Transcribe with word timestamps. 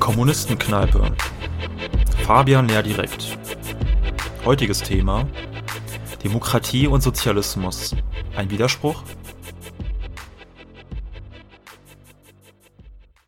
Kommunistenkneipe. 0.00 1.14
Fabian 2.24 2.68
Lehrdirekt. 2.68 3.36
Heutiges 4.44 4.82
Thema: 4.82 5.26
Demokratie 6.24 6.86
und 6.86 7.02
Sozialismus. 7.02 7.94
Ein 8.34 8.50
Widerspruch? 8.50 9.02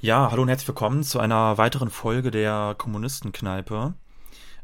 Ja, 0.00 0.30
hallo 0.30 0.42
und 0.42 0.48
herzlich 0.48 0.68
willkommen 0.68 1.02
zu 1.02 1.18
einer 1.18 1.58
weiteren 1.58 1.90
Folge 1.90 2.30
der 2.30 2.74
Kommunistenkneipe. 2.78 3.94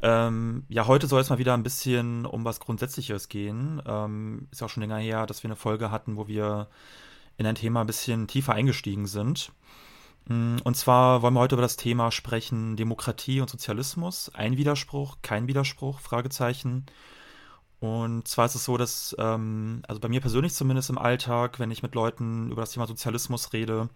Ähm, 0.04 0.64
ja, 0.68 0.86
heute 0.86 1.06
soll 1.06 1.22
es 1.22 1.30
mal 1.30 1.38
wieder 1.38 1.54
ein 1.54 1.62
bisschen 1.62 2.26
um 2.26 2.44
was 2.44 2.60
Grundsätzliches 2.60 3.30
gehen. 3.30 3.80
Ähm, 3.86 4.48
ist 4.50 4.62
auch 4.62 4.68
schon 4.68 4.82
länger 4.82 4.98
her, 4.98 5.24
dass 5.24 5.42
wir 5.42 5.48
eine 5.48 5.56
Folge 5.56 5.90
hatten, 5.90 6.18
wo 6.18 6.28
wir 6.28 6.68
in 7.38 7.46
ein 7.46 7.54
Thema 7.54 7.80
ein 7.80 7.86
bisschen 7.86 8.28
tiefer 8.28 8.52
eingestiegen 8.52 9.06
sind. 9.06 9.50
Mm, 10.26 10.56
und 10.62 10.76
zwar 10.76 11.22
wollen 11.22 11.32
wir 11.32 11.40
heute 11.40 11.54
über 11.54 11.62
das 11.62 11.78
Thema 11.78 12.12
sprechen, 12.12 12.76
Demokratie 12.76 13.40
und 13.40 13.48
Sozialismus. 13.48 14.30
Ein 14.34 14.58
Widerspruch, 14.58 15.16
kein 15.22 15.48
Widerspruch, 15.48 16.00
Fragezeichen. 16.00 16.84
Und 17.80 18.28
zwar 18.28 18.44
ist 18.44 18.56
es 18.56 18.64
so, 18.66 18.76
dass, 18.76 19.16
ähm, 19.18 19.82
also 19.88 20.00
bei 20.02 20.08
mir 20.08 20.20
persönlich 20.20 20.52
zumindest 20.52 20.90
im 20.90 20.98
Alltag, 20.98 21.58
wenn 21.60 21.70
ich 21.70 21.82
mit 21.82 21.94
Leuten 21.94 22.50
über 22.50 22.60
das 22.60 22.72
Thema 22.72 22.86
Sozialismus 22.86 23.54
rede, 23.54 23.88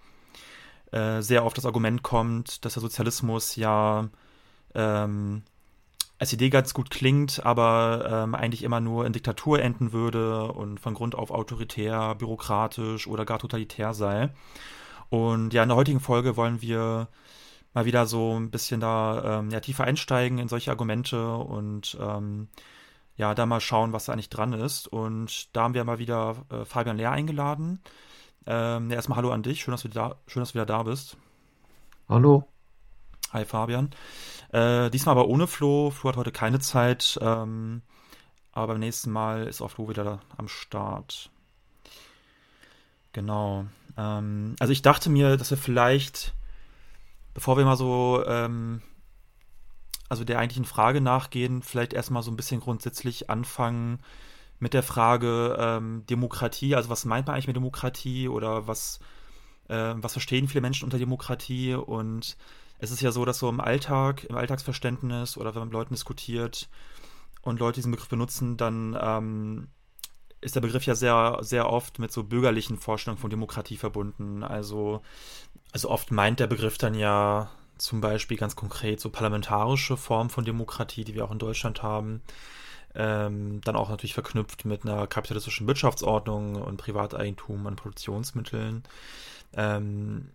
äh, 0.90 1.20
sehr 1.20 1.44
oft 1.44 1.58
das 1.58 1.66
Argument 1.66 2.02
kommt, 2.02 2.64
dass 2.64 2.74
der 2.74 2.82
Sozialismus 2.82 3.56
ja 3.56 4.08
ähm, 4.74 5.42
als 6.18 6.32
Idee 6.32 6.50
ganz 6.50 6.74
gut 6.74 6.90
klingt, 6.90 7.44
aber 7.46 8.24
ähm, 8.24 8.34
eigentlich 8.34 8.64
immer 8.64 8.80
nur 8.80 9.06
in 9.06 9.12
Diktatur 9.12 9.60
enden 9.60 9.92
würde 9.92 10.52
und 10.52 10.80
von 10.80 10.94
Grund 10.94 11.14
auf 11.14 11.30
autoritär, 11.30 12.14
bürokratisch 12.16 13.06
oder 13.06 13.24
gar 13.24 13.38
totalitär 13.38 13.94
sei. 13.94 14.30
Und 15.10 15.54
ja, 15.54 15.62
in 15.62 15.68
der 15.68 15.76
heutigen 15.76 16.00
Folge 16.00 16.36
wollen 16.36 16.60
wir 16.60 17.08
mal 17.72 17.84
wieder 17.84 18.06
so 18.06 18.38
ein 18.38 18.50
bisschen 18.50 18.80
da 18.80 19.38
ähm, 19.38 19.50
ja, 19.50 19.60
tiefer 19.60 19.84
einsteigen 19.84 20.38
in 20.38 20.48
solche 20.48 20.70
Argumente 20.70 21.36
und 21.36 21.96
ähm, 22.00 22.48
ja, 23.16 23.34
da 23.34 23.46
mal 23.46 23.60
schauen, 23.60 23.92
was 23.92 24.06
da 24.06 24.12
eigentlich 24.12 24.30
dran 24.30 24.52
ist. 24.52 24.88
Und 24.88 25.54
da 25.56 25.62
haben 25.62 25.74
wir 25.74 25.84
mal 25.84 25.98
wieder 25.98 26.36
äh, 26.50 26.64
Fabian 26.64 26.96
Lehr 26.96 27.12
eingeladen. 27.12 27.80
Ähm, 28.46 28.90
ja, 28.90 28.96
erstmal 28.96 29.16
Hallo 29.16 29.30
an 29.30 29.42
dich, 29.42 29.62
schön 29.62 29.72
dass, 29.72 29.82
du 29.82 29.88
da, 29.88 30.16
schön, 30.26 30.40
dass 30.40 30.50
du 30.50 30.54
wieder 30.54 30.66
da 30.66 30.82
bist. 30.82 31.16
Hallo. 32.08 32.44
Hi 33.32 33.44
Fabian. 33.44 33.90
Äh, 34.52 34.90
diesmal 34.90 35.12
aber 35.12 35.28
ohne 35.28 35.46
Flo. 35.46 35.90
Flo 35.90 36.10
hat 36.10 36.16
heute 36.16 36.32
keine 36.32 36.60
Zeit. 36.60 37.18
Ähm, 37.20 37.82
aber 38.52 38.68
beim 38.68 38.80
nächsten 38.80 39.10
Mal 39.10 39.46
ist 39.46 39.60
auch 39.60 39.70
Flo 39.70 39.88
wieder 39.88 40.20
am 40.36 40.48
Start. 40.48 41.30
Genau. 43.12 43.66
Ähm, 43.96 44.56
also 44.58 44.72
ich 44.72 44.82
dachte 44.82 45.10
mir, 45.10 45.36
dass 45.36 45.50
wir 45.50 45.58
vielleicht, 45.58 46.34
bevor 47.34 47.56
wir 47.56 47.64
mal 47.64 47.76
so, 47.76 48.22
ähm, 48.26 48.82
also 50.08 50.24
der 50.24 50.38
eigentlichen 50.38 50.64
Frage 50.64 51.00
nachgehen, 51.00 51.62
vielleicht 51.62 51.92
erstmal 51.92 52.22
so 52.22 52.30
ein 52.30 52.36
bisschen 52.36 52.60
grundsätzlich 52.60 53.28
anfangen 53.28 54.00
mit 54.58 54.74
der 54.74 54.82
Frage 54.82 55.56
ähm, 55.58 56.04
Demokratie. 56.08 56.74
Also 56.74 56.88
was 56.88 57.04
meint 57.04 57.26
man 57.26 57.34
eigentlich 57.34 57.46
mit 57.46 57.56
Demokratie 57.56 58.28
oder 58.28 58.66
was, 58.66 59.00
äh, 59.68 59.94
was 59.96 60.12
verstehen 60.12 60.48
viele 60.48 60.62
Menschen 60.62 60.84
unter 60.84 60.98
Demokratie? 60.98 61.74
Und 61.74 62.36
es 62.78 62.90
ist 62.90 63.00
ja 63.00 63.10
so, 63.10 63.24
dass 63.24 63.38
so 63.38 63.48
im 63.48 63.60
Alltag, 63.60 64.24
im 64.24 64.36
Alltagsverständnis 64.36 65.36
oder 65.36 65.54
wenn 65.54 65.60
man 65.60 65.68
mit 65.68 65.74
Leuten 65.74 65.94
diskutiert 65.94 66.68
und 67.42 67.60
Leute 67.60 67.76
diesen 67.76 67.90
Begriff 67.90 68.08
benutzen, 68.08 68.56
dann 68.56 68.96
ähm, 69.00 69.68
ist 70.40 70.54
der 70.54 70.60
Begriff 70.60 70.86
ja 70.86 70.94
sehr, 70.94 71.38
sehr 71.40 71.68
oft 71.68 71.98
mit 71.98 72.12
so 72.12 72.24
bürgerlichen 72.24 72.78
Vorstellungen 72.78 73.20
von 73.20 73.30
Demokratie 73.30 73.76
verbunden. 73.76 74.44
Also, 74.44 75.02
also 75.72 75.90
oft 75.90 76.12
meint 76.12 76.40
der 76.40 76.46
Begriff 76.46 76.78
dann 76.78 76.94
ja 76.94 77.50
zum 77.76 78.00
Beispiel 78.00 78.36
ganz 78.36 78.56
konkret 78.56 79.00
so 79.00 79.10
parlamentarische 79.10 79.96
Formen 79.96 80.30
von 80.30 80.44
Demokratie, 80.44 81.04
die 81.04 81.14
wir 81.14 81.24
auch 81.24 81.30
in 81.30 81.38
Deutschland 81.38 81.82
haben. 81.82 82.22
Ähm, 82.94 83.60
dann 83.62 83.76
auch 83.76 83.90
natürlich 83.90 84.14
verknüpft 84.14 84.64
mit 84.64 84.84
einer 84.84 85.06
kapitalistischen 85.06 85.66
Wirtschaftsordnung 85.66 86.56
und 86.56 86.78
Privateigentum 86.78 87.66
an 87.66 87.76
Produktionsmitteln. 87.76 88.82
Ähm, 89.54 90.30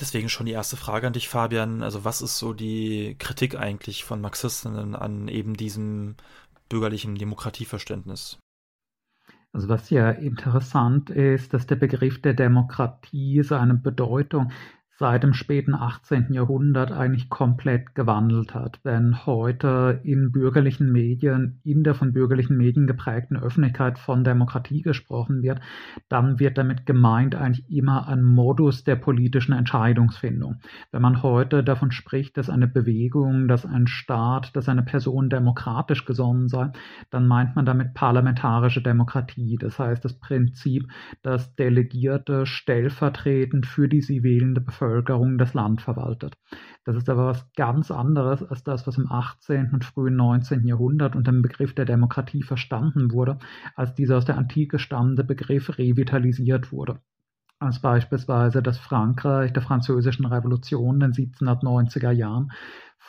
deswegen 0.00 0.28
schon 0.28 0.46
die 0.46 0.52
erste 0.52 0.76
Frage 0.76 1.06
an 1.06 1.12
dich, 1.12 1.28
Fabian. 1.28 1.82
Also 1.82 2.04
was 2.04 2.20
ist 2.20 2.38
so 2.38 2.52
die 2.52 3.16
Kritik 3.18 3.58
eigentlich 3.58 4.04
von 4.04 4.20
Marxistinnen 4.20 4.94
an 4.94 5.28
eben 5.28 5.54
diesem 5.54 6.16
bürgerlichen 6.68 7.14
Demokratieverständnis? 7.16 8.38
Also 9.52 9.68
was 9.68 9.88
ja 9.88 10.10
interessant 10.10 11.08
ist, 11.08 11.54
dass 11.54 11.66
der 11.66 11.76
Begriff 11.76 12.20
der 12.20 12.34
Demokratie 12.34 13.42
seine 13.42 13.74
Bedeutung 13.74 14.52
seit 14.98 15.22
dem 15.22 15.34
späten 15.34 15.74
18. 15.74 16.32
Jahrhundert 16.32 16.90
eigentlich 16.90 17.28
komplett 17.28 17.94
gewandelt 17.94 18.54
hat. 18.54 18.80
Wenn 18.82 19.26
heute 19.26 20.00
in 20.04 20.32
bürgerlichen 20.32 20.90
Medien, 20.90 21.60
in 21.64 21.84
der 21.84 21.94
von 21.94 22.14
bürgerlichen 22.14 22.56
Medien 22.56 22.86
geprägten 22.86 23.36
Öffentlichkeit 23.36 23.98
von 23.98 24.24
Demokratie 24.24 24.80
gesprochen 24.80 25.42
wird, 25.42 25.60
dann 26.08 26.40
wird 26.40 26.56
damit 26.56 26.86
gemeint 26.86 27.34
eigentlich 27.34 27.70
immer 27.70 28.08
ein 28.08 28.22
Modus 28.22 28.84
der 28.84 28.96
politischen 28.96 29.52
Entscheidungsfindung. 29.52 30.60
Wenn 30.92 31.02
man 31.02 31.22
heute 31.22 31.62
davon 31.62 31.90
spricht, 31.92 32.38
dass 32.38 32.48
eine 32.48 32.66
Bewegung, 32.66 33.48
dass 33.48 33.66
ein 33.66 33.86
Staat, 33.86 34.56
dass 34.56 34.68
eine 34.68 34.82
Person 34.82 35.28
demokratisch 35.28 36.06
gesonnen 36.06 36.48
sei, 36.48 36.70
dann 37.10 37.26
meint 37.26 37.54
man 37.54 37.66
damit 37.66 37.92
parlamentarische 37.92 38.80
Demokratie. 38.80 39.58
Das 39.60 39.78
heißt 39.78 40.04
das 40.04 40.18
Prinzip, 40.18 40.88
dass 41.22 41.54
Delegierte 41.54 42.46
stellvertretend 42.46 43.66
für 43.66 43.88
die 43.88 44.00
sie 44.00 44.22
wählende 44.22 44.62
Bevölkerung 44.62 44.85
Bevölkerung 44.86 45.36
das 45.36 45.52
Land 45.52 45.82
verwaltet. 45.82 46.36
Das 46.84 46.96
ist 46.96 47.08
aber 47.08 47.26
was 47.26 47.52
ganz 47.54 47.90
anderes 47.90 48.42
als 48.42 48.62
das, 48.62 48.86
was 48.86 48.98
im 48.98 49.10
18. 49.10 49.70
und 49.72 49.84
frühen 49.84 50.16
19. 50.16 50.66
Jahrhundert 50.66 51.16
unter 51.16 51.32
dem 51.32 51.42
Begriff 51.42 51.74
der 51.74 51.84
Demokratie 51.84 52.42
verstanden 52.42 53.12
wurde, 53.12 53.38
als 53.74 53.94
dieser 53.94 54.16
aus 54.16 54.24
der 54.24 54.38
Antike 54.38 54.78
stammende 54.78 55.24
Begriff 55.24 55.76
revitalisiert 55.78 56.70
wurde 56.72 57.00
als 57.58 57.80
beispielsweise 57.80 58.62
das 58.62 58.78
Frankreich 58.78 59.52
der 59.52 59.62
Französischen 59.62 60.26
Revolution 60.26 61.00
in 61.00 61.12
den 61.12 61.12
1790er 61.12 62.10
Jahren 62.10 62.52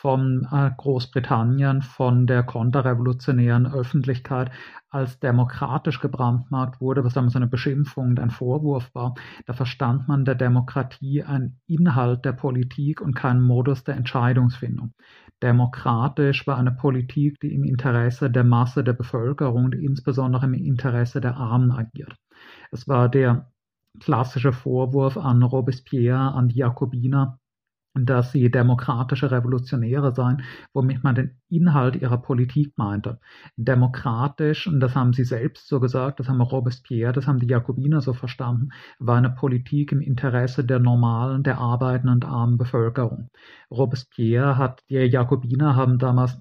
von 0.00 0.46
äh, 0.52 0.70
Großbritannien, 0.76 1.82
von 1.82 2.26
der 2.26 2.44
konterrevolutionären 2.44 3.66
Öffentlichkeit 3.66 4.50
als 4.90 5.18
demokratisch 5.18 6.00
gebrandmarkt 6.00 6.80
wurde, 6.80 7.04
was 7.04 7.14
damals 7.14 7.34
eine 7.34 7.48
Beschimpfung 7.48 8.10
und 8.10 8.20
ein 8.20 8.30
Vorwurf 8.30 8.94
war. 8.94 9.14
Da 9.46 9.54
verstand 9.54 10.06
man 10.06 10.24
der 10.24 10.36
Demokratie 10.36 11.24
ein 11.24 11.58
Inhalt 11.66 12.24
der 12.24 12.32
Politik 12.32 13.00
und 13.00 13.14
kein 13.14 13.40
Modus 13.42 13.82
der 13.82 13.96
Entscheidungsfindung. 13.96 14.94
Demokratisch 15.42 16.46
war 16.46 16.58
eine 16.58 16.72
Politik, 16.72 17.38
die 17.40 17.54
im 17.54 17.64
Interesse 17.64 18.30
der 18.30 18.44
Masse 18.44 18.84
der 18.84 18.92
Bevölkerung 18.92 19.72
insbesondere 19.72 20.46
im 20.46 20.54
Interesse 20.54 21.20
der 21.20 21.36
Armen 21.36 21.72
agiert. 21.72 22.16
Es 22.70 22.86
war 22.86 23.08
der 23.08 23.50
klassische 23.98 24.52
Vorwurf 24.52 25.16
an 25.16 25.42
Robespierre, 25.42 26.32
an 26.34 26.48
die 26.48 26.58
Jakobiner, 26.58 27.38
dass 27.94 28.32
sie 28.32 28.50
demokratische 28.50 29.30
Revolutionäre 29.30 30.14
seien, 30.14 30.42
womit 30.72 31.02
man 31.02 31.14
den 31.14 31.40
Inhalt 31.48 31.96
ihrer 31.96 32.18
Politik 32.18 32.76
meinte. 32.76 33.18
Demokratisch, 33.56 34.66
und 34.66 34.80
das 34.80 34.94
haben 34.94 35.12
sie 35.12 35.24
selbst 35.24 35.68
so 35.68 35.80
gesagt, 35.80 36.20
das 36.20 36.28
haben 36.28 36.40
Robespierre, 36.40 37.12
das 37.12 37.26
haben 37.26 37.40
die 37.40 37.48
Jakobiner 37.48 38.00
so 38.00 38.12
verstanden, 38.12 38.70
war 38.98 39.16
eine 39.16 39.30
Politik 39.30 39.92
im 39.92 40.00
Interesse 40.00 40.64
der 40.64 40.78
normalen, 40.78 41.42
der 41.42 41.58
arbeitenden 41.58 42.16
und 42.16 42.24
armen 42.24 42.58
Bevölkerung. 42.58 43.28
Robespierre 43.70 44.56
hat, 44.56 44.82
die 44.90 44.96
Jakobiner 44.96 45.74
haben 45.74 45.98
damals 45.98 46.38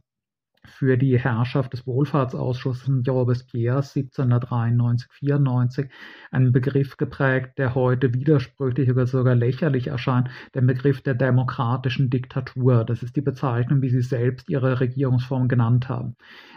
für 0.69 0.97
die 0.97 1.17
Herrschaft 1.17 1.73
des 1.73 1.88
Wohlfahrtsausschusses 1.88 2.89
Robespierre 3.07 3.80
1793-94 3.80 5.89
einen 6.31 6.51
Begriff 6.51 6.97
geprägt, 6.97 7.57
der 7.57 7.75
heute 7.75 8.13
widersprüchlich 8.13 8.91
oder 8.91 9.07
sogar 9.07 9.36
lächerlich 9.36 9.88
erscheint, 9.88 10.30
der 10.53 10.62
Begriff 10.62 11.01
der 11.01 11.15
demokratischen 11.15 12.09
Diktatur. 12.09 12.86
Das 12.86 13.03
ist 13.03 13.15
die 13.15 13.21
Bezeichnung, 13.21 13.81
wie 13.81 13.89
sie 13.89 14.01
selbst 14.01 14.50
ihre 14.50 14.80
Regierungsform 14.80 15.47
genannt 15.47 15.89
haben, 15.89 16.15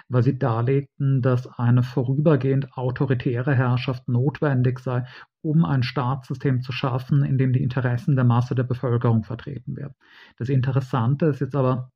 weil 0.08 0.22
sie 0.22 0.38
darlegten, 0.38 1.22
dass 1.22 1.46
eine 1.58 1.82
vorübergehend 1.82 2.76
autoritäre 2.76 3.54
Herrschaft 3.54 4.08
notwendig 4.08 4.80
sei, 4.80 5.04
um 5.42 5.64
ein 5.64 5.82
Staatssystem 5.82 6.60
zu 6.60 6.72
schaffen, 6.72 7.24
in 7.24 7.38
dem 7.38 7.52
die 7.52 7.62
Interessen 7.62 8.14
der 8.14 8.24
Masse 8.24 8.54
der 8.54 8.64
Bevölkerung 8.64 9.24
vertreten 9.24 9.76
werden. 9.76 9.94
Das 10.36 10.48
Interessante 10.48 11.26
ist 11.26 11.40
jetzt 11.40 11.56
aber, 11.56 11.90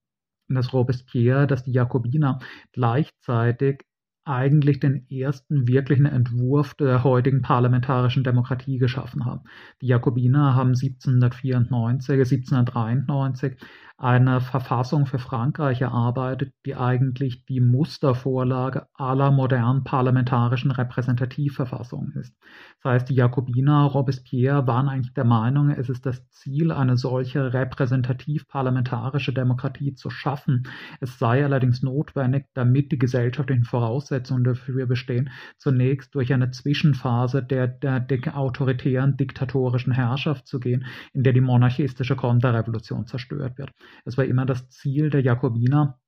dass 0.48 0.72
Robespierre, 0.72 1.46
dass 1.46 1.64
die 1.64 1.72
Jakobiner 1.72 2.38
gleichzeitig 2.72 3.82
eigentlich 4.24 4.80
den 4.80 5.06
ersten 5.10 5.68
wirklichen 5.68 6.06
Entwurf 6.06 6.74
der 6.74 7.04
heutigen 7.04 7.42
parlamentarischen 7.42 8.24
Demokratie 8.24 8.78
geschaffen 8.78 9.26
haben. 9.26 9.42
Die 9.82 9.86
Jakobiner 9.86 10.54
haben 10.54 10.70
1794, 10.70 12.14
1793 12.14 13.56
eine 13.96 14.40
Verfassung 14.40 15.06
für 15.06 15.20
Frankreich 15.20 15.80
erarbeitet, 15.80 16.52
die 16.66 16.74
eigentlich 16.74 17.44
die 17.46 17.60
Mustervorlage 17.60 18.86
aller 18.92 19.30
modernen 19.30 19.84
parlamentarischen 19.84 20.72
Repräsentativverfassungen 20.72 22.12
ist. 22.16 22.34
Das 22.82 22.92
heißt, 22.92 23.10
die 23.10 23.14
Jakobiner, 23.14 23.84
Robespierre 23.84 24.66
waren 24.66 24.88
eigentlich 24.88 25.14
der 25.14 25.24
Meinung, 25.24 25.70
es 25.70 25.88
ist 25.88 26.04
das 26.06 26.28
Ziel, 26.30 26.72
eine 26.72 26.96
solche 26.96 27.52
repräsentativ-parlamentarische 27.52 29.32
Demokratie 29.32 29.94
zu 29.94 30.10
schaffen. 30.10 30.64
Es 31.00 31.20
sei 31.20 31.44
allerdings 31.44 31.82
notwendig, 31.82 32.46
damit 32.52 32.90
die 32.90 32.98
gesellschaftlichen 32.98 33.64
Voraussetzungen 33.64 34.42
dafür 34.42 34.86
bestehen, 34.86 35.30
zunächst 35.56 36.14
durch 36.16 36.32
eine 36.32 36.50
Zwischenphase 36.50 37.44
der, 37.44 37.68
der, 37.68 38.00
der 38.00 38.36
autoritären 38.36 39.16
diktatorischen 39.16 39.92
Herrschaft 39.92 40.48
zu 40.48 40.58
gehen, 40.58 40.84
in 41.12 41.22
der 41.22 41.32
die 41.32 41.40
monarchistische 41.40 42.16
Konterrevolution 42.16 43.06
zerstört 43.06 43.56
wird. 43.56 43.70
Es 44.04 44.16
war 44.16 44.24
immer 44.24 44.46
das 44.46 44.68
Ziel 44.70 45.10
der 45.10 45.22
Jakobiner, 45.22 45.98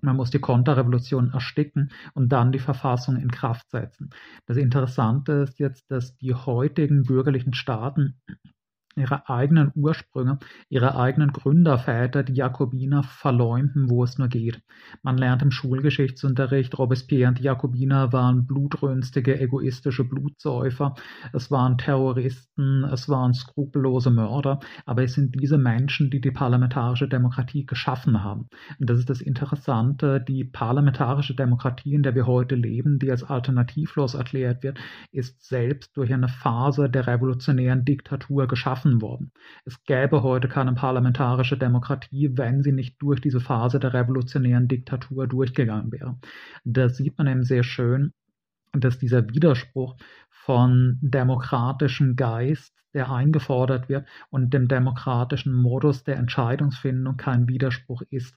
man 0.00 0.16
muss 0.16 0.30
die 0.30 0.38
Konterrevolution 0.38 1.30
ersticken 1.32 1.90
und 2.12 2.28
dann 2.28 2.52
die 2.52 2.58
Verfassung 2.58 3.16
in 3.16 3.30
Kraft 3.30 3.70
setzen. 3.70 4.10
Das 4.46 4.56
Interessante 4.56 5.32
ist 5.32 5.58
jetzt, 5.58 5.90
dass 5.90 6.16
die 6.16 6.34
heutigen 6.34 7.04
bürgerlichen 7.04 7.54
Staaten 7.54 8.20
ihre 8.96 9.28
eigenen 9.28 9.72
Ursprünge, 9.74 10.38
ihre 10.68 10.96
eigenen 10.96 11.32
Gründerväter, 11.32 12.22
die 12.22 12.34
Jakobiner, 12.34 13.02
verleumden, 13.02 13.90
wo 13.90 14.04
es 14.04 14.18
nur 14.18 14.28
geht. 14.28 14.62
Man 15.02 15.18
lernt 15.18 15.42
im 15.42 15.50
Schulgeschichtsunterricht, 15.50 16.78
Robespierre 16.78 17.28
und 17.28 17.38
die 17.38 17.44
Jakobiner 17.44 18.12
waren 18.12 18.46
blutrünstige, 18.46 19.38
egoistische 19.40 20.04
Blutsäufer, 20.04 20.94
es 21.32 21.50
waren 21.50 21.78
Terroristen, 21.78 22.84
es 22.84 23.08
waren 23.08 23.34
skrupellose 23.34 24.10
Mörder, 24.10 24.60
aber 24.86 25.02
es 25.02 25.14
sind 25.14 25.34
diese 25.40 25.58
Menschen, 25.58 26.10
die 26.10 26.20
die 26.20 26.30
parlamentarische 26.30 27.08
Demokratie 27.08 27.66
geschaffen 27.66 28.22
haben. 28.22 28.48
Und 28.78 28.90
das 28.90 28.98
ist 28.98 29.10
das 29.10 29.20
Interessante, 29.20 30.20
die 30.20 30.44
parlamentarische 30.44 31.34
Demokratie, 31.34 31.94
in 31.94 32.02
der 32.02 32.14
wir 32.14 32.26
heute 32.26 32.54
leben, 32.54 32.98
die 32.98 33.10
als 33.10 33.24
alternativlos 33.24 34.14
erklärt 34.14 34.62
wird, 34.62 34.78
ist 35.12 35.42
selbst 35.44 35.96
durch 35.96 36.12
eine 36.12 36.28
Phase 36.28 36.88
der 36.88 37.06
revolutionären 37.06 37.84
Diktatur 37.84 38.46
geschaffen 38.46 38.83
geschaffen 38.84 39.02
worden. 39.02 39.32
Es 39.64 39.82
gäbe 39.84 40.22
heute 40.22 40.48
keine 40.48 40.74
parlamentarische 40.74 41.56
Demokratie, 41.56 42.30
wenn 42.36 42.62
sie 42.62 42.72
nicht 42.72 43.00
durch 43.00 43.20
diese 43.20 43.40
Phase 43.40 43.80
der 43.80 43.94
revolutionären 43.94 44.68
Diktatur 44.68 45.26
durchgegangen 45.26 45.90
wäre. 45.92 46.18
Da 46.64 46.88
sieht 46.88 47.18
man 47.18 47.26
eben 47.26 47.44
sehr 47.44 47.64
schön, 47.64 48.12
dass 48.72 48.98
dieser 48.98 49.28
Widerspruch 49.28 49.96
von 50.30 50.98
demokratischem 51.00 52.16
Geist, 52.16 52.74
der 52.92 53.10
eingefordert 53.10 53.88
wird, 53.88 54.06
und 54.30 54.52
dem 54.52 54.68
demokratischen 54.68 55.54
Modus 55.54 56.04
der 56.04 56.16
Entscheidungsfindung 56.16 57.16
kein 57.16 57.48
Widerspruch 57.48 58.02
ist. 58.10 58.36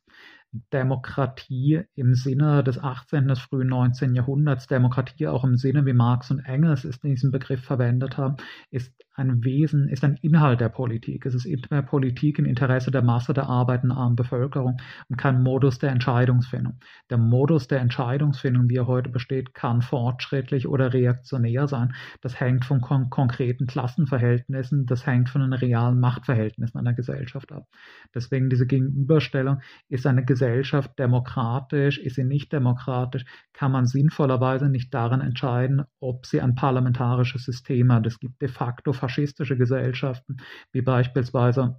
Demokratie 0.74 1.82
im 1.96 2.14
Sinne 2.14 2.64
des 2.64 2.82
18. 2.82 3.28
des 3.28 3.40
frühen 3.40 3.68
19. 3.68 4.16
Jahrhunderts, 4.16 4.68
Demokratie 4.68 5.28
auch 5.28 5.44
im 5.44 5.58
Sinne, 5.58 5.86
wie 5.86 5.94
Marx 5.94 6.32
und 6.32 6.40
Engels 6.40 6.86
es 6.86 6.98
in 6.98 7.12
diesem 7.12 7.32
Begriff 7.32 7.64
verwendet 7.64 8.18
haben, 8.18 8.38
ist 8.72 8.94
ein 9.14 9.44
Wesen, 9.44 9.90
ist 9.90 10.04
ein 10.04 10.18
Inhalt 10.22 10.62
der 10.62 10.70
Politik. 10.70 11.26
Es 11.26 11.34
ist 11.34 11.48
Politik 11.88 12.40
im 12.40 12.46
Interesse 12.46 12.92
der 12.92 13.02
Masse 13.02 13.34
der 13.34 13.50
arbeitenden 13.50 13.98
armen 13.98 14.16
Bevölkerung 14.16 14.78
und 15.10 15.18
kein 15.18 15.42
Modus 15.42 15.80
der 15.80 15.90
Entscheidungsfindung. 15.92 16.80
Der 17.10 17.18
Modus 17.18 17.68
der 17.68 17.80
Entscheidungsfindung, 17.80 18.70
wie 18.70 18.78
er 18.78 18.88
heute 18.88 19.10
besteht, 19.10 19.54
kann 19.54 19.82
fortschrittlich 19.82 20.68
oder 20.68 20.94
reaktionär 20.94 21.68
sein. 21.68 21.94
Das 22.22 22.40
hängt 22.40 22.64
von 22.64 22.82
kon 22.82 23.10
konkreten 23.10 23.66
Klassenverhältnissen, 23.66 24.86
das 24.86 25.06
hängt 25.06 25.30
von 25.30 25.42
den 25.42 25.54
realen 25.54 26.00
Machtverhältnissen 26.00 26.78
einer 26.80 26.94
Gesellschaft 26.94 27.52
ab. 27.52 27.66
Deswegen 28.14 28.50
diese 28.50 28.68
Gegenüberstellung, 28.68 29.62
ist 29.90 30.06
eine 30.06 30.26
Gesellschaft 30.38 31.00
demokratisch, 31.00 31.98
ist 31.98 32.16
sie 32.16 32.24
nicht 32.24 32.54
demokratisch, 32.54 33.26
kann 33.54 33.72
man 33.72 33.88
sinnvollerweise 33.88 34.70
nicht 34.70 34.94
darin 34.94 35.20
entscheiden, 35.20 35.84
ob 36.00 36.28
sie 36.28 36.42
ein 36.42 36.54
parlamentarisches 36.54 37.44
System 37.44 37.92
hat. 37.92 38.06
Es 38.06 38.20
gibt 38.20 38.40
de 38.40 38.48
facto 38.48 38.94
faschistische 38.94 39.58
Gesellschaften, 39.58 40.38
wie 40.72 40.84
beispielsweise 40.84 41.78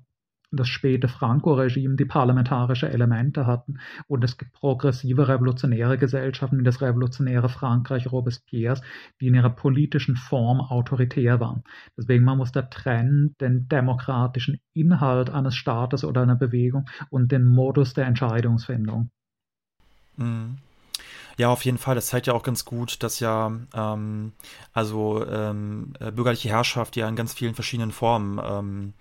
das 0.50 0.68
späte 0.68 1.08
Franco-Regime, 1.08 1.96
die 1.96 2.04
parlamentarische 2.04 2.88
Elemente 2.88 3.46
hatten. 3.46 3.78
Und 4.06 4.24
es 4.24 4.38
gibt 4.38 4.52
progressive 4.52 5.28
revolutionäre 5.28 5.98
Gesellschaften 5.98 6.58
wie 6.58 6.64
das 6.64 6.80
revolutionäre 6.80 7.48
Frankreich 7.48 8.10
Robespierres, 8.10 8.80
die 9.20 9.28
in 9.28 9.34
ihrer 9.34 9.50
politischen 9.50 10.16
Form 10.16 10.60
autoritär 10.60 11.40
waren. 11.40 11.64
Deswegen 11.96 12.24
man 12.24 12.38
muss 12.38 12.52
da 12.52 12.62
trennen 12.62 13.36
den 13.40 13.68
demokratischen 13.68 14.60
Inhalt 14.72 15.30
eines 15.30 15.54
Staates 15.54 16.04
oder 16.04 16.22
einer 16.22 16.36
Bewegung 16.36 16.88
und 17.10 17.32
den 17.32 17.44
Modus 17.44 17.94
der 17.94 18.06
Entscheidungsfindung. 18.06 19.10
Mhm. 20.16 20.58
Ja, 21.38 21.50
auf 21.50 21.64
jeden 21.64 21.78
Fall. 21.78 21.94
Das 21.94 22.08
zeigt 22.08 22.26
ja 22.26 22.32
auch 22.32 22.42
ganz 22.42 22.64
gut, 22.64 23.02
dass 23.04 23.20
ja 23.20 23.52
ähm, 23.72 24.32
also 24.72 25.24
ähm, 25.24 25.92
äh, 26.00 26.10
bürgerliche 26.10 26.48
Herrschaft 26.48 26.96
ja 26.96 27.08
in 27.08 27.14
ganz 27.14 27.32
vielen 27.32 27.54
verschiedenen 27.54 27.92
Formen 27.92 28.40
ähm, 28.44 28.94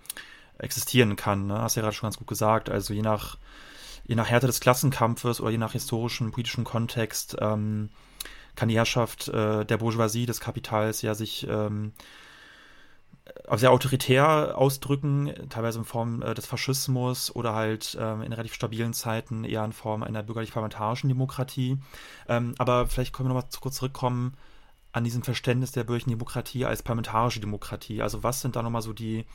existieren 0.58 1.16
kann. 1.16 1.46
Ne? 1.46 1.60
Hast 1.60 1.76
ja 1.76 1.82
gerade 1.82 1.94
schon 1.94 2.06
ganz 2.06 2.18
gut 2.18 2.28
gesagt. 2.28 2.68
Also 2.70 2.94
je 2.94 3.02
nach 3.02 3.38
je 4.04 4.14
nach 4.14 4.28
Härte 4.28 4.46
des 4.46 4.60
Klassenkampfes 4.60 5.40
oder 5.40 5.50
je 5.50 5.58
nach 5.58 5.72
historischen, 5.72 6.30
politischen 6.30 6.64
Kontext 6.64 7.36
ähm, 7.40 7.90
kann 8.56 8.68
die 8.68 8.76
Herrschaft 8.76 9.28
äh, 9.28 9.64
der 9.64 9.76
Bourgeoisie, 9.76 10.26
des 10.26 10.40
Kapitals 10.40 11.02
ja 11.02 11.14
sich 11.14 11.46
ähm, 11.48 11.92
sehr 13.54 13.70
autoritär 13.70 14.56
ausdrücken, 14.56 15.32
teilweise 15.50 15.78
in 15.78 15.84
Form 15.84 16.22
äh, 16.22 16.34
des 16.34 16.46
Faschismus 16.46 17.34
oder 17.34 17.54
halt 17.54 17.96
ähm, 18.00 18.22
in 18.22 18.32
relativ 18.32 18.54
stabilen 18.54 18.94
Zeiten 18.94 19.44
eher 19.44 19.64
in 19.64 19.72
Form 19.72 20.02
einer 20.02 20.22
bürgerlich-parlamentarischen 20.22 21.08
Demokratie. 21.08 21.78
Ähm, 22.28 22.54
aber 22.58 22.86
vielleicht 22.86 23.12
können 23.12 23.28
wir 23.28 23.34
nochmal 23.34 23.50
kurz 23.60 23.76
zurückkommen 23.76 24.34
an 24.92 25.04
diesem 25.04 25.22
Verständnis 25.22 25.72
der 25.72 25.84
bürgerlichen 25.84 26.10
Demokratie 26.10 26.64
als 26.64 26.82
parlamentarische 26.82 27.40
Demokratie. 27.40 28.02
Also 28.02 28.22
was 28.22 28.40
sind 28.40 28.56
da 28.56 28.62
nochmal 28.62 28.82
so 28.82 28.92
die, 28.92 29.26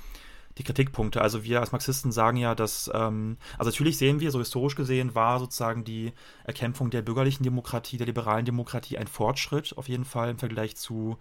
die 0.58 0.64
Kritikpunkte? 0.64 1.22
Also 1.22 1.44
wir 1.44 1.60
als 1.60 1.72
Marxisten 1.72 2.12
sagen 2.12 2.38
ja, 2.38 2.56
dass, 2.56 2.90
ähm, 2.94 3.38
also 3.58 3.70
natürlich 3.70 3.98
sehen 3.98 4.20
wir, 4.20 4.32
so 4.32 4.40
historisch 4.40 4.76
gesehen, 4.76 5.16
war 5.16 5.40
sozusagen 5.40 5.84
die 5.84 6.14
Erkämpfung 6.46 6.90
der 6.90 7.02
bürgerlichen 7.02 7.44
Demokratie, 7.44 7.98
der 7.98 8.08
liberalen 8.08 8.46
Demokratie 8.46 8.98
ein 8.98 9.08
Fortschritt 9.08 9.78
auf 9.78 9.90
jeden 9.90 10.06
Fall 10.06 10.30
im 10.30 10.40
Vergleich 10.40 10.76
zu, 10.76 11.18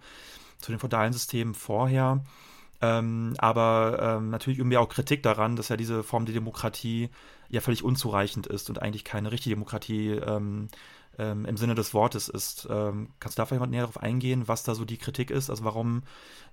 zu 0.59 0.71
den 0.71 0.79
feudalen 0.79 1.13
Systemen 1.13 1.53
vorher. 1.55 2.23
Ähm, 2.81 3.33
aber 3.37 4.17
ähm, 4.17 4.29
natürlich 4.29 4.59
irgendwie 4.59 4.77
auch 4.77 4.89
Kritik 4.89 5.23
daran, 5.23 5.55
dass 5.55 5.69
ja 5.69 5.77
diese 5.77 6.03
Form 6.03 6.25
der 6.25 6.33
Demokratie 6.33 7.09
ja 7.49 7.61
völlig 7.61 7.83
unzureichend 7.83 8.47
ist 8.47 8.69
und 8.69 8.81
eigentlich 8.81 9.05
keine 9.05 9.31
richtige 9.31 9.55
Demokratie 9.55 10.09
ähm, 11.17 11.45
im 11.45 11.57
Sinne 11.57 11.75
des 11.75 11.93
Wortes 11.93 12.29
ist. 12.29 12.67
Ähm, 12.69 13.09
kannst 13.19 13.37
du 13.37 13.41
da 13.41 13.45
vielleicht 13.45 13.69
näher 13.69 13.81
darauf 13.81 14.01
eingehen, 14.01 14.47
was 14.47 14.63
da 14.63 14.75
so 14.75 14.85
die 14.85 14.97
Kritik 14.97 15.31
ist? 15.31 15.49
Also 15.49 15.63
warum 15.63 16.03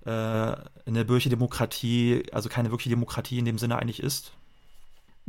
äh, 0.05 0.09
eine 0.09 0.65
bürgerliche 0.85 1.29
Demokratie, 1.29 2.23
also 2.31 2.49
keine 2.49 2.71
wirkliche 2.71 2.89
Demokratie 2.89 3.39
in 3.39 3.45
dem 3.45 3.57
Sinne 3.57 3.79
eigentlich 3.79 4.01
ist? 4.01 4.33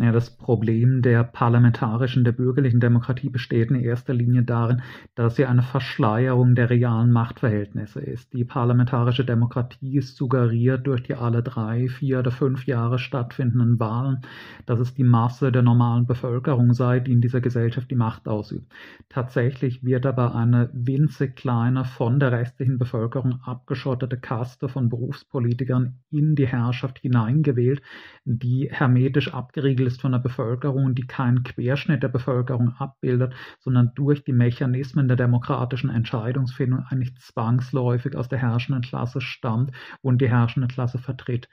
Ja, 0.02 0.10
das 0.10 0.36
Problem 0.36 1.00
der 1.00 1.22
parlamentarischen, 1.22 2.24
der 2.24 2.32
bürgerlichen 2.32 2.80
Demokratie 2.80 3.28
besteht 3.28 3.70
in 3.70 3.76
erster 3.76 4.12
Linie 4.12 4.42
darin, 4.42 4.82
dass 5.14 5.36
sie 5.36 5.46
eine 5.46 5.62
Verschleierung 5.62 6.56
der 6.56 6.70
realen 6.70 7.12
Machtverhältnisse 7.12 8.00
ist. 8.00 8.32
Die 8.32 8.44
parlamentarische 8.44 9.24
Demokratie 9.24 10.00
suggeriert 10.00 10.88
durch 10.88 11.04
die 11.04 11.14
alle 11.14 11.44
drei, 11.44 11.86
vier 11.86 12.18
oder 12.18 12.32
fünf 12.32 12.66
Jahre 12.66 12.98
stattfindenden 12.98 13.78
Wahlen, 13.78 14.22
dass 14.66 14.80
es 14.80 14.92
die 14.92 15.04
Masse 15.04 15.52
der 15.52 15.62
normalen 15.62 16.04
Bevölkerung 16.04 16.72
sei, 16.72 16.98
die 16.98 17.12
in 17.12 17.20
dieser 17.20 17.40
Gesellschaft 17.40 17.88
die 17.88 17.94
Macht 17.94 18.26
ausübt. 18.26 18.72
Tatsächlich 19.08 19.84
wird 19.84 20.04
aber 20.04 20.34
eine 20.34 20.68
winzig 20.72 21.36
kleine, 21.36 21.84
von 21.84 22.18
der 22.18 22.32
restlichen 22.32 22.76
Bevölkerung 22.76 23.38
abgeschottete 23.44 24.16
Kaste 24.16 24.68
von 24.68 24.88
Berufspolitikern 24.88 26.00
in 26.10 26.34
die 26.34 26.48
Herrschaft 26.48 26.98
hineingewählt, 26.98 27.82
die 28.24 28.68
hermetisch 28.68 29.32
abgeriegelt 29.32 29.91
ist 29.92 30.00
von 30.00 30.12
der 30.12 30.18
Bevölkerung, 30.18 30.94
die 30.94 31.06
keinen 31.06 31.42
Querschnitt 31.42 32.02
der 32.02 32.08
Bevölkerung 32.08 32.74
abbildet, 32.78 33.34
sondern 33.60 33.92
durch 33.94 34.24
die 34.24 34.32
Mechanismen 34.32 35.08
der 35.08 35.16
demokratischen 35.16 35.90
Entscheidungsfindung 35.90 36.84
eigentlich 36.88 37.14
zwangsläufig 37.18 38.16
aus 38.16 38.28
der 38.28 38.38
herrschenden 38.38 38.82
Klasse 38.82 39.20
stammt 39.20 39.72
und 40.00 40.20
die 40.20 40.28
herrschende 40.28 40.68
Klasse 40.68 40.98
vertritt. 40.98 41.48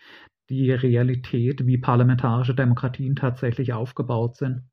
Die 0.50 0.72
Realität, 0.72 1.68
wie 1.68 1.78
parlamentarische 1.78 2.56
Demokratien 2.56 3.16
tatsächlich 3.16 3.74
aufgebaut 3.74 4.36
sind, 4.36 4.64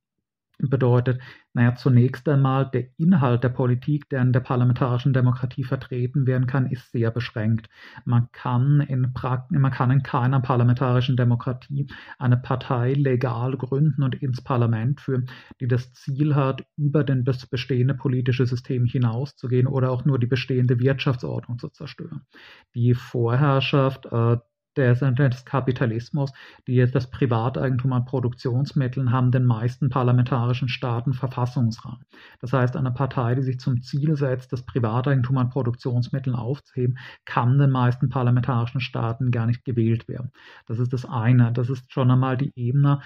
bedeutet, 0.59 1.21
naja, 1.53 1.75
zunächst 1.75 2.29
einmal 2.29 2.71
der 2.71 2.87
Inhalt 2.99 3.45
der 3.45 3.49
Politik, 3.49 4.09
der 4.11 4.23
in 4.23 4.33
der 4.33 4.41
parlamentarischen 4.41 5.13
Demokratie 5.13 5.65
vertreten 5.65 6.27
werden 6.27 6.47
kann, 6.47 6.67
ist 6.67 6.93
sehr 6.93 7.11
beschränkt. 7.11 7.69
Man 8.05 8.29
kann 8.33 8.81
in, 8.81 9.13
man 9.51 9.71
kann 9.71 9.91
in 9.91 10.03
keiner 10.03 10.41
parlamentarischen 10.41 11.17
Demokratie 11.17 11.89
eine 12.19 12.37
Partei 12.37 12.93
legal 12.93 13.57
gründen 13.57 14.03
und 14.03 14.15
ins 14.17 14.43
Parlament 14.43 15.01
führen, 15.01 15.31
die 15.61 15.69
das 15.69 15.93
Ziel 15.93 16.35
hat, 16.35 16.65
über 16.77 17.05
das 17.05 17.47
bestehende 17.47 17.95
politische 17.95 18.47
System 18.47 18.85
hinauszugehen 18.85 19.67
oder 19.67 19.91
auch 19.91 20.05
nur 20.05 20.19
die 20.19 20.27
bestehende 20.27 20.79
Wirtschaftsordnung 20.79 21.59
zu 21.59 21.69
zerstören. 21.69 22.27
Die 22.75 22.95
Vorherrschaft 22.95 24.07
äh, 24.07 24.37
des, 24.77 25.01
des 25.01 25.45
Kapitalismus, 25.45 26.33
die 26.67 26.85
das 26.87 27.11
Privateigentum 27.11 27.93
an 27.93 28.05
Produktionsmitteln 28.05 29.13
haben 29.13 29.31
den 29.31 29.45
meisten 29.45 29.89
parlamentarischen 29.89 30.69
Staaten 30.69 31.13
Verfassungsrang. 31.13 31.99
Das 32.41 32.53
heißt, 32.53 32.77
eine 32.77 32.91
Partei, 32.91 33.35
die 33.35 33.43
sich 33.43 33.59
zum 33.59 33.83
Ziel 33.83 34.17
setzt, 34.17 34.53
das 34.53 34.63
Privateigentum 34.63 35.39
an 35.39 35.51
Produktionsmitteln 35.51 36.37
aufzuheben, 36.37 36.99
kann 37.25 37.59
den 37.59 37.71
meisten 37.71 38.09
parlamentarischen 38.09 38.81
Staaten 38.81 39.31
gar 39.31 39.47
nicht 39.47 39.65
gewählt 39.65 40.09
werden. 40.09 40.33
Das 40.67 40.79
ist 40.79 40.93
das 40.93 41.05
eine. 41.05 41.53
Das 41.53 41.71
ist 41.71 41.93
schon 41.93 42.11
einmal 42.11 42.37
die 42.37 42.53
Ebene, 42.57 43.01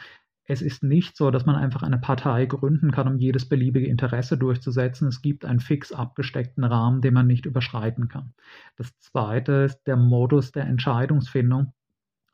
es 0.50 0.62
ist 0.62 0.82
nicht 0.82 1.16
so, 1.16 1.30
dass 1.30 1.46
man 1.46 1.54
einfach 1.54 1.84
eine 1.84 1.98
Partei 1.98 2.44
gründen 2.44 2.90
kann, 2.90 3.06
um 3.06 3.18
jedes 3.18 3.48
beliebige 3.48 3.86
Interesse 3.86 4.36
durchzusetzen. 4.36 5.06
Es 5.06 5.22
gibt 5.22 5.44
einen 5.44 5.60
fix 5.60 5.92
abgesteckten 5.92 6.64
Rahmen, 6.64 7.02
den 7.02 7.14
man 7.14 7.28
nicht 7.28 7.46
überschreiten 7.46 8.08
kann. 8.08 8.34
Das 8.76 8.98
zweite 8.98 9.52
ist 9.52 9.84
der 9.84 9.94
Modus 9.94 10.50
der 10.50 10.64
Entscheidungsfindung, 10.64 11.72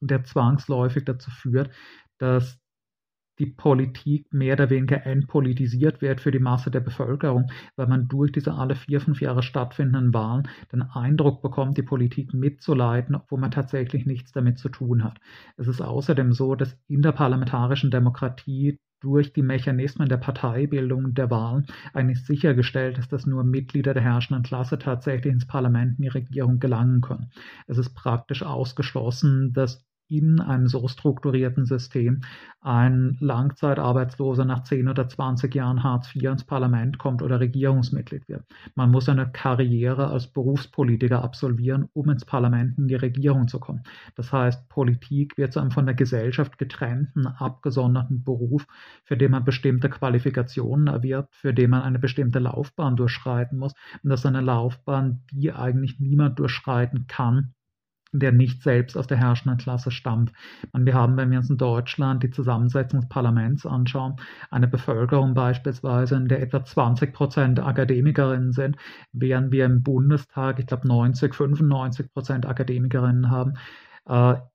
der 0.00 0.24
zwangsläufig 0.24 1.04
dazu 1.04 1.30
führt, 1.30 1.70
dass 2.16 2.58
die 3.38 3.46
Politik 3.46 4.32
mehr 4.32 4.54
oder 4.54 4.70
weniger 4.70 5.04
entpolitisiert 5.06 6.00
wird 6.00 6.20
für 6.20 6.30
die 6.30 6.38
Masse 6.38 6.70
der 6.70 6.80
Bevölkerung, 6.80 7.50
weil 7.76 7.86
man 7.86 8.08
durch 8.08 8.32
diese 8.32 8.54
alle 8.54 8.74
vier, 8.74 9.00
fünf 9.00 9.20
Jahre 9.20 9.42
stattfindenden 9.42 10.14
Wahlen 10.14 10.48
den 10.72 10.82
Eindruck 10.82 11.42
bekommt, 11.42 11.76
die 11.76 11.82
Politik 11.82 12.32
mitzuleiten, 12.34 13.14
obwohl 13.14 13.38
man 13.38 13.50
tatsächlich 13.50 14.06
nichts 14.06 14.32
damit 14.32 14.58
zu 14.58 14.68
tun 14.68 15.04
hat. 15.04 15.18
Es 15.56 15.68
ist 15.68 15.80
außerdem 15.80 16.32
so, 16.32 16.54
dass 16.54 16.78
in 16.88 17.02
der 17.02 17.12
parlamentarischen 17.12 17.90
Demokratie 17.90 18.78
durch 19.00 19.32
die 19.32 19.42
Mechanismen 19.42 20.08
der 20.08 20.16
Parteibildung 20.16 21.14
der 21.14 21.30
Wahlen 21.30 21.66
eigentlich 21.92 22.24
sichergestellt 22.24 22.98
ist, 22.98 23.12
dass 23.12 23.26
nur 23.26 23.44
Mitglieder 23.44 23.94
der 23.94 24.02
herrschenden 24.02 24.42
Klasse 24.42 24.78
tatsächlich 24.78 25.32
ins 25.32 25.46
Parlament 25.46 25.98
in 25.98 26.02
die 26.02 26.08
Regierung 26.08 26.58
gelangen 26.58 27.02
können. 27.02 27.30
Es 27.66 27.78
ist 27.78 27.94
praktisch 27.94 28.42
ausgeschlossen, 28.42 29.52
dass 29.52 29.84
in 30.08 30.40
einem 30.40 30.68
so 30.68 30.86
strukturierten 30.88 31.64
System 31.64 32.20
ein 32.60 33.16
Langzeitarbeitsloser 33.20 34.44
nach 34.44 34.62
10 34.62 34.88
oder 34.88 35.08
20 35.08 35.54
Jahren 35.54 35.82
Hartz 35.82 36.14
IV 36.14 36.24
ins 36.24 36.44
Parlament 36.44 36.98
kommt 36.98 37.22
oder 37.22 37.40
Regierungsmitglied 37.40 38.28
wird. 38.28 38.44
Man 38.74 38.90
muss 38.90 39.08
eine 39.08 39.30
Karriere 39.30 40.08
als 40.08 40.26
Berufspolitiker 40.26 41.22
absolvieren, 41.22 41.88
um 41.92 42.08
ins 42.10 42.24
Parlament 42.24 42.78
in 42.78 42.88
die 42.88 42.94
Regierung 42.94 43.48
zu 43.48 43.60
kommen. 43.60 43.82
Das 44.14 44.32
heißt, 44.32 44.68
Politik 44.68 45.36
wird 45.36 45.52
zu 45.52 45.60
einem 45.60 45.70
von 45.70 45.86
der 45.86 45.94
Gesellschaft 45.94 46.58
getrennten, 46.58 47.26
abgesonderten 47.26 48.22
Beruf, 48.24 48.66
für 49.04 49.16
den 49.16 49.30
man 49.30 49.44
bestimmte 49.44 49.88
Qualifikationen 49.88 50.88
erwirbt, 50.88 51.34
für 51.34 51.54
den 51.54 51.70
man 51.70 51.82
eine 51.82 51.98
bestimmte 51.98 52.38
Laufbahn 52.38 52.96
durchschreiten 52.96 53.58
muss. 53.58 53.74
Und 54.02 54.10
das 54.10 54.20
ist 54.20 54.26
eine 54.26 54.40
Laufbahn, 54.40 55.22
die 55.32 55.52
eigentlich 55.52 56.00
niemand 56.00 56.38
durchschreiten 56.38 57.06
kann, 57.06 57.54
der 58.18 58.32
nicht 58.32 58.62
selbst 58.62 58.96
aus 58.96 59.06
der 59.06 59.18
herrschenden 59.18 59.58
Klasse 59.58 59.90
stammt. 59.90 60.32
wir 60.72 60.94
haben, 60.94 61.16
wenn 61.16 61.30
wir 61.30 61.38
uns 61.38 61.50
in 61.50 61.56
Deutschland 61.56 62.22
die 62.22 62.30
Zusammensetzung 62.30 63.00
des 63.00 63.08
Parlaments 63.08 63.66
anschauen, 63.66 64.16
eine 64.50 64.68
Bevölkerung 64.68 65.34
beispielsweise, 65.34 66.16
in 66.16 66.28
der 66.28 66.42
etwa 66.42 66.64
20 66.64 67.12
Prozent 67.12 67.60
Akademikerinnen 67.60 68.52
sind, 68.52 68.76
während 69.12 69.52
wir 69.52 69.64
im 69.64 69.82
Bundestag, 69.82 70.58
ich 70.58 70.66
glaube 70.66 70.88
90, 70.88 71.34
95 71.34 72.12
Prozent 72.12 72.46
Akademikerinnen 72.46 73.30
haben, 73.30 73.54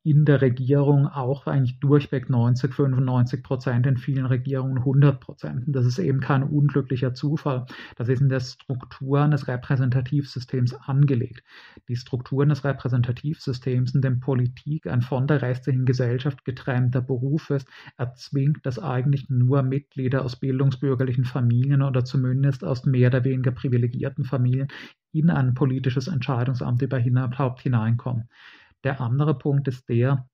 in 0.03 0.23
der 0.23 0.41
Regierung 0.41 1.07
auch 1.07 1.45
eigentlich 1.45 1.77
durchweg 1.81 2.29
90, 2.29 2.73
95 2.73 3.43
Prozent, 3.43 3.85
in 3.85 3.97
vielen 3.97 4.25
Regierungen 4.25 4.77
100 4.77 5.19
Prozent. 5.19 5.63
Das 5.67 5.85
ist 5.85 5.99
eben 5.99 6.21
kein 6.21 6.43
unglücklicher 6.43 7.13
Zufall. 7.13 7.65
Das 7.97 8.07
ist 8.07 8.21
in 8.21 8.29
der 8.29 8.39
Struktur 8.39 9.27
des 9.27 9.49
Repräsentativsystems 9.49 10.73
angelegt. 10.73 11.43
Die 11.89 11.97
Strukturen 11.97 12.47
des 12.47 12.63
Repräsentativsystems, 12.63 13.93
in 13.93 14.01
dem 14.01 14.21
Politik 14.21 14.87
ein 14.87 15.01
von 15.01 15.27
der 15.27 15.41
restlichen 15.41 15.83
Gesellschaft 15.83 16.45
getrennter 16.45 17.01
Beruf 17.01 17.49
ist, 17.49 17.67
erzwingt, 17.97 18.65
dass 18.65 18.79
eigentlich 18.79 19.29
nur 19.29 19.63
Mitglieder 19.63 20.23
aus 20.23 20.37
bildungsbürgerlichen 20.37 21.25
Familien 21.25 21.81
oder 21.81 22.05
zumindest 22.05 22.63
aus 22.63 22.85
mehr 22.85 23.09
oder 23.09 23.25
weniger 23.25 23.51
privilegierten 23.51 24.23
Familien 24.23 24.69
in 25.11 25.29
ein 25.29 25.55
politisches 25.55 26.07
Entscheidungsamt 26.07 26.81
überhaupt 26.81 27.59
hineinkommen. 27.59 28.29
Der 28.83 29.01
andere 29.01 29.37
Punkt 29.37 29.67
ist 29.67 29.87
der, 29.89 30.27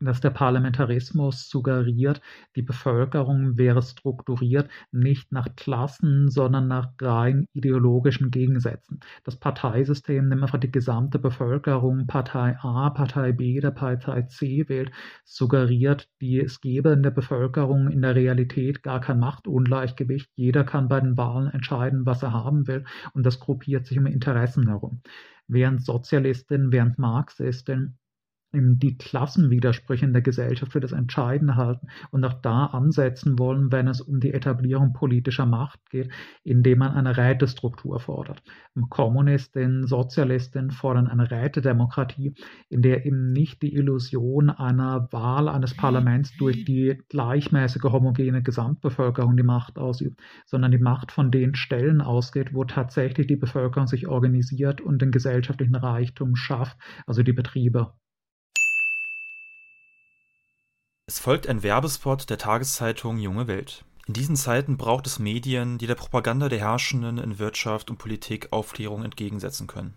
dass 0.00 0.20
der 0.20 0.30
Parlamentarismus 0.30 1.48
suggeriert, 1.48 2.20
die 2.54 2.62
Bevölkerung 2.62 3.56
wäre 3.58 3.82
strukturiert 3.82 4.70
nicht 4.92 5.32
nach 5.32 5.48
Klassen, 5.56 6.30
sondern 6.30 6.68
nach 6.68 6.92
rein 7.00 7.46
ideologischen 7.52 8.30
Gegensätzen. 8.30 9.00
Das 9.24 9.36
Parteisystem 9.36 10.28
nimmt 10.28 10.42
einfach 10.42 10.60
die 10.60 10.70
gesamte 10.70 11.18
Bevölkerung, 11.18 12.06
Partei 12.06 12.56
A, 12.60 12.90
Partei 12.90 13.32
B 13.32 13.58
der 13.60 13.72
Partei 13.72 14.22
C 14.22 14.68
wählt, 14.68 14.92
suggeriert, 15.24 16.08
die, 16.20 16.40
es 16.40 16.60
gäbe 16.60 16.90
in 16.90 17.02
der 17.02 17.10
Bevölkerung 17.10 17.88
in 17.88 18.02
der 18.02 18.14
Realität 18.14 18.82
gar 18.84 19.00
kein 19.00 19.18
Machtungleichgewicht. 19.18 20.30
Jeder 20.36 20.62
kann 20.62 20.88
bei 20.88 21.00
den 21.00 21.16
Wahlen 21.16 21.50
entscheiden, 21.50 22.06
was 22.06 22.22
er 22.22 22.32
haben 22.32 22.68
will 22.68 22.84
und 23.14 23.26
das 23.26 23.40
gruppiert 23.40 23.86
sich 23.86 23.98
um 23.98 24.06
Interessen 24.06 24.68
herum 24.68 25.02
während 25.48 25.84
Sozialistin, 25.84 26.70
während 26.70 26.98
Marxistin 26.98 27.98
die 28.52 28.96
Klassenwidersprüche 28.96 30.06
in 30.06 30.14
der 30.14 30.22
Gesellschaft 30.22 30.72
für 30.72 30.80
das 30.80 30.92
Entscheidende 30.92 31.56
halten 31.56 31.88
und 32.10 32.24
auch 32.24 32.40
da 32.40 32.66
ansetzen 32.66 33.38
wollen, 33.38 33.70
wenn 33.72 33.88
es 33.88 34.00
um 34.00 34.20
die 34.20 34.32
Etablierung 34.32 34.94
politischer 34.94 35.44
Macht 35.44 35.78
geht, 35.90 36.10
indem 36.44 36.78
man 36.78 36.92
eine 36.92 37.16
Rätestruktur 37.16 38.00
fordert. 38.00 38.42
Kommunistinnen, 38.88 39.86
Sozialistinnen 39.86 40.70
fordern 40.70 41.08
eine 41.08 41.30
Rätedemokratie, 41.30 42.34
in 42.70 42.80
der 42.80 43.04
eben 43.04 43.32
nicht 43.32 43.60
die 43.60 43.74
Illusion 43.74 44.48
einer 44.48 45.12
Wahl 45.12 45.48
eines 45.48 45.74
Parlaments 45.74 46.34
durch 46.38 46.64
die 46.64 46.98
gleichmäßige 47.10 47.84
homogene 47.84 48.42
Gesamtbevölkerung 48.42 49.36
die 49.36 49.42
Macht 49.42 49.78
ausübt, 49.78 50.20
sondern 50.46 50.70
die 50.70 50.78
Macht 50.78 51.12
von 51.12 51.30
den 51.30 51.54
Stellen 51.54 52.00
ausgeht, 52.00 52.54
wo 52.54 52.64
tatsächlich 52.64 53.26
die 53.26 53.36
Bevölkerung 53.36 53.86
sich 53.86 54.08
organisiert 54.08 54.80
und 54.80 55.02
den 55.02 55.10
gesellschaftlichen 55.10 55.74
Reichtum 55.74 56.34
schafft, 56.34 56.78
also 57.06 57.22
die 57.22 57.34
Betriebe. 57.34 57.92
Es 61.08 61.18
folgt 61.18 61.46
ein 61.46 61.62
Werbespot 61.62 62.28
der 62.28 62.36
Tageszeitung 62.36 63.16
Junge 63.16 63.46
Welt. 63.46 63.82
In 64.06 64.12
diesen 64.12 64.36
Zeiten 64.36 64.76
braucht 64.76 65.06
es 65.06 65.18
Medien, 65.18 65.78
die 65.78 65.86
der 65.86 65.94
Propaganda 65.94 66.50
der 66.50 66.58
Herrschenden 66.58 67.16
in 67.16 67.38
Wirtschaft 67.38 67.88
und 67.88 67.96
Politik 67.96 68.48
Aufklärung 68.50 69.02
entgegensetzen 69.02 69.66
können. 69.66 69.94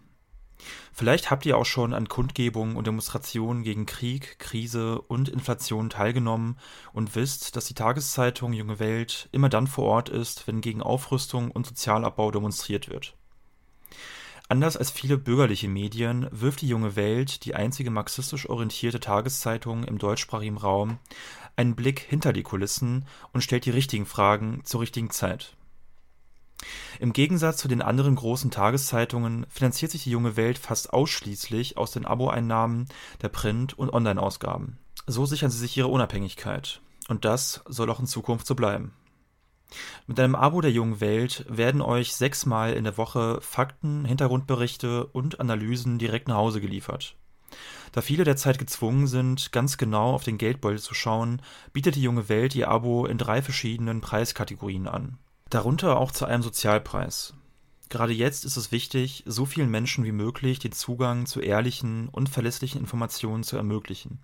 Vielleicht 0.94 1.30
habt 1.30 1.46
ihr 1.46 1.58
auch 1.58 1.66
schon 1.66 1.94
an 1.94 2.08
Kundgebungen 2.08 2.78
und 2.78 2.88
Demonstrationen 2.88 3.64
gegen 3.64 3.86
Krieg, 3.86 4.40
Krise 4.40 5.02
und 5.02 5.28
Inflation 5.28 5.90
teilgenommen 5.90 6.58
und 6.94 7.14
wisst, 7.14 7.58
dass 7.58 7.66
die 7.66 7.74
Tageszeitung 7.74 8.54
Junge 8.54 8.80
Welt 8.80 9.28
immer 9.34 9.50
dann 9.50 9.68
vor 9.68 9.84
Ort 9.84 10.08
ist, 10.08 10.48
wenn 10.48 10.62
gegen 10.62 10.82
Aufrüstung 10.82 11.52
und 11.52 11.68
Sozialabbau 11.68 12.32
demonstriert 12.32 12.88
wird. 12.88 13.18
Anders 14.52 14.76
als 14.76 14.92
viele 14.92 15.18
bürgerliche 15.18 15.70
Medien 15.70 16.28
wirft 16.30 16.60
die 16.60 16.68
Junge 16.68 16.98
Welt, 16.98 17.46
die 17.46 17.56
einzige 17.56 17.90
marxistisch 17.90 18.50
orientierte 18.50 19.00
Tageszeitung 19.00 19.86
im 19.86 19.98
deutschsprachigen 19.98 20.58
Raum, 20.58 21.00
einen 21.56 21.78
Blick 21.78 22.02
hinter 22.02 22.34
die 22.34 22.44
Kulissen 22.44 23.06
und 23.32 23.46
stellt 23.46 23.64
die 23.66 23.70
richtigen 23.70 24.06
Fragen 24.06 24.60
zur 24.66 24.82
richtigen 24.82 25.10
Zeit. 25.10 25.56
Im 27.00 27.14
Gegensatz 27.14 27.60
zu 27.60 27.70
den 27.70 27.82
anderen 27.82 28.16
großen 28.16 28.52
Tageszeitungen 28.52 29.46
finanziert 29.50 29.92
sich 29.92 30.04
die 30.04 30.12
Junge 30.12 30.36
Welt 30.36 30.58
fast 30.58 30.92
ausschließlich 30.92 31.78
aus 31.78 31.92
den 31.92 32.06
Abo-Einnahmen 32.06 32.90
der 33.22 33.30
Print- 33.30 33.80
und 33.80 33.94
Online-Ausgaben. 33.94 34.80
So 35.08 35.26
sichern 35.26 35.50
sie 35.50 35.60
sich 35.60 35.78
ihre 35.78 35.88
Unabhängigkeit. 35.88 36.82
Und 37.08 37.24
das 37.24 37.62
soll 37.70 37.90
auch 37.90 38.02
in 38.02 38.06
Zukunft 38.06 38.46
so 38.48 38.56
bleiben. 38.56 38.92
Mit 40.08 40.20
einem 40.20 40.36
Abo 40.36 40.62
der 40.62 40.72
Jungen 40.72 41.00
Welt 41.00 41.46
werden 41.48 41.82
euch 41.82 42.14
sechsmal 42.14 42.74
in 42.74 42.84
der 42.84 42.98
Woche 42.98 43.40
Fakten, 43.42 44.06
Hintergrundberichte 44.06 45.06
und 45.06 45.40
Analysen 45.40 45.98
direkt 45.98 46.28
nach 46.28 46.36
Hause 46.36 46.62
geliefert. 46.62 47.16
Da 47.92 48.02
viele 48.02 48.24
derzeit 48.24 48.58
gezwungen 48.58 49.08
sind, 49.08 49.52
ganz 49.52 49.78
genau 49.78 50.14
auf 50.14 50.24
den 50.24 50.38
Geldbeutel 50.38 50.80
zu 50.80 50.94
schauen, 50.94 51.42
bietet 51.74 51.96
die 51.96 52.02
Junge 52.02 52.30
Welt 52.30 52.56
ihr 52.56 52.70
Abo 52.70 53.06
in 53.06 53.18
drei 53.18 53.42
verschiedenen 53.42 54.02
Preiskategorien 54.02 54.88
an. 54.88 55.18
Darunter 55.50 55.98
auch 55.98 56.12
zu 56.12 56.26
einem 56.26 56.44
Sozialpreis. 56.44 57.34
Gerade 57.90 58.14
jetzt 58.14 58.46
ist 58.46 58.56
es 58.56 58.72
wichtig, 58.72 59.24
so 59.26 59.46
vielen 59.46 59.70
Menschen 59.70 60.06
wie 60.06 60.14
möglich 60.14 60.60
den 60.60 60.72
Zugang 60.72 61.26
zu 61.26 61.42
ehrlichen 61.42 62.08
und 62.08 62.30
verlässlichen 62.30 62.80
Informationen 62.80 63.44
zu 63.44 63.58
ermöglichen. 63.58 64.20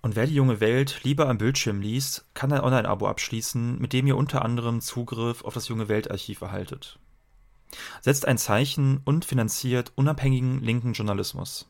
Und 0.00 0.14
wer 0.14 0.26
die 0.26 0.34
junge 0.34 0.60
Welt 0.60 1.00
lieber 1.02 1.28
am 1.28 1.38
Bildschirm 1.38 1.80
liest, 1.80 2.24
kann 2.34 2.52
ein 2.52 2.60
Online-Abo 2.60 3.08
abschließen, 3.08 3.78
mit 3.80 3.92
dem 3.92 4.06
ihr 4.06 4.16
unter 4.16 4.44
anderem 4.44 4.80
Zugriff 4.80 5.42
auf 5.44 5.54
das 5.54 5.68
junge 5.68 5.88
Weltarchiv 5.88 6.40
erhaltet. 6.40 6.98
Setzt 8.00 8.26
ein 8.26 8.38
Zeichen 8.38 9.00
und 9.04 9.24
finanziert 9.24 9.92
unabhängigen 9.96 10.62
linken 10.62 10.92
Journalismus. 10.92 11.68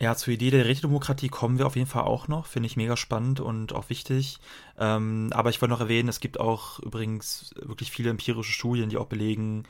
Ja, 0.00 0.14
zur 0.14 0.32
Idee 0.32 0.50
der 0.50 0.64
Rätedemokratie 0.64 1.28
kommen 1.28 1.58
wir 1.58 1.66
auf 1.66 1.74
jeden 1.74 1.88
Fall 1.88 2.04
auch 2.04 2.28
noch. 2.28 2.46
Finde 2.46 2.68
ich 2.68 2.76
mega 2.76 2.96
spannend 2.96 3.40
und 3.40 3.72
auch 3.72 3.90
wichtig. 3.90 4.38
Ähm, 4.78 5.30
aber 5.32 5.50
ich 5.50 5.60
wollte 5.60 5.72
noch 5.72 5.80
erwähnen, 5.80 6.08
es 6.08 6.20
gibt 6.20 6.38
auch 6.38 6.78
übrigens 6.78 7.52
wirklich 7.56 7.90
viele 7.90 8.10
empirische 8.10 8.52
Studien, 8.52 8.90
die 8.90 8.96
auch 8.96 9.06
belegen, 9.06 9.64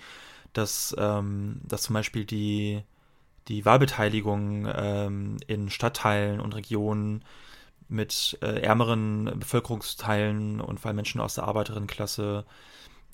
dass, 0.53 0.95
ähm, 0.99 1.61
dass 1.65 1.83
zum 1.83 1.95
Beispiel 1.95 2.27
die, 2.27 2.83
die 3.49 3.64
Wahlbeteiligung 3.64 4.69
ähm, 4.73 5.37
in 5.47 5.71
Stadtteilen 5.71 6.40
und 6.40 6.55
Regionen 6.55 7.25
mit 7.88 8.38
äh, 8.43 8.61
ärmeren 8.61 9.33
Bevölkerungsteilen 9.38 10.61
und 10.61 10.78
vor 10.78 10.88
allem 10.88 10.97
Menschen 10.97 11.21
aus 11.21 11.35
der 11.35 11.45
Arbeiterinnenklasse, 11.45 12.45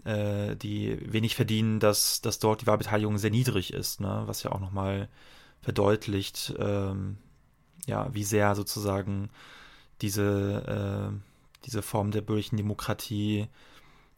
äh, 0.05 0.57
die 0.57 0.99
wenig 1.13 1.37
verdienen, 1.37 1.79
dass, 1.79 2.21
dass 2.21 2.41
dort 2.41 2.63
die 2.63 2.67
Wahlbeteiligung 2.67 3.17
sehr 3.19 3.31
niedrig 3.31 3.73
ist, 3.73 4.01
ne? 4.01 4.25
was 4.27 4.43
ja 4.43 4.51
auch 4.51 4.61
nochmal 4.61 5.09
verdeutlicht, 5.63 6.55
ähm, 6.59 7.19
ja, 7.87 8.13
wie 8.13 8.25
sehr 8.25 8.55
sozusagen 8.57 9.31
diese, 10.03 11.13
äh, 11.13 11.65
diese 11.65 11.83
Form 11.83 12.11
der 12.11 12.23
bürgerlichen 12.23 12.57
Demokratie 12.57 13.47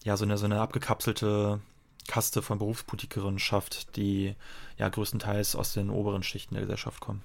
ja 0.05 0.17
so 0.17 0.25
eine, 0.25 0.39
so 0.39 0.47
eine 0.47 0.61
abgekapselte 0.61 1.61
Kaste 2.09 2.41
von 2.41 2.59
Berufspolitikerinnen 2.59 3.39
schafft, 3.39 3.97
die 3.97 4.35
ja 4.79 4.89
größtenteils 4.89 5.57
aus 5.57 5.73
den 5.73 5.91
oberen 5.91 6.23
Schichten 6.23 6.55
der 6.55 6.63
Gesellschaft 6.63 7.01
kommen. 7.01 7.23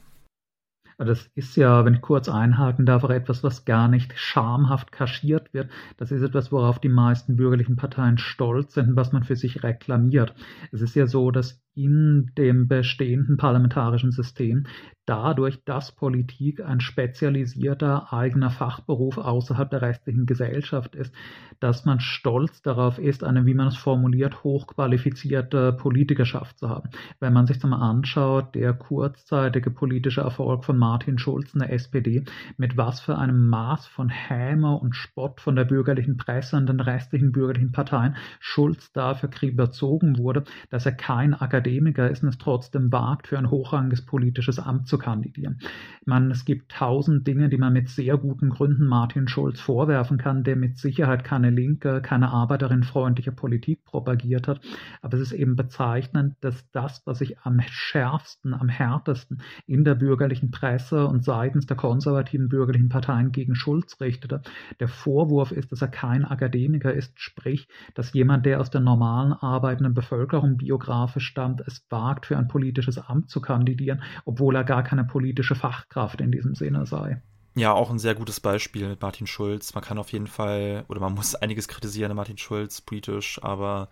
Das 0.98 1.28
ist 1.34 1.56
ja, 1.56 1.84
wenn 1.84 1.96
ich 1.96 2.02
kurz 2.02 2.30
einhaken 2.30 2.86
darf, 2.86 3.04
auch 3.04 3.10
etwas, 3.10 3.44
was 3.44 3.66
gar 3.66 3.88
nicht 3.88 4.14
schamhaft 4.16 4.92
kaschiert 4.92 5.52
wird. 5.52 5.72
Das 5.98 6.12
ist 6.12 6.22
etwas, 6.22 6.52
worauf 6.52 6.78
die 6.78 6.90
meisten 6.90 7.38
bürgerlichen 7.38 7.76
Parteien 7.76 8.20
stolz 8.20 8.76
sind 8.76 8.90
und 8.90 8.96
was 8.96 9.12
man 9.12 9.24
für 9.24 9.36
sich 9.36 9.64
reklamiert. 9.64 10.36
Es 10.72 10.82
ist 10.82 10.96
ja 10.96 11.08
so, 11.08 11.32
dass 11.32 11.60
in 11.74 12.32
dem 12.38 12.68
bestehenden 12.68 13.38
parlamentarischen 13.38 14.12
System 14.12 14.68
dadurch, 15.12 15.62
dass 15.66 15.92
Politik 15.92 16.64
ein 16.64 16.80
spezialisierter 16.80 18.14
eigener 18.14 18.50
Fachberuf 18.50 19.18
außerhalb 19.18 19.70
der 19.70 19.82
restlichen 19.82 20.26
Gesellschaft 20.26 20.96
ist, 20.96 21.14
dass 21.60 21.84
man 21.84 22.00
stolz 22.00 22.62
darauf 22.62 22.98
ist, 22.98 23.26
eine, 23.26 23.46
wie 23.46 23.54
man 23.54 23.68
es 23.68 23.76
formuliert, 23.76 24.46
hochqualifizierte 24.46 25.74
Politikerschaft 25.74 26.58
zu 26.58 26.70
haben. 26.70 26.90
Wenn 27.20 27.34
man 27.34 27.46
sich 27.46 27.60
zum 27.60 27.74
anschaut, 27.74 28.56
der 28.56 28.72
kurzzeitige 28.72 29.70
politische 29.70 30.22
Erfolg 30.22 30.64
von 30.64 30.78
Martin 30.78 31.20
Schulz 31.20 31.54
in 31.54 31.60
der 31.60 31.74
SPD, 31.74 32.24
mit 32.56 32.78
was 32.78 33.02
für 33.02 33.18
einem 33.18 33.50
Maß 33.50 33.88
von 33.88 34.08
Häme 34.08 34.78
und 34.78 34.96
Spott 34.96 35.42
von 35.42 35.58
der 35.58 35.66
bürgerlichen 35.66 36.16
Presse 36.16 36.56
und 36.56 36.68
den 36.68 36.80
restlichen 36.80 37.34
bürgerlichen 37.34 37.74
Parteien 37.74 38.16
Schulz 38.40 38.94
dafür 38.94 39.30
überzogen 39.42 40.18
wurde, 40.18 40.46
dass 40.70 40.86
er 40.86 40.94
kein 40.94 41.34
Akademiker 41.34 42.10
ist 42.10 42.24
und 42.24 42.30
es 42.30 42.38
trotzdem 42.38 42.94
wagt, 42.94 43.28
für 43.28 43.38
ein 43.38 43.50
hochrangiges 43.50 44.06
politisches 44.06 44.58
Amt 44.58 44.88
zu 44.88 45.01
kandidieren. 45.02 45.60
Meine, 46.06 46.32
es 46.32 46.46
gibt 46.46 46.72
tausend 46.72 47.28
Dinge, 47.28 47.50
die 47.50 47.58
man 47.58 47.74
mit 47.74 47.90
sehr 47.90 48.18
guten 48.18 48.50
Gründen 48.50 48.86
Martin 48.86 49.28
Schulz 49.28 49.60
vorwerfen 49.60 50.18
kann, 50.18 50.44
der 50.44 50.56
mit 50.56 50.78
Sicherheit 50.78 51.24
keine 51.24 51.50
linke, 51.50 52.02
keine 52.02 52.30
arbeiterinnenfreundliche 52.30 53.32
Politik 53.32 53.84
propagiert 53.84 54.48
hat. 54.48 54.62
Aber 55.02 55.18
es 55.18 55.22
ist 55.22 55.34
eben 55.34 55.56
bezeichnend, 55.56 56.36
dass 56.42 56.70
das, 56.72 57.02
was 57.06 57.20
sich 57.20 57.40
am 57.40 57.60
schärfsten, 57.68 58.54
am 58.54 58.70
härtesten 58.70 59.42
in 59.68 59.84
der 59.84 59.96
bürgerlichen 59.96 60.52
Presse 60.52 61.06
und 61.08 61.24
seitens 61.24 61.66
der 61.66 61.78
konservativen 61.78 62.48
bürgerlichen 62.48 62.90
Parteien 62.90 63.32
gegen 63.32 63.56
Schulz 63.56 64.00
richtete, 64.00 64.42
der 64.80 64.88
Vorwurf 64.88 65.52
ist, 65.52 65.72
dass 65.72 65.82
er 65.82 65.88
kein 65.88 66.26
Akademiker 66.26 66.94
ist, 66.94 67.20
sprich, 67.20 67.68
dass 67.96 68.14
jemand, 68.14 68.46
der 68.46 68.60
aus 68.60 68.70
der 68.70 68.82
normalen 68.82 69.34
arbeitenden 69.34 69.94
Bevölkerung 69.94 70.58
biografisch 70.58 71.26
stammt, 71.26 71.62
es 71.66 71.86
wagt, 71.90 72.26
für 72.26 72.38
ein 72.38 72.48
politisches 72.48 72.98
Amt 72.98 73.30
zu 73.30 73.42
kandidieren, 73.42 74.02
obwohl 74.26 74.56
er 74.56 74.64
gar 74.64 74.81
gar 74.82 74.90
keine 74.90 75.04
politische 75.04 75.56
Fachkraft 75.56 76.22
in 76.22 76.32
diesem 76.32 76.56
Sinne 76.56 76.86
sei. 76.86 77.22
Ja, 77.56 77.74
auch 77.74 77.92
ein 77.92 78.00
sehr 78.00 78.16
gutes 78.16 78.40
Beispiel 78.40 78.88
mit 78.88 79.02
Martin 79.02 79.28
Schulz. 79.28 79.76
Man 79.76 79.84
kann 79.84 79.98
auf 79.98 80.12
jeden 80.12 80.28
Fall, 80.28 80.86
oder 80.88 81.00
man 81.00 81.14
muss 81.16 81.36
einiges 81.36 81.68
kritisieren 81.68 82.12
an 82.12 82.18
Martin 82.18 82.38
Schulz, 82.38 82.82
politisch, 82.82 83.40
aber 83.44 83.90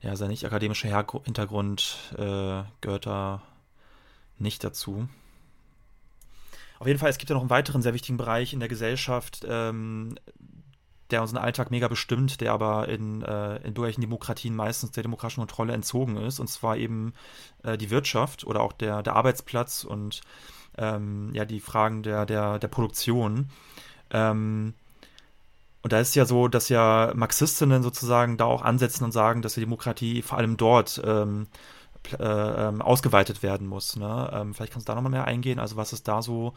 ja, 0.00 0.16
sein 0.16 0.28
nicht 0.28 0.44
akademischer 0.44 0.88
Hintergrund 1.24 1.96
äh, 2.18 2.62
gehört 2.80 3.06
da 3.06 3.42
nicht 4.38 4.62
dazu. 4.62 5.08
Auf 6.78 6.86
jeden 6.86 6.98
Fall, 6.98 7.08
es 7.08 7.16
gibt 7.16 7.30
ja 7.30 7.34
noch 7.34 7.40
einen 7.42 7.50
weiteren 7.50 7.80
sehr 7.80 7.94
wichtigen 7.94 8.18
Bereich 8.18 8.52
in 8.52 8.60
der 8.60 8.68
Gesellschaft, 8.68 9.46
ähm, 9.48 10.16
der 11.10 11.22
unseren 11.22 11.38
Alltag 11.38 11.70
mega 11.70 11.88
bestimmt, 11.88 12.40
der 12.40 12.52
aber 12.52 12.88
in, 12.88 13.22
äh, 13.22 13.56
in 13.58 13.74
bürgerlichen 13.74 14.00
Demokratien 14.00 14.56
meistens 14.56 14.92
der 14.92 15.02
demokratischen 15.02 15.40
Kontrolle 15.40 15.72
entzogen 15.72 16.16
ist, 16.16 16.40
und 16.40 16.48
zwar 16.48 16.76
eben 16.76 17.12
äh, 17.62 17.78
die 17.78 17.90
Wirtschaft 17.90 18.44
oder 18.44 18.60
auch 18.60 18.72
der, 18.72 19.02
der 19.02 19.14
Arbeitsplatz 19.14 19.84
und 19.84 20.20
ähm, 20.78 21.30
ja, 21.32 21.44
die 21.44 21.60
Fragen 21.60 22.02
der, 22.02 22.26
der, 22.26 22.58
der 22.58 22.68
Produktion. 22.68 23.50
Ähm, 24.10 24.74
und 25.82 25.92
da 25.92 26.00
ist 26.00 26.16
ja 26.16 26.24
so, 26.24 26.48
dass 26.48 26.68
ja 26.68 27.12
Marxistinnen 27.14 27.82
sozusagen 27.82 28.36
da 28.36 28.44
auch 28.44 28.62
ansetzen 28.62 29.04
und 29.04 29.12
sagen, 29.12 29.42
dass 29.42 29.54
die 29.54 29.60
Demokratie 29.60 30.22
vor 30.22 30.38
allem 30.38 30.56
dort 30.56 31.00
ähm, 31.04 31.46
äh, 32.18 32.24
ähm, 32.24 32.82
ausgeweitet 32.82 33.42
werden 33.42 33.66
muss. 33.68 33.96
Ne? 33.96 34.30
Ähm, 34.32 34.54
vielleicht 34.54 34.72
kannst 34.72 34.88
du 34.88 34.90
da 34.90 34.96
nochmal 34.96 35.12
mehr 35.12 35.26
eingehen. 35.26 35.60
Also 35.60 35.76
was 35.76 35.92
ist 35.92 36.08
da 36.08 36.22
so 36.22 36.54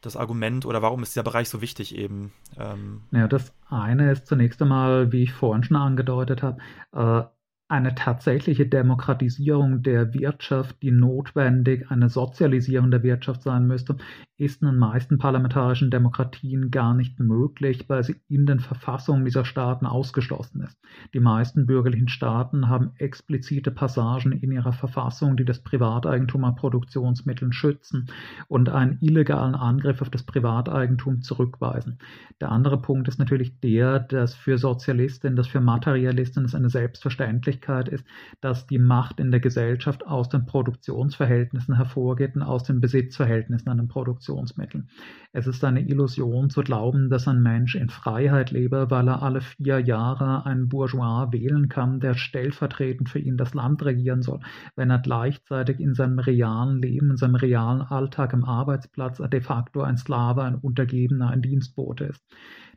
das 0.00 0.16
Argument 0.16 0.66
oder 0.66 0.82
warum 0.82 1.02
ist 1.02 1.14
dieser 1.14 1.22
Bereich 1.22 1.48
so 1.48 1.60
wichtig 1.60 1.96
eben? 1.96 2.32
Ähm 2.58 3.02
ja, 3.12 3.28
das 3.28 3.52
eine 3.68 4.12
ist 4.12 4.26
zunächst 4.26 4.60
einmal, 4.62 5.12
wie 5.12 5.22
ich 5.24 5.32
vorhin 5.32 5.62
schon 5.62 5.76
angedeutet 5.76 6.42
habe, 6.42 6.58
äh, 6.92 7.22
eine 7.68 7.94
tatsächliche 7.94 8.66
Demokratisierung 8.66 9.82
der 9.82 10.12
Wirtschaft, 10.12 10.82
die 10.82 10.90
notwendig 10.90 11.90
eine 11.90 12.08
Sozialisierung 12.08 12.90
der 12.90 13.04
Wirtschaft 13.04 13.42
sein 13.42 13.66
müsste, 13.66 13.96
ist 14.40 14.62
in 14.62 14.68
den 14.68 14.78
meisten 14.78 15.18
parlamentarischen 15.18 15.90
Demokratien 15.90 16.70
gar 16.70 16.94
nicht 16.94 17.20
möglich, 17.20 17.84
weil 17.88 18.02
sie 18.02 18.16
in 18.28 18.46
den 18.46 18.58
Verfassungen 18.58 19.26
dieser 19.26 19.44
Staaten 19.44 19.84
ausgeschlossen 19.84 20.62
ist. 20.62 20.80
Die 21.12 21.20
meisten 21.20 21.66
bürgerlichen 21.66 22.08
Staaten 22.08 22.68
haben 22.68 22.92
explizite 22.96 23.70
Passagen 23.70 24.32
in 24.32 24.50
ihrer 24.50 24.72
Verfassung, 24.72 25.36
die 25.36 25.44
das 25.44 25.62
Privateigentum 25.62 26.44
an 26.44 26.54
Produktionsmitteln 26.54 27.52
schützen 27.52 28.06
und 28.48 28.70
einen 28.70 28.96
illegalen 29.02 29.54
Angriff 29.54 30.00
auf 30.00 30.08
das 30.08 30.22
Privateigentum 30.22 31.20
zurückweisen. 31.20 31.98
Der 32.40 32.50
andere 32.50 32.80
Punkt 32.80 33.08
ist 33.08 33.18
natürlich 33.18 33.60
der, 33.60 34.00
dass 34.00 34.34
für 34.34 34.56
Sozialistinnen, 34.56 35.36
dass 35.36 35.48
für 35.48 35.60
Materialistinnen 35.60 36.46
es 36.46 36.54
eine 36.54 36.70
Selbstverständlichkeit 36.70 37.88
ist, 37.88 38.06
dass 38.40 38.66
die 38.66 38.78
Macht 38.78 39.20
in 39.20 39.30
der 39.30 39.40
Gesellschaft 39.40 40.06
aus 40.06 40.30
den 40.30 40.46
Produktionsverhältnissen 40.46 41.76
hervorgeht 41.76 42.36
und 42.36 42.42
aus 42.42 42.62
den 42.62 42.80
Besitzverhältnissen 42.80 43.68
an 43.68 43.76
den 43.76 43.88
Produktionsmitteln. 43.88 44.29
Kommunikationsmitteln. 44.30 44.88
Es 45.32 45.46
ist 45.46 45.64
eine 45.64 45.86
Illusion 45.86 46.50
zu 46.50 46.62
glauben, 46.62 47.10
dass 47.10 47.28
ein 47.28 47.42
Mensch 47.42 47.74
in 47.74 47.88
Freiheit 47.88 48.50
lebe, 48.50 48.90
weil 48.90 49.08
er 49.08 49.22
alle 49.22 49.40
vier 49.40 49.80
Jahre 49.80 50.46
einen 50.46 50.68
Bourgeois 50.68 51.28
wählen 51.32 51.68
kann, 51.68 52.00
der 52.00 52.14
stellvertretend 52.14 53.08
für 53.08 53.18
ihn 53.18 53.36
das 53.36 53.54
Land 53.54 53.84
regieren 53.84 54.22
soll, 54.22 54.40
wenn 54.76 54.90
er 54.90 54.98
gleichzeitig 54.98 55.80
in 55.80 55.94
seinem 55.94 56.18
realen 56.18 56.80
Leben, 56.80 57.10
in 57.10 57.16
seinem 57.16 57.36
realen 57.36 57.82
Alltag 57.82 58.32
im 58.32 58.44
Arbeitsplatz 58.44 59.18
de 59.18 59.40
facto 59.40 59.82
ein 59.82 59.96
Sklave, 59.96 60.42
ein 60.42 60.56
Untergebener, 60.56 61.30
ein 61.30 61.42
Dienstbote 61.42 62.04
ist. 62.04 62.22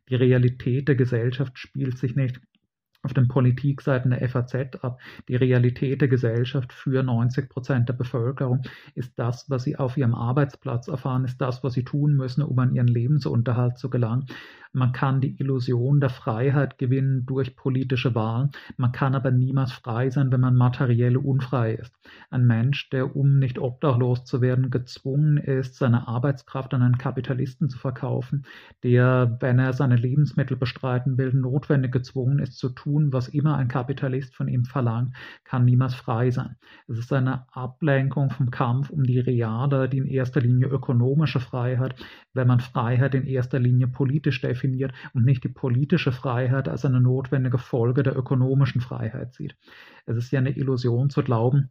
Die 0.09 0.15
Realität 0.15 0.87
der 0.87 0.95
Gesellschaft 0.95 1.57
spielt 1.57 1.97
sich 1.97 2.15
nicht 2.15 2.41
auf 3.03 3.13
den 3.13 3.27
Politikseiten 3.27 4.11
der 4.11 4.27
FAZ 4.27 4.55
ab. 4.81 4.99
Die 5.27 5.35
Realität 5.35 6.01
der 6.01 6.07
Gesellschaft 6.07 6.71
für 6.73 7.03
90 7.03 7.49
Prozent 7.49 7.89
der 7.89 7.93
Bevölkerung 7.93 8.61
ist 8.95 9.19
das, 9.19 9.49
was 9.49 9.63
sie 9.63 9.75
auf 9.77 9.97
ihrem 9.97 10.15
Arbeitsplatz 10.15 10.87
erfahren, 10.87 11.25
ist 11.25 11.39
das, 11.41 11.63
was 11.63 11.73
sie 11.73 11.83
tun 11.83 12.15
müssen, 12.15 12.41
um 12.41 12.57
an 12.59 12.73
ihren 12.73 12.87
Lebensunterhalt 12.87 13.77
zu 13.77 13.89
gelangen. 13.89 14.25
Man 14.75 14.91
kann 14.91 15.21
die 15.21 15.39
Illusion 15.39 15.99
der 15.99 16.09
Freiheit 16.09 16.79
gewinnen 16.79 17.27
durch 17.27 17.55
politische 17.55 18.15
Wahlen. 18.15 18.49
Man 18.75 18.91
kann 18.91 19.13
aber 19.13 19.29
niemals 19.29 19.71
frei 19.71 20.09
sein, 20.09 20.31
wenn 20.31 20.41
man 20.41 20.55
materiell 20.55 21.15
unfrei 21.15 21.73
ist. 21.73 21.93
Ein 22.31 22.47
Mensch, 22.47 22.89
der, 22.89 23.15
um 23.15 23.37
nicht 23.37 23.59
obdachlos 23.59 24.25
zu 24.25 24.41
werden, 24.41 24.71
gezwungen 24.71 25.37
ist, 25.37 25.75
seine 25.75 26.07
Arbeitskraft 26.07 26.73
an 26.73 26.81
einen 26.81 26.97
Kapitalisten 26.97 27.69
zu 27.69 27.77
verkaufen, 27.77 28.45
der, 28.81 29.37
wenn 29.41 29.59
er 29.59 29.73
seine 29.73 29.95
Lebensmittel 29.95 30.57
bestreiten 30.57 31.19
will, 31.19 31.33
notwendig 31.33 31.91
gezwungen 31.91 32.39
ist 32.39 32.57
zu 32.57 32.69
tun, 32.69 32.92
was 33.11 33.27
immer 33.27 33.57
ein 33.57 33.67
Kapitalist 33.67 34.35
von 34.35 34.47
ihm 34.47 34.65
verlangt, 34.65 35.15
kann 35.43 35.65
niemals 35.65 35.95
frei 35.95 36.31
sein. 36.31 36.55
Es 36.87 36.97
ist 36.97 37.11
eine 37.13 37.45
Ablenkung 37.51 38.29
vom 38.29 38.51
Kampf 38.51 38.89
um 38.89 39.03
die 39.03 39.19
reale, 39.19 39.89
die 39.89 39.97
in 39.97 40.05
erster 40.05 40.41
Linie 40.41 40.67
ökonomische 40.67 41.39
Freiheit, 41.39 41.95
wenn 42.33 42.47
man 42.47 42.59
Freiheit 42.59 43.15
in 43.15 43.25
erster 43.25 43.59
Linie 43.59 43.87
politisch 43.87 44.41
definiert 44.41 44.93
und 45.13 45.25
nicht 45.25 45.43
die 45.43 45.49
politische 45.49 46.11
Freiheit 46.11 46.69
als 46.69 46.85
eine 46.85 47.01
notwendige 47.01 47.57
Folge 47.57 48.03
der 48.03 48.15
ökonomischen 48.15 48.81
Freiheit 48.81 49.33
sieht. 49.33 49.55
Es 50.05 50.17
ist 50.17 50.31
ja 50.31 50.39
eine 50.39 50.55
Illusion 50.55 51.09
zu 51.09 51.23
glauben, 51.23 51.69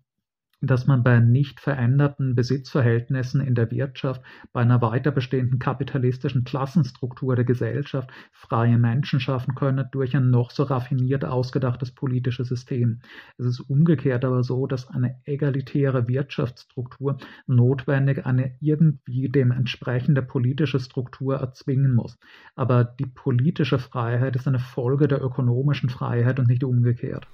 dass 0.63 0.87
man 0.87 1.03
bei 1.03 1.19
nicht 1.19 1.61
veränderten 1.61 2.35
Besitzverhältnissen 2.35 3.41
in 3.41 3.55
der 3.55 3.71
Wirtschaft, 3.71 4.23
bei 4.53 4.63
einer 4.63 4.81
weiter 4.81 5.11
bestehenden 5.11 5.59
kapitalistischen 5.59 6.45
Klassenstruktur 6.45 7.35
der 7.35 7.45
Gesellschaft 7.45 8.11
freie 8.33 8.79
Menschen 8.79 9.19
schaffen 9.19 9.55
könne 9.57 9.89
durch 9.91 10.17
ein 10.17 10.31
noch 10.31 10.53
so 10.53 10.63
raffiniert 10.63 11.25
ausgedachtes 11.25 11.91
politisches 11.91 12.49
System. 12.49 13.01
Es 13.39 13.47
ist 13.47 13.61
umgekehrt 13.61 14.25
aber 14.25 14.45
so, 14.45 14.67
dass 14.67 14.89
eine 14.89 15.21
egalitäre 15.25 16.07
Wirtschaftsstruktur 16.07 17.19
notwendig 17.47 18.25
eine 18.25 18.57
irgendwie 18.61 19.29
dem 19.29 19.51
entsprechende 19.51 20.23
politische 20.23 20.79
Struktur 20.79 21.37
erzwingen 21.37 21.95
muss. 21.95 22.19
Aber 22.55 22.85
die 22.85 23.07
politische 23.07 23.81
Freiheit 23.81 24.37
ist 24.37 24.47
eine 24.47 24.61
Folge 24.61 25.09
der 25.09 25.23
ökonomischen 25.23 25.89
Freiheit 25.89 26.39
und 26.39 26.49
nicht 26.49 26.63
umgekehrt. 26.63 27.27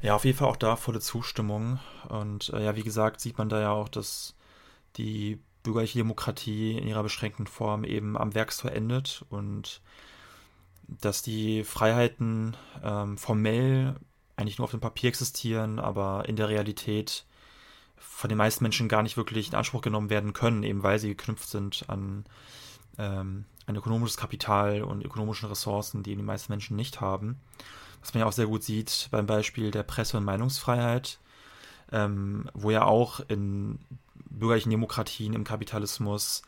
Ja, 0.00 0.14
auf 0.14 0.24
jeden 0.24 0.38
Fall 0.38 0.48
auch 0.48 0.56
da 0.56 0.76
volle 0.76 1.00
Zustimmung. 1.00 1.80
Und 2.08 2.50
äh, 2.50 2.64
ja, 2.64 2.76
wie 2.76 2.82
gesagt, 2.82 3.20
sieht 3.20 3.38
man 3.38 3.48
da 3.48 3.60
ja 3.60 3.72
auch, 3.72 3.88
dass 3.88 4.34
die 4.96 5.40
bürgerliche 5.62 5.98
Demokratie 5.98 6.78
in 6.78 6.86
ihrer 6.86 7.02
beschränkten 7.02 7.46
Form 7.46 7.84
eben 7.84 8.16
am 8.16 8.34
Werkstor 8.34 8.72
endet 8.72 9.24
und 9.28 9.80
dass 10.86 11.22
die 11.22 11.64
Freiheiten 11.64 12.56
ähm, 12.82 13.18
formell 13.18 13.96
eigentlich 14.36 14.58
nur 14.58 14.64
auf 14.64 14.70
dem 14.70 14.80
Papier 14.80 15.08
existieren, 15.08 15.80
aber 15.80 16.28
in 16.28 16.36
der 16.36 16.48
Realität 16.48 17.26
von 17.96 18.28
den 18.28 18.38
meisten 18.38 18.64
Menschen 18.64 18.88
gar 18.88 19.02
nicht 19.02 19.16
wirklich 19.16 19.48
in 19.48 19.54
Anspruch 19.56 19.82
genommen 19.82 20.10
werden 20.10 20.32
können, 20.32 20.62
eben 20.62 20.84
weil 20.84 20.98
sie 21.00 21.08
geknüpft 21.08 21.48
sind 21.48 21.84
an 21.88 22.24
ähm, 22.98 23.44
ein 23.66 23.76
ökonomisches 23.76 24.16
Kapital 24.16 24.82
und 24.82 25.04
ökonomischen 25.04 25.48
Ressourcen, 25.48 26.04
die 26.04 26.14
die 26.14 26.22
meisten 26.22 26.52
Menschen 26.52 26.76
nicht 26.76 27.00
haben 27.00 27.40
was 28.00 28.14
man 28.14 28.20
ja 28.20 28.26
auch 28.26 28.32
sehr 28.32 28.46
gut 28.46 28.62
sieht 28.62 29.08
beim 29.10 29.26
Beispiel 29.26 29.70
der 29.70 29.82
Presse- 29.82 30.16
und 30.16 30.24
Meinungsfreiheit, 30.24 31.18
ähm, 31.92 32.48
wo 32.54 32.70
ja 32.70 32.84
auch 32.84 33.20
in 33.28 33.78
bürgerlichen 34.30 34.70
Demokratien 34.70 35.34
im 35.34 35.44
Kapitalismus 35.44 36.42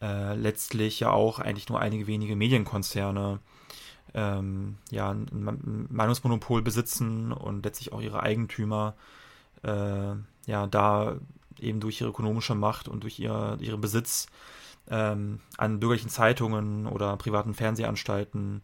äh, 0.00 0.34
letztlich 0.34 1.00
ja 1.00 1.10
auch 1.10 1.38
eigentlich 1.38 1.68
nur 1.68 1.80
einige 1.80 2.06
wenige 2.06 2.36
Medienkonzerne 2.36 3.40
ähm, 4.14 4.78
ja 4.90 5.10
ein 5.10 5.86
Meinungsmonopol 5.90 6.62
besitzen 6.62 7.32
und 7.32 7.64
letztlich 7.64 7.92
auch 7.92 8.00
ihre 8.00 8.22
Eigentümer 8.22 8.94
äh, 9.62 10.14
ja 10.46 10.66
da 10.70 11.16
eben 11.60 11.80
durch 11.80 12.00
ihre 12.00 12.10
ökonomische 12.10 12.54
Macht 12.54 12.88
und 12.88 13.02
durch 13.02 13.18
ihr, 13.18 13.58
ihren 13.60 13.80
Besitz 13.80 14.26
ähm, 14.90 15.40
an 15.56 15.80
bürgerlichen 15.80 16.08
Zeitungen 16.08 16.86
oder 16.86 17.16
privaten 17.16 17.54
Fernsehanstalten 17.54 18.62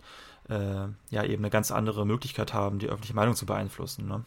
äh, 0.48 0.86
ja 1.10 1.24
eben 1.24 1.42
eine 1.42 1.50
ganz 1.50 1.70
andere 1.70 2.06
Möglichkeit 2.06 2.52
haben, 2.52 2.78
die 2.78 2.88
öffentliche 2.88 3.14
Meinung 3.14 3.34
zu 3.34 3.46
beeinflussen. 3.46 4.06
Ne? 4.06 4.24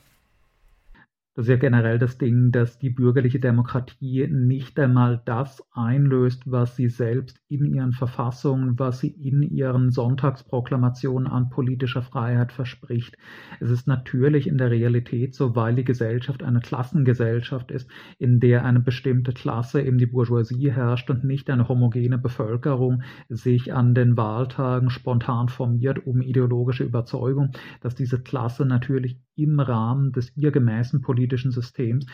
Das 1.37 1.45
ist 1.45 1.49
ja 1.51 1.57
generell 1.57 1.99
das 1.99 2.17
Ding, 2.17 2.51
dass 2.51 2.79
die 2.79 2.89
bürgerliche 2.89 3.39
Demokratie 3.39 4.27
nicht 4.27 4.79
einmal 4.79 5.21
das 5.23 5.63
einlöst, 5.71 6.41
was 6.47 6.75
sie 6.75 6.89
selbst 6.89 7.39
in 7.47 7.63
ihren 7.75 7.91
Verfassungen, 7.91 8.79
was 8.79 9.01
sie 9.01 9.09
in 9.09 9.43
ihren 9.43 9.91
Sonntagsproklamationen 9.91 11.27
an 11.27 11.51
politischer 11.51 12.01
Freiheit 12.01 12.51
verspricht. 12.51 13.19
Es 13.59 13.69
ist 13.69 13.87
natürlich 13.87 14.47
in 14.47 14.57
der 14.57 14.71
Realität 14.71 15.35
so, 15.35 15.55
weil 15.55 15.75
die 15.75 15.83
Gesellschaft 15.83 16.41
eine 16.41 16.59
Klassengesellschaft 16.59 17.69
ist, 17.69 17.87
in 18.17 18.39
der 18.39 18.65
eine 18.65 18.79
bestimmte 18.79 19.31
Klasse, 19.31 19.83
eben 19.83 19.99
die 19.99 20.07
Bourgeoisie 20.07 20.71
herrscht 20.71 21.11
und 21.11 21.23
nicht 21.23 21.51
eine 21.51 21.67
homogene 21.67 22.17
Bevölkerung 22.17 23.03
sich 23.29 23.75
an 23.75 23.93
den 23.93 24.17
Wahltagen 24.17 24.89
spontan 24.89 25.49
formiert 25.49 26.03
um 26.07 26.23
ideologische 26.23 26.83
Überzeugung, 26.83 27.51
dass 27.81 27.93
diese 27.93 28.23
Klasse 28.23 28.65
natürlich 28.65 29.21
im 29.35 29.59
Rahmen 29.59 30.13
des 30.13 30.35
ihr 30.35 30.51
gemäßen 30.51 31.03
politischen 31.03 31.26
Systems 31.51 32.05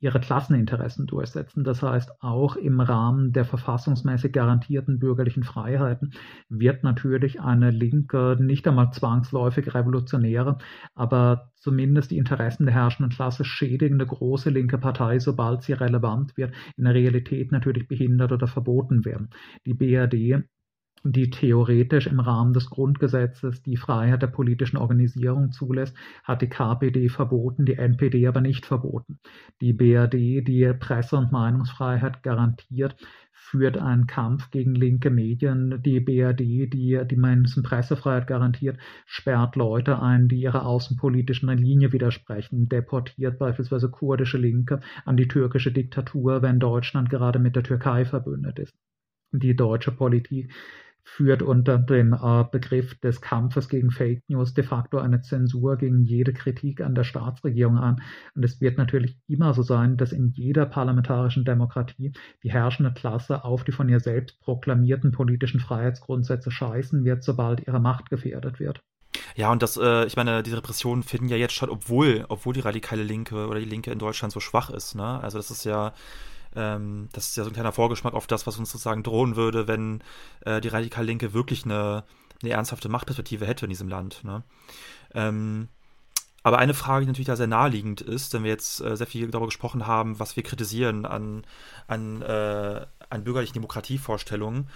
ihre 0.00 0.18
Klasseninteressen 0.18 1.06
durchsetzen. 1.06 1.62
Das 1.62 1.82
heißt, 1.82 2.22
auch 2.22 2.56
im 2.56 2.80
Rahmen 2.80 3.32
der 3.32 3.44
verfassungsmäßig 3.44 4.32
garantierten 4.32 4.98
bürgerlichen 4.98 5.42
Freiheiten 5.42 6.14
wird 6.48 6.82
natürlich 6.82 7.40
eine 7.40 7.70
linke, 7.70 8.36
nicht 8.40 8.66
einmal 8.66 8.92
zwangsläufig 8.92 9.74
revolutionäre, 9.74 10.56
aber 10.94 11.52
zumindest 11.56 12.10
die 12.10 12.18
Interessen 12.18 12.64
der 12.64 12.74
herrschenden 12.74 13.14
Klasse 13.14 13.44
schädigende 13.44 14.06
große 14.06 14.48
linke 14.48 14.78
Partei, 14.78 15.18
sobald 15.18 15.62
sie 15.62 15.74
relevant 15.74 16.36
wird, 16.38 16.54
in 16.76 16.84
der 16.84 16.94
Realität 16.94 17.52
natürlich 17.52 17.86
behindert 17.86 18.32
oder 18.32 18.46
verboten 18.46 19.04
werden. 19.04 19.28
Die 19.66 19.74
BRD 19.74 20.44
die 21.02 21.30
theoretisch 21.30 22.06
im 22.06 22.20
Rahmen 22.20 22.52
des 22.52 22.68
Grundgesetzes 22.68 23.62
die 23.62 23.76
Freiheit 23.76 24.22
der 24.22 24.26
politischen 24.26 24.76
Organisierung 24.76 25.50
zulässt, 25.50 25.96
hat 26.24 26.42
die 26.42 26.48
KPD 26.48 27.08
verboten, 27.08 27.64
die 27.64 27.76
NPD 27.76 28.26
aber 28.26 28.40
nicht 28.40 28.66
verboten. 28.66 29.18
Die 29.60 29.72
BRD, 29.72 30.46
die 30.46 30.72
Presse- 30.78 31.16
und 31.16 31.32
Meinungsfreiheit 31.32 32.22
garantiert, 32.22 32.96
führt 33.32 33.78
einen 33.78 34.06
Kampf 34.06 34.50
gegen 34.50 34.74
linke 34.74 35.10
Medien. 35.10 35.82
Die 35.82 36.00
BRD, 36.00 36.38
die 36.38 37.00
die 37.10 37.16
Menschen 37.16 37.62
Pressefreiheit 37.62 38.26
garantiert, 38.26 38.78
sperrt 39.06 39.56
Leute 39.56 40.00
ein, 40.00 40.28
die 40.28 40.40
ihrer 40.40 40.66
außenpolitischen 40.66 41.48
Linie 41.56 41.92
widersprechen, 41.92 42.68
deportiert 42.68 43.38
beispielsweise 43.38 43.90
kurdische 43.90 44.38
Linke 44.38 44.80
an 45.04 45.16
die 45.16 45.26
türkische 45.28 45.72
Diktatur, 45.72 46.42
wenn 46.42 46.60
Deutschland 46.60 47.08
gerade 47.08 47.38
mit 47.38 47.56
der 47.56 47.62
Türkei 47.62 48.04
verbündet 48.04 48.58
ist. 48.58 48.74
Die 49.32 49.56
deutsche 49.56 49.92
Politik 49.92 50.52
führt 51.04 51.42
unter 51.42 51.78
dem 51.78 52.12
äh, 52.12 52.44
Begriff 52.50 52.98
des 53.00 53.20
Kampfes 53.20 53.68
gegen 53.68 53.90
Fake 53.90 54.22
News 54.28 54.54
de 54.54 54.64
facto 54.64 54.98
eine 54.98 55.20
Zensur 55.20 55.76
gegen 55.76 56.02
jede 56.02 56.32
Kritik 56.32 56.80
an 56.80 56.94
der 56.94 57.04
Staatsregierung 57.04 57.78
an. 57.78 58.02
Und 58.34 58.44
es 58.44 58.60
wird 58.60 58.78
natürlich 58.78 59.18
immer 59.26 59.54
so 59.54 59.62
sein, 59.62 59.96
dass 59.96 60.12
in 60.12 60.28
jeder 60.28 60.66
parlamentarischen 60.66 61.44
Demokratie 61.44 62.12
die 62.42 62.52
herrschende 62.52 62.92
Klasse 62.92 63.44
auf 63.44 63.64
die 63.64 63.72
von 63.72 63.88
ihr 63.88 64.00
selbst 64.00 64.40
proklamierten 64.40 65.12
politischen 65.12 65.60
Freiheitsgrundsätze 65.60 66.50
scheißen 66.50 67.04
wird, 67.04 67.22
sobald 67.22 67.66
ihre 67.66 67.80
Macht 67.80 68.10
gefährdet 68.10 68.60
wird. 68.60 68.80
Ja, 69.36 69.50
und 69.50 69.62
das, 69.62 69.76
äh, 69.76 70.06
ich 70.06 70.16
meine, 70.16 70.42
die 70.42 70.52
Repressionen 70.52 71.02
finden 71.02 71.28
ja 71.28 71.36
jetzt 71.36 71.54
statt, 71.54 71.70
obwohl, 71.70 72.24
obwohl 72.28 72.54
die 72.54 72.60
radikale 72.60 73.02
Linke 73.02 73.46
oder 73.46 73.58
die 73.58 73.64
Linke 73.66 73.90
in 73.90 73.98
Deutschland 73.98 74.32
so 74.32 74.40
schwach 74.40 74.70
ist, 74.70 74.94
ne? 74.94 75.20
Also 75.22 75.38
das 75.38 75.50
ist 75.50 75.64
ja 75.64 75.92
ähm, 76.56 77.08
das 77.12 77.28
ist 77.28 77.36
ja 77.36 77.44
so 77.44 77.50
ein 77.50 77.54
kleiner 77.54 77.72
Vorgeschmack 77.72 78.14
auf 78.14 78.26
das, 78.26 78.46
was 78.46 78.58
uns 78.58 78.70
sozusagen 78.70 79.02
drohen 79.02 79.36
würde, 79.36 79.68
wenn 79.68 80.02
äh, 80.44 80.60
die 80.60 80.68
Radikal-Linke 80.68 81.32
wirklich 81.32 81.64
eine, 81.64 82.04
eine 82.42 82.52
ernsthafte 82.52 82.88
Machtperspektive 82.88 83.46
hätte 83.46 83.66
in 83.66 83.70
diesem 83.70 83.88
Land. 83.88 84.24
Ne? 84.24 84.42
Ähm, 85.14 85.68
aber 86.42 86.58
eine 86.58 86.74
Frage, 86.74 87.04
die 87.04 87.10
natürlich 87.10 87.26
da 87.26 87.36
sehr 87.36 87.46
naheliegend 87.46 88.00
ist, 88.00 88.32
wenn 88.32 88.44
wir 88.44 88.50
jetzt 88.50 88.80
äh, 88.80 88.96
sehr 88.96 89.06
viel 89.06 89.30
darüber 89.30 89.48
gesprochen 89.48 89.86
haben, 89.86 90.18
was 90.18 90.36
wir 90.36 90.42
kritisieren 90.42 91.04
an, 91.04 91.44
an, 91.86 92.22
äh, 92.22 92.86
an 93.10 93.24
bürgerlichen 93.24 93.54
Demokratievorstellungen, 93.54 94.68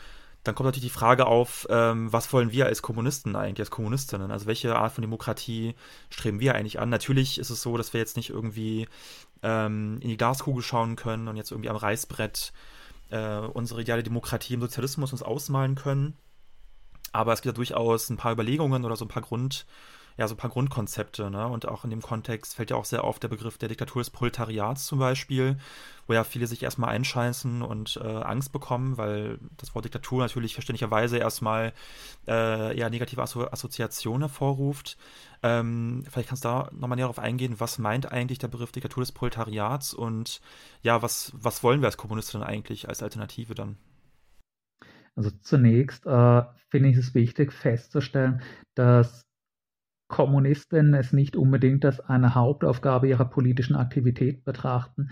dann 0.44 0.54
kommt 0.54 0.66
natürlich 0.66 0.92
die 0.92 0.98
Frage 0.98 1.26
auf, 1.26 1.66
ähm, 1.70 2.12
was 2.12 2.30
wollen 2.34 2.52
wir 2.52 2.66
als 2.66 2.82
Kommunisten 2.82 3.34
eigentlich, 3.34 3.60
als 3.60 3.70
Kommunistinnen? 3.70 4.30
Also 4.30 4.44
welche 4.44 4.76
Art 4.76 4.92
von 4.92 5.00
Demokratie 5.00 5.74
streben 6.10 6.38
wir 6.38 6.54
eigentlich 6.54 6.78
an? 6.78 6.90
Natürlich 6.90 7.38
ist 7.38 7.48
es 7.48 7.62
so, 7.62 7.78
dass 7.78 7.94
wir 7.94 8.00
jetzt 8.00 8.18
nicht 8.18 8.28
irgendwie 8.28 8.86
ähm, 9.44 9.98
in 10.00 10.08
die 10.08 10.16
Glaskugel 10.16 10.62
schauen 10.62 10.96
können 10.96 11.28
und 11.28 11.36
jetzt 11.36 11.52
irgendwie 11.52 11.68
am 11.68 11.76
Reißbrett 11.76 12.52
äh, 13.10 13.38
unsere 13.38 13.82
ideale 13.82 14.02
Demokratie 14.02 14.54
im 14.54 14.60
Sozialismus 14.60 15.12
uns 15.12 15.22
ausmalen 15.22 15.74
können. 15.74 16.16
Aber 17.12 17.32
es 17.32 17.42
gibt 17.42 17.52
ja 17.52 17.56
durchaus 17.56 18.10
ein 18.10 18.16
paar 18.16 18.32
Überlegungen 18.32 18.84
oder 18.84 18.96
so 18.96 19.04
ein 19.04 19.08
paar 19.08 19.22
Grund, 19.22 19.66
ja, 20.16 20.28
so 20.28 20.34
ein 20.34 20.38
paar 20.38 20.50
Grundkonzepte, 20.50 21.28
ne? 21.28 21.48
Und 21.48 21.66
auch 21.66 21.82
in 21.84 21.90
dem 21.90 22.00
Kontext 22.00 22.54
fällt 22.54 22.70
ja 22.70 22.76
auch 22.76 22.84
sehr 22.84 23.02
oft 23.04 23.22
der 23.22 23.28
Begriff 23.28 23.58
der 23.58 23.68
Diktatur 23.68 24.00
des 24.00 24.10
Proletariats 24.10 24.86
zum 24.86 25.00
Beispiel, 25.00 25.56
wo 26.06 26.12
ja 26.12 26.22
viele 26.22 26.46
sich 26.46 26.62
erstmal 26.62 26.90
einscheißen 26.90 27.62
und 27.62 27.98
äh, 28.02 28.06
Angst 28.06 28.52
bekommen, 28.52 28.96
weil 28.96 29.38
das 29.56 29.74
Wort 29.74 29.84
Diktatur 29.84 30.20
natürlich 30.20 30.54
verständlicherweise 30.54 31.18
erstmal 31.18 31.72
äh, 32.28 32.78
ja 32.78 32.90
negative 32.90 33.22
Asso 33.22 33.44
Assoziationen 33.44 34.22
hervorruft. 34.22 34.96
Ähm, 35.42 36.04
vielleicht 36.08 36.28
kannst 36.28 36.44
du 36.44 36.48
da 36.48 36.70
nochmal 36.72 36.96
näher 36.96 37.06
darauf 37.06 37.18
eingehen, 37.18 37.56
was 37.58 37.78
meint 37.78 38.12
eigentlich 38.12 38.38
der 38.38 38.48
Begriff 38.48 38.70
Diktatur 38.70 39.02
des 39.02 39.10
Proletariats 39.12 39.94
und 39.94 40.40
ja, 40.82 41.02
was, 41.02 41.32
was 41.34 41.64
wollen 41.64 41.80
wir 41.80 41.86
als 41.86 41.96
Kommunistinnen 41.96 42.46
eigentlich 42.46 42.88
als 42.88 43.02
Alternative 43.02 43.54
dann? 43.54 43.76
Also 45.16 45.30
zunächst 45.42 46.06
äh, 46.06 46.42
finde 46.70 46.88
ich 46.88 46.96
es 46.96 47.14
wichtig 47.14 47.52
festzustellen, 47.52 48.42
dass 48.74 49.24
Kommunistinnen 50.08 50.94
es 50.94 51.12
nicht 51.12 51.36
unbedingt 51.36 51.84
als 51.84 52.00
eine 52.00 52.34
Hauptaufgabe 52.34 53.08
ihrer 53.08 53.24
politischen 53.24 53.76
Aktivität 53.76 54.44
betrachten, 54.44 55.10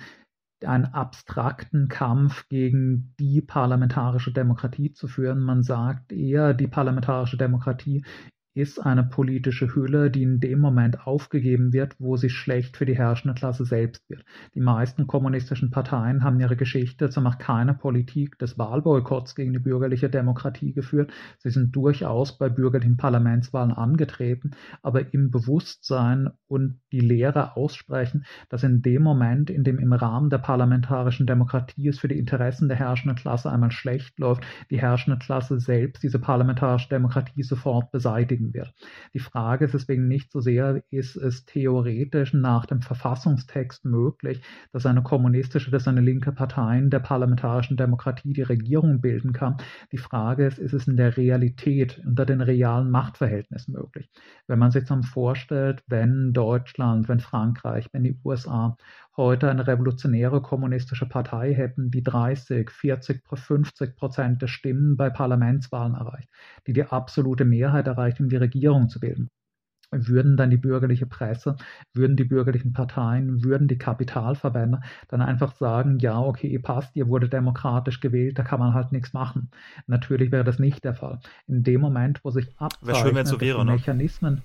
einen 0.64 0.84
abstrakten 0.86 1.88
Kampf 1.88 2.48
gegen 2.48 3.14
die 3.18 3.40
parlamentarische 3.42 4.32
Demokratie 4.32 4.92
zu 4.92 5.08
führen. 5.08 5.40
Man 5.40 5.62
sagt 5.62 6.12
eher, 6.12 6.54
die 6.54 6.68
parlamentarische 6.68 7.36
Demokratie 7.36 8.04
ist 8.54 8.78
eine 8.78 9.02
politische 9.02 9.74
Hülle, 9.74 10.10
die 10.10 10.22
in 10.22 10.38
dem 10.38 10.58
Moment 10.58 11.06
aufgegeben 11.06 11.72
wird, 11.72 11.96
wo 11.98 12.16
sie 12.16 12.28
schlecht 12.28 12.76
für 12.76 12.84
die 12.84 12.96
herrschende 12.96 13.34
Klasse 13.34 13.64
selbst 13.64 14.08
wird. 14.10 14.24
Die 14.54 14.60
meisten 14.60 15.06
kommunistischen 15.06 15.70
Parteien 15.70 16.22
haben 16.22 16.38
ihre 16.38 16.56
Geschichte 16.56 17.08
zumacht 17.08 17.38
keine 17.38 17.72
Politik 17.72 18.38
des 18.38 18.58
Wahlboykotts 18.58 19.34
gegen 19.34 19.54
die 19.54 19.58
bürgerliche 19.58 20.10
Demokratie 20.10 20.74
geführt. 20.74 21.12
Sie 21.38 21.48
sind 21.48 21.74
durchaus 21.74 22.36
bei 22.36 22.50
bürgerlichen 22.50 22.98
Parlamentswahlen 22.98 23.72
angetreten, 23.72 24.50
aber 24.82 25.14
im 25.14 25.30
Bewusstsein 25.30 26.28
und 26.46 26.78
die 26.92 27.00
Lehre 27.00 27.56
aussprechen, 27.56 28.26
dass 28.50 28.64
in 28.64 28.82
dem 28.82 29.02
Moment, 29.02 29.48
in 29.48 29.64
dem 29.64 29.78
im 29.78 29.94
Rahmen 29.94 30.28
der 30.28 30.38
parlamentarischen 30.38 31.26
Demokratie 31.26 31.88
es 31.88 31.98
für 31.98 32.08
die 32.08 32.18
Interessen 32.18 32.68
der 32.68 32.76
herrschenden 32.76 33.16
Klasse 33.16 33.50
einmal 33.50 33.70
schlecht 33.70 34.18
läuft, 34.18 34.44
die 34.70 34.80
herrschende 34.80 35.18
Klasse 35.18 35.58
selbst 35.58 36.02
diese 36.02 36.18
parlamentarische 36.18 36.90
Demokratie 36.90 37.42
sofort 37.42 37.90
beseitigen 37.92 38.41
beschäftigen 38.42 38.54
wird. 38.54 38.74
Die 39.14 39.18
Frage 39.18 39.66
ist 39.66 39.74
deswegen 39.74 40.08
nicht 40.08 40.32
so 40.32 40.40
sehr, 40.40 40.82
ist 40.90 41.16
es 41.16 41.44
theoretisch 41.44 42.32
nach 42.32 42.66
dem 42.66 42.80
Verfassungstext 42.80 43.84
möglich, 43.84 44.42
dass 44.72 44.86
eine 44.86 45.02
kommunistische, 45.02 45.70
dass 45.70 45.88
eine 45.88 46.00
linke 46.00 46.32
Partei 46.32 46.78
in 46.78 46.90
der 46.90 47.00
parlamentarischen 47.00 47.76
Demokratie 47.76 48.32
die 48.32 48.42
Regierung 48.42 49.00
bilden 49.00 49.32
kann. 49.32 49.56
Die 49.92 49.98
Frage 49.98 50.46
ist, 50.46 50.58
ist 50.58 50.72
es 50.72 50.88
in 50.88 50.96
der 50.96 51.16
Realität, 51.16 52.00
unter 52.04 52.26
den 52.26 52.40
realen 52.40 52.90
Machtverhältnissen 52.90 53.72
möglich? 53.74 54.10
Wenn 54.46 54.58
man 54.58 54.70
sich 54.70 54.84
dann 54.84 55.02
vorstellt, 55.02 55.82
wenn 55.86 56.32
Deutschland, 56.32 57.08
wenn 57.08 57.20
Frankreich, 57.20 57.88
wenn 57.92 58.04
die 58.04 58.18
USA 58.24 58.76
heute 59.16 59.50
eine 59.50 59.66
revolutionäre 59.66 60.40
kommunistische 60.42 61.06
Partei 61.06 61.54
hätten, 61.54 61.90
die 61.90 62.02
30, 62.02 62.70
40, 62.70 63.22
50 63.32 63.96
Prozent 63.96 64.42
der 64.42 64.48
Stimmen 64.48 64.96
bei 64.96 65.10
Parlamentswahlen 65.10 65.94
erreicht, 65.94 66.28
die 66.66 66.72
die 66.72 66.84
absolute 66.84 67.44
Mehrheit 67.44 67.86
erreicht, 67.86 68.20
um 68.20 68.28
die 68.28 68.36
Regierung 68.36 68.88
zu 68.88 69.00
bilden 69.00 69.28
würden 69.92 70.36
dann 70.36 70.50
die 70.50 70.56
bürgerliche 70.56 71.06
Presse, 71.06 71.56
würden 71.92 72.16
die 72.16 72.24
bürgerlichen 72.24 72.72
Parteien, 72.72 73.44
würden 73.44 73.68
die 73.68 73.78
Kapitalverbände 73.78 74.80
dann 75.08 75.20
einfach 75.20 75.54
sagen, 75.54 75.98
ja, 75.98 76.18
okay, 76.18 76.58
passt, 76.58 76.96
ihr 76.96 77.08
wurde 77.08 77.28
demokratisch 77.28 78.00
gewählt, 78.00 78.38
da 78.38 78.42
kann 78.42 78.58
man 78.58 78.74
halt 78.74 78.92
nichts 78.92 79.12
machen. 79.12 79.50
Natürlich 79.86 80.32
wäre 80.32 80.44
das 80.44 80.58
nicht 80.58 80.84
der 80.84 80.94
Fall. 80.94 81.20
In 81.46 81.62
dem 81.62 81.80
Moment, 81.80 82.24
wo 82.24 82.30
sich 82.30 82.48
abzeichnet, 82.58 83.26
so 83.26 83.40
wäre, 83.40 83.64
ne? 83.64 83.72
Mechanismen, 83.72 84.42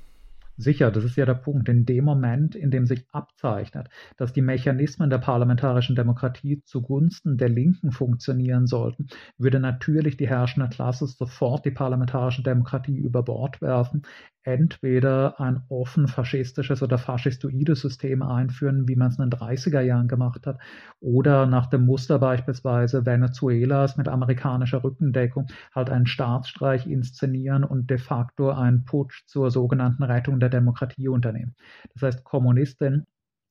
Sicher, 0.60 0.90
das 0.90 1.04
ist 1.04 1.16
ja 1.18 1.26
der 1.26 1.36
Punkt. 1.36 1.70
In 1.70 1.86
dem 1.86 2.04
Moment, 2.04 2.56
in 2.56 2.72
dem 2.72 2.88
sich 2.88 3.06
abzeichnet, 3.12 3.90
dass 4.18 4.34
die 4.34 4.42
Mechanismen 4.42 5.12
der 5.12 5.20
parlamentarischen 5.20 5.96
Demokratie 5.96 6.64
zugunsten 6.64 7.38
der 7.38 7.50
Linken 7.50 7.92
funktionieren 7.92 8.66
sollten, 8.66 9.06
würde 9.38 9.60
natürlich 9.60 10.18
die 10.18 10.28
herrschende 10.28 10.70
Klasse 10.70 11.06
sofort 11.06 11.64
die 11.66 11.72
parlamentarische 11.72 12.42
Demokratie 12.42 12.98
über 12.98 13.22
Bord 13.22 13.62
werfen, 13.62 14.02
entweder 14.48 15.42
ein 15.42 15.62
offen 15.68 16.08
faschistisches 16.08 16.82
oder 16.82 16.98
faschistoides 16.98 17.82
System 17.82 18.22
einführen, 18.22 18.88
wie 18.88 18.96
man 18.96 19.10
es 19.10 19.20
in 19.20 19.30
den 19.30 19.38
30er 19.38 19.82
Jahren 19.82 20.08
gemacht 20.08 20.48
hat, 20.48 20.58
oder 21.02 21.46
nach 21.46 21.68
dem 21.68 21.86
Muster 21.86 22.18
beispielsweise 22.18 23.06
Venezuelas 23.06 23.98
mit 23.98 24.08
amerikanischer 24.08 24.86
Rückendeckung 24.86 25.48
halt 25.76 25.90
einen 25.90 26.08
Staatsstreich 26.08 26.88
inszenieren 26.88 27.66
und 27.66 27.90
de 27.90 27.98
facto 27.98 28.50
einen 28.52 28.86
Putsch 28.86 29.26
zur 29.28 29.52
sogenannten 29.52 30.04
Rettung 30.04 30.40
der 30.40 30.50
Demokratie 30.50 31.10
unternehmen. 31.10 31.54
Das 31.94 32.04
heißt, 32.04 32.24
Kommunisten 32.24 33.06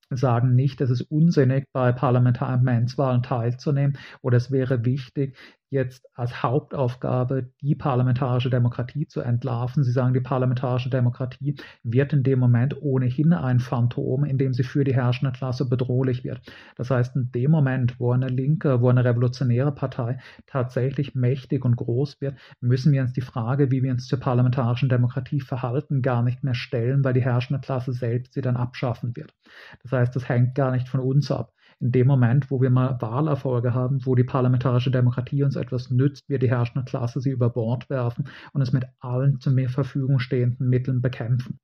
sagen 0.09 0.55
nicht, 0.55 0.81
es 0.81 0.89
ist 0.89 1.03
unsinnig, 1.03 1.67
bei 1.73 1.93
Parlamentswahlen 1.93 3.23
teilzunehmen 3.23 3.99
oder 4.23 4.37
es 4.37 4.51
wäre 4.51 4.85
wichtig, 4.85 5.37
jetzt 5.71 6.07
als 6.15 6.43
Hauptaufgabe 6.43 7.51
die 7.61 7.75
parlamentarische 7.75 8.51
Demokratie 8.51 9.07
zu 9.07 9.21
entlarven. 9.21 9.83
Sie 9.83 9.91
sagen, 9.91 10.15
die 10.15 10.21
parlamentarische 10.21 10.91
Demokratie 10.91 11.57
wird 11.83 12.13
in 12.13 12.23
dem 12.23 12.39
Moment 12.39 12.81
ohnehin 12.81 13.33
ein 13.33 13.59
Phantom, 13.59 14.25
in 14.25 14.39
dem 14.39 14.55
sie 14.55 14.63
für 14.63 14.85
die 14.85 14.95
herrschende 14.95 15.33
Klasse 15.33 15.69
bedrohlich 15.69 16.25
wird. 16.25 16.41
Das 16.77 16.91
heißt, 16.91 17.17
in 17.17 17.31
dem 17.33 17.51
Moment, 17.51 17.99
wo 17.99 18.13
eine 18.13 18.29
linke, 18.29 18.81
wo 18.81 18.89
eine 18.89 19.05
revolutionäre 19.05 19.73
Partei 19.73 20.19
tatsächlich 20.47 21.15
mächtig 21.15 21.65
und 21.65 21.77
groß 21.77 22.21
wird, 22.21 22.39
müssen 22.61 22.93
wir 22.93 23.03
uns 23.03 23.13
die 23.13 23.21
Frage, 23.21 23.71
wie 23.71 23.83
wir 23.83 23.91
uns 23.91 24.07
zur 24.07 24.21
parlamentarischen 24.21 24.89
Demokratie 24.89 25.41
verhalten, 25.41 26.01
gar 26.01 26.23
nicht 26.23 26.45
mehr 26.45 26.55
stellen, 26.55 27.03
weil 27.05 27.15
die 27.15 27.25
herrschende 27.25 27.61
Klasse 27.61 27.93
selbst 27.93 28.35
sie 28.35 28.41
dann 28.41 28.57
abschaffen 28.57 29.17
wird. 29.17 29.35
Das 29.83 29.93
heißt, 29.93 30.15
das 30.15 30.29
hängt 30.29 30.55
gar 30.55 30.71
nicht 30.71 30.89
von 30.89 31.01
uns 31.01 31.31
ab 31.31 31.53
in 31.81 31.93
dem 31.93 32.07
Moment, 32.07 32.51
wo 32.51 32.61
wir 32.61 32.71
mal 32.71 33.01
Wahlerfolge 33.01 33.75
haben, 33.75 34.05
wo 34.07 34.15
die 34.15 34.25
parlamentarische 34.25 34.91
Demokratie 34.91 35.43
uns 35.43 35.57
etwas 35.57 35.91
nützt, 35.91 36.29
wir 36.29 36.39
die 36.39 36.49
herrschende 36.49 36.85
Klasse 36.85 37.21
sie 37.21 37.31
über 37.31 37.51
Bord 37.51 37.91
werfen 37.91 38.29
und 38.53 38.63
es 38.63 38.73
mit 38.73 38.85
allen 39.01 39.41
zur 39.41 39.57
Verfügung 39.69 40.19
stehenden 40.19 40.69
Mitteln 40.69 41.03
bekämpfen. 41.03 41.61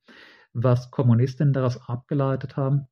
Was 0.53 0.90
Kommunistinnen 0.90 1.55
daraus 1.55 1.88
abgeleitet 1.88 2.57
haben, 2.57 2.88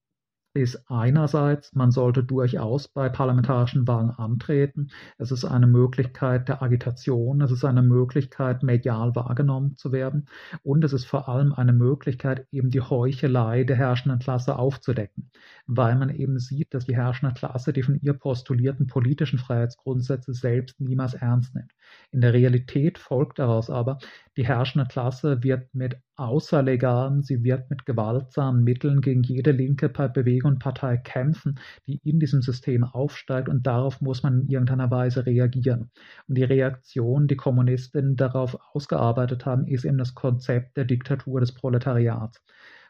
ist 0.52 0.90
einerseits, 0.90 1.74
man 1.74 1.92
sollte 1.92 2.24
durchaus 2.24 2.88
bei 2.88 3.08
parlamentarischen 3.08 3.86
Wahlen 3.86 4.10
antreten. 4.10 4.88
Es 5.16 5.30
ist 5.30 5.44
eine 5.44 5.68
Möglichkeit 5.68 6.48
der 6.48 6.60
Agitation, 6.62 7.40
es 7.40 7.52
ist 7.52 7.64
eine 7.64 7.82
Möglichkeit, 7.82 8.64
medial 8.64 9.14
wahrgenommen 9.14 9.76
zu 9.76 9.92
werden 9.92 10.26
und 10.64 10.82
es 10.82 10.92
ist 10.92 11.04
vor 11.04 11.28
allem 11.28 11.52
eine 11.52 11.72
Möglichkeit, 11.72 12.48
eben 12.50 12.70
die 12.70 12.80
Heuchelei 12.80 13.62
der 13.62 13.76
herrschenden 13.76 14.18
Klasse 14.18 14.58
aufzudecken, 14.58 15.30
weil 15.66 15.94
man 15.94 16.10
eben 16.10 16.40
sieht, 16.40 16.74
dass 16.74 16.84
die 16.84 16.96
herrschende 16.96 17.34
Klasse 17.34 17.72
die 17.72 17.84
von 17.84 18.00
ihr 18.00 18.14
postulierten 18.14 18.88
politischen 18.88 19.38
Freiheitsgrundsätze 19.38 20.34
selbst 20.34 20.80
niemals 20.80 21.14
ernst 21.14 21.54
nimmt. 21.54 21.72
In 22.10 22.20
der 22.20 22.32
Realität 22.32 22.98
folgt 22.98 23.38
daraus 23.38 23.70
aber, 23.70 23.98
die 24.36 24.46
herrschende 24.46 24.88
Klasse 24.88 25.44
wird 25.44 25.72
mit 25.74 25.96
außerlegalen, 26.20 27.22
sie 27.22 27.42
wird 27.42 27.70
mit 27.70 27.86
gewaltsamen 27.86 28.62
Mitteln 28.62 29.00
gegen 29.00 29.22
jede 29.22 29.52
linke 29.52 29.88
Bewegung 29.88 30.52
und 30.52 30.58
Partei 30.58 30.98
kämpfen, 30.98 31.58
die 31.86 32.00
in 32.04 32.20
diesem 32.20 32.42
System 32.42 32.84
aufsteigt 32.84 33.48
und 33.48 33.66
darauf 33.66 34.00
muss 34.00 34.22
man 34.22 34.42
in 34.42 34.48
irgendeiner 34.48 34.90
Weise 34.90 35.24
reagieren. 35.26 35.90
Und 36.28 36.36
die 36.36 36.44
Reaktion, 36.44 37.26
die 37.26 37.36
Kommunistinnen 37.36 38.16
darauf 38.16 38.56
ausgearbeitet 38.72 39.46
haben, 39.46 39.66
ist 39.66 39.84
eben 39.84 39.98
das 39.98 40.14
Konzept 40.14 40.76
der 40.76 40.84
Diktatur 40.84 41.40
des 41.40 41.52
Proletariats. 41.54 42.42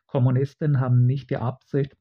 Kommunistinnen 0.06 0.80
haben 0.80 1.06
nicht 1.06 1.30
die 1.30 1.36
Absicht, 1.36 1.96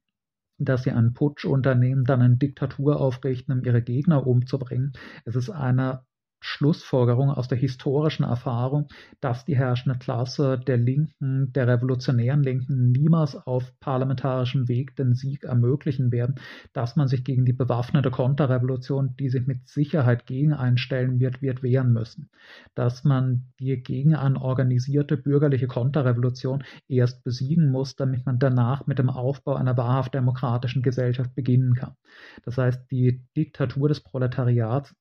dass 0.58 0.82
sie 0.82 0.90
einen 0.90 1.14
Putsch 1.14 1.44
unternehmen, 1.44 2.04
dann 2.04 2.20
eine 2.22 2.36
Diktatur 2.36 3.00
aufrichten, 3.00 3.52
um 3.52 3.64
ihre 3.64 3.82
Gegner 3.82 4.26
umzubringen. 4.26 4.92
Es 5.24 5.36
ist 5.36 5.50
eine 5.50 6.02
Schlussfolgerung 6.40 7.30
aus 7.30 7.48
der 7.48 7.58
historischen 7.58 8.24
Erfahrung, 8.24 8.88
dass 9.20 9.44
die 9.44 9.56
herrschende 9.56 9.98
Klasse 9.98 10.58
der 10.58 10.78
Linken, 10.78 11.52
der 11.52 11.68
revolutionären 11.68 12.42
Linken 12.42 12.92
niemals 12.92 13.36
auf 13.36 13.78
parlamentarischem 13.80 14.66
Weg 14.66 14.96
den 14.96 15.14
Sieg 15.14 15.44
ermöglichen 15.44 16.12
werden, 16.12 16.36
dass 16.72 16.96
man 16.96 17.08
sich 17.08 17.24
gegen 17.24 17.44
die 17.44 17.52
bewaffnete 17.52 18.10
Konterrevolution, 18.10 19.14
die 19.18 19.28
sich 19.28 19.46
mit 19.46 19.68
Sicherheit 19.68 20.26
gegen 20.26 20.54
einstellen 20.54 21.20
wird, 21.20 21.42
wird 21.42 21.62
wehren 21.62 21.92
müssen, 21.92 22.30
dass 22.74 23.04
man 23.04 23.52
die 23.58 23.76
gegen 23.82 24.14
eine 24.14 24.40
organisierte 24.40 25.16
bürgerliche 25.16 25.66
Konterrevolution 25.66 26.64
erst 26.88 27.22
besiegen 27.22 27.70
muss, 27.70 27.96
damit 27.96 28.24
man 28.24 28.38
danach 28.38 28.86
mit 28.86 28.98
dem 28.98 29.10
Aufbau 29.10 29.54
einer 29.54 29.76
wahrhaft 29.76 30.14
demokratischen 30.14 30.82
Gesellschaft 30.82 31.34
beginnen 31.34 31.74
kann. 31.74 31.96
Das 32.44 32.56
heißt, 32.56 32.90
die 32.90 33.22
Diktatur 33.36 33.88
des 33.88 34.00
Proletariats 34.00 34.94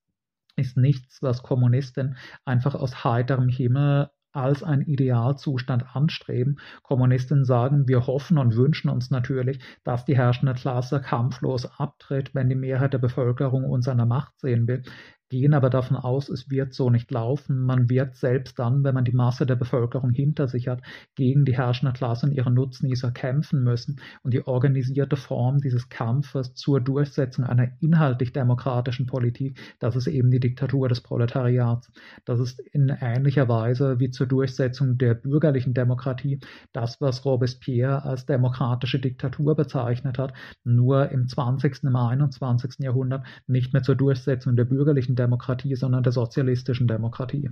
ist 0.60 0.78
nichts, 0.78 1.22
was 1.22 1.44
Kommunisten 1.44 2.18
einfach 2.46 2.76
aus 2.76 3.04
heiterem 3.04 3.50
Himmel 3.50 4.10
als 4.32 4.64
ein 4.64 4.82
Idealzustand 4.82 5.96
anstreben. 5.96 6.60
Kommunisten 6.84 7.46
sagen, 7.46 7.88
wir 7.88 8.06
hoffen 8.06 8.38
und 8.38 8.56
wünschen 8.56 8.90
uns 8.90 9.10
natürlich, 9.10 9.60
dass 9.84 10.06
die 10.06 10.16
herrschende 10.16 10.54
Klasse 10.54 11.02
kampflos 11.02 11.66
abtritt, 11.80 12.36
wenn 12.36 12.50
die 12.50 12.56
Mehrheit 12.56 12.94
der 12.94 13.00
Bevölkerung 13.00 13.66
uns 13.66 13.88
an 13.88 13.98
der 13.98 14.06
Macht 14.06 14.40
sehen 14.40 14.68
will 14.68 14.84
gehen 15.30 15.54
aber 15.54 15.70
davon 15.70 15.96
aus, 15.96 16.28
es 16.30 16.50
wird 16.50 16.74
so 16.74 16.90
nicht 16.90 17.12
laufen. 17.12 17.62
Man 17.62 17.90
wird 17.90 18.16
selbst 18.16 18.58
dann, 18.58 18.84
wenn 18.84 18.96
man 18.96 19.06
die 19.06 19.14
Masse 19.14 19.46
der 19.46 19.56
Bevölkerung 19.56 20.12
hinter 20.12 20.48
sich 20.48 20.68
hat, 20.68 20.82
gegen 21.16 21.46
die 21.46 21.56
herrschende 21.56 21.94
Klasse 21.94 22.26
und 22.26 22.32
ihre 22.34 22.52
Nutznießer 22.52 23.12
kämpfen 23.12 23.64
müssen. 23.64 24.02
Und 24.24 24.34
die 24.34 24.46
organisierte 24.46 25.16
Form 25.16 25.60
dieses 25.60 25.90
Kampfes 25.90 26.56
zur 26.56 26.82
Durchsetzung 26.82 27.46
einer 27.46 27.70
inhaltlich 27.80 28.34
demokratischen 28.34 29.06
Politik, 29.06 29.60
das 29.80 29.96
ist 29.96 30.08
eben 30.08 30.32
die 30.32 30.40
Diktatur 30.40 30.90
des 30.90 31.02
Proletariats. 31.02 31.92
Das 32.26 32.40
ist 32.40 32.60
in 32.60 32.90
ähnlicher 32.90 33.48
Weise 33.48 34.00
wie 34.00 34.10
zur 34.10 34.26
Durchsetzung 34.26 34.98
der 34.98 35.14
bürgerlichen 35.14 35.74
Demokratie 35.74 36.40
das, 36.74 37.00
was 37.02 37.24
Robespierre 37.24 38.04
als 38.04 38.26
demokratische 38.26 39.00
Diktatur 39.00 39.56
bezeichnet 39.56 40.18
hat, 40.18 40.34
nur 40.64 41.10
im 41.12 41.28
20., 41.28 41.84
im 41.84 41.96
21. 41.96 42.80
Jahrhundert 42.80 43.26
nicht 43.46 43.74
mehr 43.74 43.84
zur 43.84 43.96
Durchsetzung 43.96 44.56
der 44.56 44.66
bürgerlichen 44.66 45.19
Demokratie, 45.20 45.76
sondern 45.76 46.04
der 46.04 46.12
sozialistischen 46.12 46.88
Demokratie. 46.88 47.50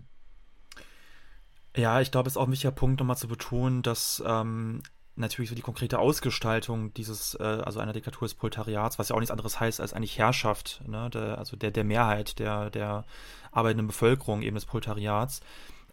Ja, 1.75 2.01
ich 2.01 2.12
glaube, 2.12 2.27
es 2.27 2.34
ist 2.34 2.38
auch 2.38 2.47
ein 2.47 2.51
wichtiger 2.51 2.71
Punkt, 2.71 2.99
nochmal 2.99 3.17
zu 3.17 3.27
betonen, 3.27 3.84
dass 3.84 4.23
ähm, 4.25 4.82
natürlich 5.15 5.49
so 5.49 5.56
die 5.56 5.62
konkrete 5.62 5.99
Ausgestaltung 5.99 6.93
dieses, 6.93 7.36
äh, 7.36 7.43
also 7.43 7.80
einer 7.80 7.93
Diktatur 7.93 8.27
des 8.27 8.34
Proletariats, 8.34 8.97
was 8.97 9.10
ja 9.10 9.15
auch 9.15 9.19
nichts 9.19 9.32
anderes 9.32 9.60
heißt 9.60 9.82
als 9.82 9.93
eigentlich 9.93 10.17
Herrschaft, 10.17 10.82
ne, 10.88 11.10
der, 11.12 11.38
also 11.38 11.56
der, 11.56 11.71
der 11.71 11.84
Mehrheit 11.84 12.39
der, 12.39 12.69
der 12.69 13.06
arbeitenden 13.51 13.88
Bevölkerung, 13.88 14.41
eben 14.41 14.56
des 14.56 14.65
Proletariats, 14.65 15.41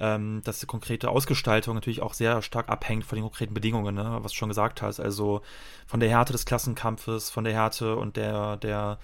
ähm, 0.01 0.43
dass 0.45 0.61
die 0.61 0.67
konkrete 0.67 1.09
Ausgestaltung 1.09 1.75
natürlich 1.75 2.03
auch 2.03 2.15
sehr 2.15 2.43
stark 2.43 2.69
abhängt 2.69 3.05
von 3.05 3.17
den 3.17 3.23
konkreten 3.23 3.55
Bedingungen, 3.55 3.95
ne? 3.95 4.19
was 4.23 4.33
du 4.33 4.39
schon 4.39 4.49
gesagt 4.49 4.83
hast. 4.83 5.01
Also 5.01 5.43
von 5.87 6.01
der 6.01 6.09
Härte 6.09 6.33
des 6.33 6.47
Klassenkampfes, 6.47 7.31
von 7.31 7.45
der 7.45 7.53
Härte 7.53 7.97
und 7.97 8.17
der, 8.17 8.57
der, 8.57 8.99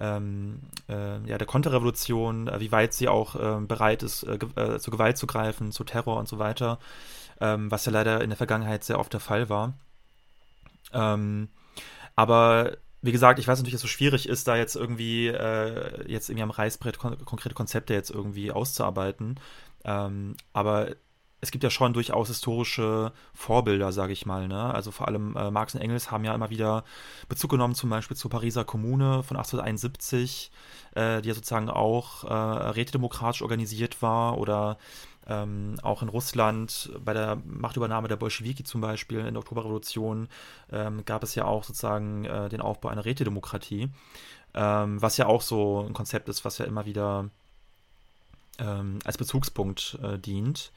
ähm, 0.00 0.60
äh, 0.88 1.20
ja, 1.26 1.38
der 1.38 1.46
Konterrevolution, 1.46 2.48
äh, 2.48 2.60
wie 2.60 2.72
weit 2.72 2.94
sie 2.94 3.08
auch 3.08 3.36
äh, 3.36 3.60
bereit 3.60 4.02
ist, 4.02 4.22
äh, 4.24 4.38
äh, 4.56 4.78
zu 4.78 4.90
Gewalt 4.90 5.18
zu 5.18 5.26
greifen, 5.26 5.72
zu 5.72 5.84
Terror 5.84 6.18
und 6.18 6.28
so 6.28 6.38
weiter, 6.38 6.78
ähm, 7.40 7.70
was 7.70 7.84
ja 7.84 7.92
leider 7.92 8.22
in 8.22 8.30
der 8.30 8.36
Vergangenheit 8.36 8.82
sehr 8.84 8.98
oft 8.98 9.12
der 9.12 9.20
Fall 9.20 9.48
war. 9.48 9.74
Ähm, 10.92 11.48
aber 12.16 12.76
wie 13.02 13.12
gesagt, 13.12 13.38
ich 13.38 13.48
weiß 13.48 13.58
natürlich, 13.58 13.74
dass 13.74 13.84
es 13.84 13.90
so 13.90 13.96
schwierig 13.96 14.28
ist, 14.28 14.48
da 14.48 14.56
jetzt 14.56 14.76
irgendwie 14.76 15.28
äh, 15.28 16.10
jetzt 16.10 16.28
irgendwie 16.28 16.42
am 16.42 16.50
Reißbrett 16.50 16.98
kon 16.98 17.24
konkrete 17.24 17.54
Konzepte 17.54 17.94
jetzt 17.94 18.10
irgendwie 18.10 18.52
auszuarbeiten. 18.52 19.38
Ähm, 19.84 20.36
aber 20.52 20.88
es 21.40 21.50
gibt 21.50 21.64
ja 21.64 21.70
schon 21.70 21.92
durchaus 21.92 22.28
historische 22.28 23.12
Vorbilder, 23.32 23.92
sage 23.92 24.12
ich 24.12 24.26
mal. 24.26 24.46
Ne? 24.46 24.62
Also 24.74 24.90
vor 24.90 25.08
allem 25.08 25.36
äh, 25.36 25.50
Marx 25.50 25.74
und 25.74 25.80
Engels 25.80 26.10
haben 26.10 26.24
ja 26.24 26.34
immer 26.34 26.50
wieder 26.50 26.84
Bezug 27.28 27.50
genommen, 27.50 27.74
zum 27.74 27.90
Beispiel 27.90 28.16
zur 28.16 28.30
Pariser 28.30 28.64
Kommune 28.64 29.22
von 29.22 29.36
1871, 29.36 30.50
äh, 30.94 31.22
die 31.22 31.28
ja 31.28 31.34
sozusagen 31.34 31.70
auch 31.70 32.24
äh, 32.24 32.32
rätedemokratisch 32.32 33.42
organisiert 33.42 34.02
war 34.02 34.38
oder 34.38 34.76
ähm, 35.26 35.76
auch 35.82 36.02
in 36.02 36.08
Russland 36.08 36.90
bei 37.04 37.14
der 37.14 37.36
Machtübernahme 37.44 38.08
der 38.08 38.16
Bolschewiki 38.16 38.64
zum 38.64 38.80
Beispiel 38.80 39.20
in 39.20 39.34
der 39.34 39.38
Oktoberrevolution 39.38 40.28
ähm, 40.72 41.04
gab 41.04 41.22
es 41.22 41.34
ja 41.34 41.44
auch 41.44 41.64
sozusagen 41.64 42.24
äh, 42.24 42.48
den 42.48 42.60
Aufbau 42.60 42.88
einer 42.88 43.04
Rätedemokratie, 43.04 43.90
ähm, 44.54 45.00
was 45.00 45.16
ja 45.16 45.26
auch 45.26 45.42
so 45.42 45.86
ein 45.86 45.92
Konzept 45.92 46.28
ist, 46.28 46.44
was 46.44 46.58
ja 46.58 46.64
immer 46.64 46.84
wieder 46.84 47.30
ähm, 48.58 48.98
als 49.04 49.18
Bezugspunkt 49.18 49.98
äh, 50.02 50.18
dient. 50.18 50.72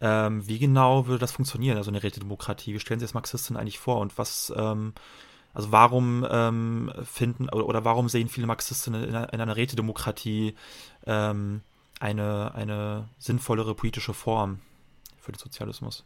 Ähm, 0.00 0.46
wie 0.46 0.58
genau 0.58 1.06
würde 1.06 1.20
das 1.20 1.32
funktionieren, 1.32 1.78
also 1.78 1.90
eine 1.90 2.02
Rätedemokratie? 2.02 2.74
Wie 2.74 2.80
stellen 2.80 3.00
Sie 3.00 3.06
das 3.06 3.14
Marxisten 3.14 3.56
eigentlich 3.56 3.78
vor 3.78 3.98
und 4.00 4.18
was 4.18 4.52
ähm, 4.56 4.92
also 5.56 5.72
warum 5.72 6.26
ähm, 6.30 6.92
finden 7.04 7.48
oder, 7.48 7.66
oder, 7.66 7.84
warum 7.86 8.10
sehen 8.10 8.28
viele 8.28 8.46
Marxisten 8.46 8.92
in, 8.92 9.08
in 9.08 9.14
einer 9.14 9.56
Rätedemokratie 9.56 10.54
ähm, 11.06 11.62
eine, 11.98 12.54
eine 12.54 13.08
sinnvollere 13.18 13.74
politische 13.74 14.12
Form 14.12 14.60
für 15.18 15.32
den 15.32 15.38
Sozialismus. 15.38 16.04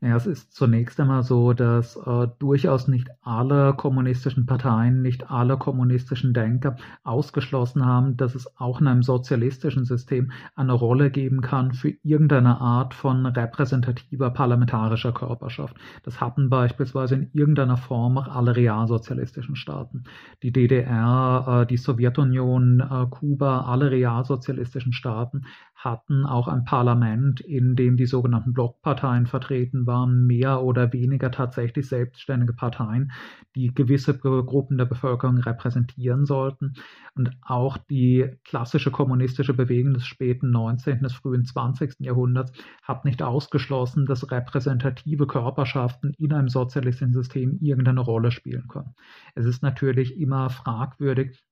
Ja, 0.00 0.14
es 0.14 0.26
ist 0.26 0.52
zunächst 0.52 1.00
einmal 1.00 1.24
so, 1.24 1.52
dass 1.54 1.96
äh, 1.96 2.28
durchaus 2.38 2.86
nicht 2.86 3.08
alle 3.20 3.74
kommunistischen 3.74 4.46
Parteien, 4.46 5.02
nicht 5.02 5.28
alle 5.28 5.58
kommunistischen 5.58 6.32
Denker 6.32 6.76
ausgeschlossen 7.02 7.84
haben, 7.84 8.16
dass 8.16 8.36
es 8.36 8.56
auch 8.60 8.80
in 8.80 8.86
einem 8.86 9.02
sozialistischen 9.02 9.84
System 9.84 10.30
eine 10.54 10.74
Rolle 10.74 11.10
geben 11.10 11.40
kann 11.40 11.72
für 11.72 11.92
irgendeine 12.04 12.60
Art 12.60 12.94
von 12.94 13.26
repräsentativer 13.26 14.30
parlamentarischer 14.30 15.10
Körperschaft. 15.10 15.76
Das 16.04 16.20
hatten 16.20 16.48
beispielsweise 16.48 17.16
in 17.16 17.30
irgendeiner 17.32 17.76
Form 17.76 18.18
auch 18.18 18.28
alle 18.28 18.54
realsozialistischen 18.54 19.56
Staaten. 19.56 20.04
Die 20.44 20.52
DDR, 20.52 21.62
äh, 21.62 21.66
die 21.66 21.76
Sowjetunion, 21.76 22.78
äh, 22.78 23.06
Kuba, 23.10 23.62
alle 23.62 23.90
realsozialistischen 23.90 24.92
Staaten 24.92 25.42
hatten 25.74 26.24
auch 26.24 26.46
ein 26.46 26.64
Parlament, 26.64 27.40
in 27.40 27.74
dem 27.74 27.96
die 27.96 28.06
sogenannten 28.06 28.52
Blockparteien 28.52 29.26
vertreten 29.26 29.87
waren, 29.88 30.24
mehr 30.24 30.62
oder 30.62 30.92
weniger 30.92 31.32
tatsächlich 31.32 31.88
selbstständige 31.88 32.52
Parteien, 32.52 33.10
die 33.56 33.74
gewisse 33.74 34.16
Gruppen 34.16 34.78
der 34.78 34.84
Bevölkerung 34.84 35.38
repräsentieren 35.38 36.24
sollten. 36.24 36.74
Und 37.16 37.32
auch 37.42 37.76
die 37.76 38.26
klassische 38.44 38.92
kommunistische 38.92 39.54
Bewegung 39.54 39.94
des 39.94 40.06
späten 40.06 40.52
19., 40.52 41.00
des 41.00 41.14
frühen 41.14 41.44
20. 41.44 41.96
Jahrhunderts 41.98 42.52
hat 42.84 43.04
nicht 43.04 43.20
ausgeschlossen, 43.20 44.06
dass 44.06 44.30
repräsentative 44.30 45.26
Körperschaften 45.26 46.14
in 46.18 46.32
einem 46.32 46.48
sozialistischen 46.48 47.14
System 47.14 47.58
irgendeine 47.60 48.00
Rolle 48.00 48.30
spielen 48.30 48.68
können. 48.68 48.94
Es 49.34 49.44
ist 49.44 49.64
natürlich 49.64 50.20
immer 50.20 50.50
fragwürdig, 50.50 51.42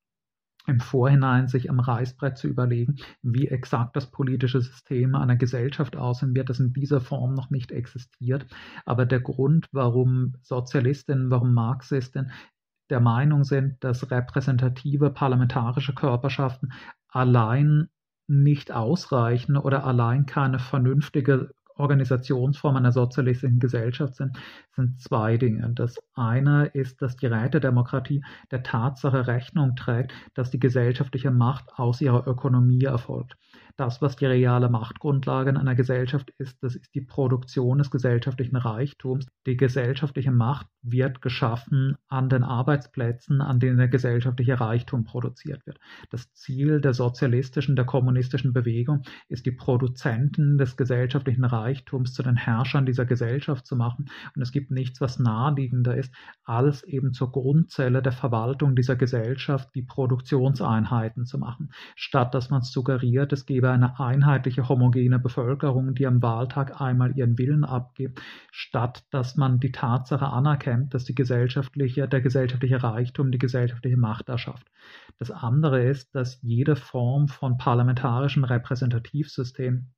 im 0.67 0.81
Vorhinein 0.81 1.49
sich 1.49 1.71
am 1.71 1.81
Reißbrett 1.81 2.37
zu 2.37 2.49
überlegen, 2.49 2.97
wie 3.23 3.49
exakt 3.49 3.97
das 3.97 4.11
politische 4.11 4.61
System 4.61 5.15
einer 5.15 5.37
Gesellschaft 5.37 5.97
aussehen 5.97 6.35
wird, 6.35 6.51
das 6.51 6.61
in 6.61 6.73
dieser 6.73 7.01
Form 7.01 7.35
noch 7.35 7.51
nicht 7.51 7.73
existiert. 7.73 8.47
Aber 8.85 9.07
der 9.07 9.21
Grund, 9.21 9.69
warum 9.73 10.35
Sozialistinnen, 10.43 11.31
warum 11.31 11.55
Marxistinnen 11.55 12.33
der 12.91 13.01
Meinung 13.01 13.45
sind, 13.45 13.83
dass 13.83 14.11
repräsentative 14.11 15.11
parlamentarische 15.11 15.95
Körperschaften 15.95 16.73
allein 17.09 17.89
nicht 18.29 18.73
ausreichen 18.73 19.57
oder 19.57 19.85
allein 19.85 20.27
keine 20.27 20.59
vernünftige 20.59 21.51
Organisationsform 21.77 22.77
einer 22.77 22.93
sozialistischen 22.93 23.59
Gesellschaft 23.59 24.17
sind, 24.17 24.39
sind 24.75 25.01
zwei 25.01 25.37
Dinge. 25.37 25.71
Das 25.75 25.97
eine 26.15 26.67
ist, 26.67 27.03
dass 27.03 27.17
die 27.17 27.27
Rätedemokratie 27.27 28.25
der 28.51 28.63
Tatsache 28.63 29.27
Rechnung 29.27 29.77
trägt, 29.77 30.13
dass 30.35 30.51
die 30.51 30.59
gesellschaftliche 30.59 31.31
Macht 31.31 31.71
aus 31.77 32.01
ihrer 32.01 32.27
Ökonomie 32.27 32.85
erfolgt 32.85 33.37
das, 33.77 34.01
was 34.01 34.17
die 34.17 34.27
reale 34.27 34.69
Machtgrundlage 34.69 35.51
in 35.51 35.57
einer 35.57 35.75
Gesellschaft 35.75 36.31
ist, 36.39 36.63
das 36.63 36.75
ist 36.75 36.95
die 36.95 37.03
Produktion 37.03 37.79
des 37.79 37.91
gesellschaftlichen 37.91 38.57
Reichtums. 38.57 39.27
Die 39.47 39.57
gesellschaftliche 39.57 40.33
Macht 40.33 40.67
wird 40.83 41.21
geschaffen 41.21 41.97
an 42.09 42.29
den 42.29 42.43
Arbeitsplätzen, 42.43 43.41
an 43.41 43.61
denen 43.61 43.77
der 43.77 43.89
gesellschaftliche 43.89 44.59
Reichtum 44.61 45.05
produziert 45.05 45.67
wird. 45.67 45.79
Das 46.11 46.33
Ziel 46.33 46.81
der 46.81 46.95
sozialistischen, 46.95 47.77
der 47.77 47.85
kommunistischen 47.85 48.53
Bewegung 48.53 49.03
ist, 49.29 49.45
die 49.45 49.53
Produzenten 49.53 50.57
des 50.57 50.77
gesellschaftlichen 50.77 51.45
Reichtums 51.45 52.15
zu 52.15 52.23
den 52.23 52.37
Herrschern 52.37 52.87
dieser 52.87 53.05
Gesellschaft 53.05 53.67
zu 53.67 53.77
machen. 53.77 54.07
Und 54.35 54.43
es 54.43 54.53
gibt 54.53 54.71
nichts, 54.71 55.01
was 55.01 55.19
naheliegender 55.19 55.97
ist, 55.97 56.15
als 56.45 56.83
eben 56.85 57.13
zur 57.13 57.31
Grundzelle 57.31 58.01
der 58.01 58.13
Verwaltung 58.13 58.75
dieser 58.75 58.97
Gesellschaft 58.97 59.69
die 59.75 59.83
Produktionseinheiten 59.83 61.27
zu 61.27 61.39
machen, 61.39 61.73
statt 61.95 62.35
dass 62.35 62.49
man 62.51 62.63
suggeriert, 62.63 63.33
es 63.33 63.45
gebe 63.45 63.66
über 63.67 63.73
eine 63.73 63.99
einheitliche, 63.99 64.69
homogene 64.69 65.19
Bevölkerung, 65.19 65.97
die 65.97 66.07
am 66.07 66.23
Wahltag 66.23 66.81
einmal 66.81 67.19
ihren 67.19 67.37
Willen 67.37 67.65
abgibt, 67.65 68.23
statt 68.53 69.05
dass 69.11 69.37
man 69.37 69.59
die 69.59 69.73
Tatsache 69.73 70.27
anerkennt, 70.27 70.95
dass 70.95 71.05
die 71.05 71.17
gesellschaftliche, 71.17 72.07
der 72.07 72.21
gesellschaftliche 72.21 72.81
Reichtum 72.81 73.33
die 73.33 73.39
gesellschaftliche 73.39 73.97
Macht 73.97 74.29
erschafft. 74.29 74.71
Das 75.19 75.33
andere 75.33 75.83
ist, 75.83 76.15
dass 76.15 76.41
jede 76.43 76.77
Form 76.77 77.27
von 77.27 77.59
parlamentarischem 77.59 78.45
Repräsentativsystem 78.45 79.89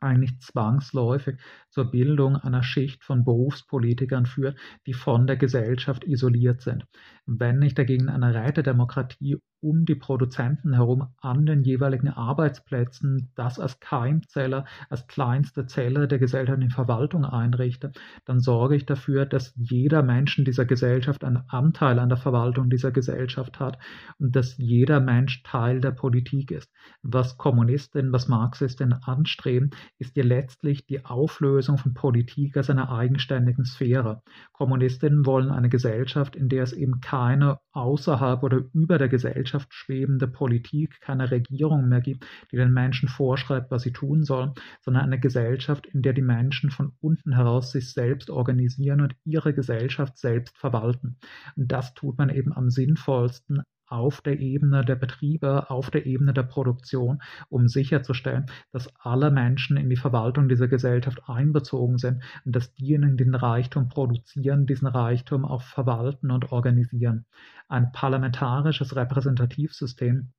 eigentlich 0.00 0.40
zwangsläufig 0.40 1.38
zur 1.70 1.92
Bildung 1.92 2.34
einer 2.34 2.64
Schicht 2.64 3.04
von 3.04 3.24
Berufspolitikern 3.24 4.26
führt, 4.26 4.58
die 4.84 4.94
von 4.94 5.28
der 5.28 5.36
Gesellschaft 5.36 6.02
isoliert 6.02 6.60
sind. 6.60 6.86
Wenn 7.24 7.60
nicht 7.60 7.78
dagegen 7.78 8.08
eine 8.08 8.34
Rätedemokratie 8.34 9.38
um 9.62 9.84
die 9.84 9.94
Produzenten 9.94 10.74
herum 10.74 11.06
an 11.20 11.46
den 11.46 11.62
jeweiligen 11.62 12.08
Arbeitsplätzen 12.08 13.30
das 13.36 13.60
als 13.60 13.78
Keimzelle, 13.78 14.64
als 14.90 15.06
kleinste 15.06 15.66
Zelle 15.66 16.08
der 16.08 16.18
gesellschaftlichen 16.18 16.72
Verwaltung 16.72 17.24
einrichte, 17.24 17.92
dann 18.24 18.40
sorge 18.40 18.74
ich 18.74 18.86
dafür, 18.86 19.24
dass 19.24 19.54
jeder 19.56 20.02
Mensch 20.02 20.36
in 20.38 20.44
dieser 20.44 20.64
Gesellschaft 20.64 21.22
einen 21.24 21.44
Anteil 21.48 22.00
an 22.00 22.08
der 22.08 22.18
Verwaltung 22.18 22.70
dieser 22.70 22.90
Gesellschaft 22.90 23.60
hat 23.60 23.78
und 24.18 24.34
dass 24.34 24.56
jeder 24.58 24.98
Mensch 24.98 25.42
Teil 25.44 25.80
der 25.80 25.92
Politik 25.92 26.50
ist. 26.50 26.70
Was 27.02 27.38
Kommunistinnen, 27.38 28.12
was 28.12 28.26
Marxistinnen 28.26 28.98
anstreben, 29.04 29.70
ist 29.98 30.16
ja 30.16 30.24
letztlich 30.24 30.86
die 30.86 31.04
Auflösung 31.04 31.78
von 31.78 31.94
Politik 31.94 32.56
als 32.56 32.68
einer 32.68 32.90
eigenständigen 32.90 33.64
Sphäre. 33.64 34.22
Kommunistinnen 34.52 35.24
wollen 35.24 35.50
eine 35.50 35.68
Gesellschaft, 35.68 36.34
in 36.34 36.48
der 36.48 36.64
es 36.64 36.72
eben 36.72 37.00
keine 37.00 37.58
außerhalb 37.70 38.42
oder 38.42 38.62
über 38.72 38.98
der 38.98 39.08
Gesellschaft 39.08 39.51
schwebende 39.70 40.28
Politik, 40.28 41.00
keine 41.00 41.30
Regierung 41.30 41.88
mehr 41.88 42.00
gibt, 42.00 42.26
die 42.50 42.56
den 42.56 42.72
Menschen 42.72 43.08
vorschreibt, 43.08 43.70
was 43.70 43.82
sie 43.82 43.92
tun 43.92 44.24
sollen, 44.24 44.52
sondern 44.80 45.04
eine 45.04 45.20
Gesellschaft, 45.20 45.86
in 45.86 46.02
der 46.02 46.12
die 46.12 46.22
Menschen 46.22 46.70
von 46.70 46.92
unten 47.00 47.34
heraus 47.34 47.72
sich 47.72 47.92
selbst 47.92 48.30
organisieren 48.30 49.00
und 49.00 49.14
ihre 49.24 49.54
Gesellschaft 49.54 50.18
selbst 50.18 50.56
verwalten. 50.56 51.18
Und 51.56 51.70
das 51.72 51.94
tut 51.94 52.18
man 52.18 52.30
eben 52.30 52.52
am 52.52 52.70
sinnvollsten 52.70 53.62
auf 53.92 54.20
der 54.20 54.40
Ebene 54.40 54.84
der 54.84 54.96
Betriebe, 54.96 55.68
auf 55.70 55.90
der 55.90 56.06
Ebene 56.06 56.32
der 56.32 56.44
Produktion, 56.44 57.20
um 57.48 57.68
sicherzustellen, 57.68 58.46
dass 58.72 58.88
alle 58.98 59.30
Menschen 59.30 59.76
in 59.76 59.90
die 59.90 59.96
Verwaltung 59.96 60.48
dieser 60.48 60.68
Gesellschaft 60.68 61.28
einbezogen 61.28 61.98
sind 61.98 62.22
und 62.44 62.56
dass 62.56 62.72
diejenigen, 62.74 63.16
die 63.16 63.24
den 63.24 63.34
Reichtum 63.34 63.88
produzieren, 63.88 64.66
diesen 64.66 64.88
Reichtum 64.88 65.44
auch 65.44 65.62
verwalten 65.62 66.30
und 66.30 66.52
organisieren. 66.52 67.26
Ein 67.68 67.92
parlamentarisches 67.92 68.96
Repräsentativsystem 68.96 70.32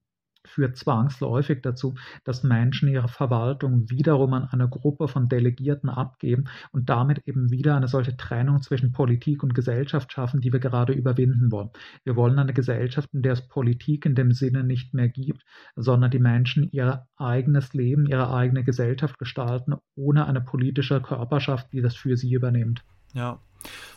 führt 0.48 0.78
zwangsläufig 0.78 1.62
dazu, 1.62 1.96
dass 2.24 2.44
Menschen 2.44 2.90
ihre 2.90 3.08
Verwaltung 3.08 3.90
wiederum 3.90 4.34
an 4.34 4.48
eine 4.52 4.70
Gruppe 4.70 5.08
von 5.08 5.30
Delegierten 5.30 5.90
abgeben 5.90 6.46
und 6.72 6.90
damit 6.90 7.22
eben 7.26 7.52
wieder 7.52 7.76
eine 7.76 7.88
solche 7.88 8.18
Trennung 8.18 8.62
zwischen 8.62 8.92
Politik 8.92 9.44
und 9.44 9.56
Gesellschaft 9.56 10.12
schaffen, 10.12 10.42
die 10.42 10.52
wir 10.52 10.60
gerade 10.60 10.94
überwinden 10.94 11.52
wollen. 11.52 11.70
Wir 12.04 12.16
wollen 12.16 12.40
eine 12.40 12.54
Gesellschaft, 12.54 13.10
in 13.14 13.22
der 13.22 13.34
es 13.34 13.48
Politik 13.48 14.06
in 14.06 14.16
dem 14.16 14.32
Sinne 14.32 14.64
nicht 14.64 14.94
mehr 14.94 15.10
gibt, 15.10 15.44
sondern 15.76 16.12
die 16.12 16.20
Menschen 16.20 16.70
ihr 16.72 17.08
eigenes 17.18 17.74
Leben, 17.74 18.06
ihre 18.06 18.34
eigene 18.34 18.64
Gesellschaft 18.64 19.18
gestalten, 19.20 19.76
ohne 19.96 20.26
eine 20.28 20.42
politische 20.42 21.02
Körperschaft, 21.02 21.72
die 21.74 21.82
das 21.82 21.96
für 21.96 22.18
sie 22.18 22.34
übernimmt. 22.34 22.84
Ja, 23.14 23.40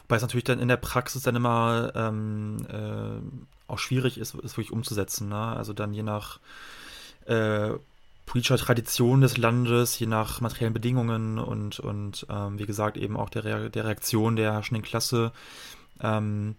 Wobei 0.02 0.16
es 0.16 0.22
natürlich 0.22 0.44
dann 0.44 0.58
in 0.58 0.68
der 0.68 0.76
Praxis 0.76 1.22
dann 1.22 1.36
immer 1.36 1.92
ähm, 1.94 2.66
äh, 2.68 3.70
auch 3.70 3.78
schwierig 3.78 4.18
ist, 4.18 4.34
es 4.34 4.56
wirklich 4.56 4.72
umzusetzen. 4.72 5.28
Ne? 5.28 5.36
Also 5.36 5.72
dann 5.72 5.92
je 5.92 6.02
nach 6.02 6.38
äh, 7.26 7.70
politischer 8.26 8.58
Tradition 8.58 9.20
des 9.20 9.36
Landes, 9.36 9.98
je 9.98 10.06
nach 10.06 10.40
materiellen 10.40 10.74
Bedingungen 10.74 11.38
und, 11.38 11.78
und 11.80 12.26
ähm, 12.28 12.58
wie 12.58 12.66
gesagt 12.66 12.96
eben 12.96 13.16
auch 13.16 13.30
der, 13.30 13.44
Re 13.44 13.70
der 13.70 13.84
Reaktion 13.84 14.36
der 14.36 14.52
herrschenden 14.52 14.82
Klasse. 14.82 15.32
Ähm, 16.00 16.56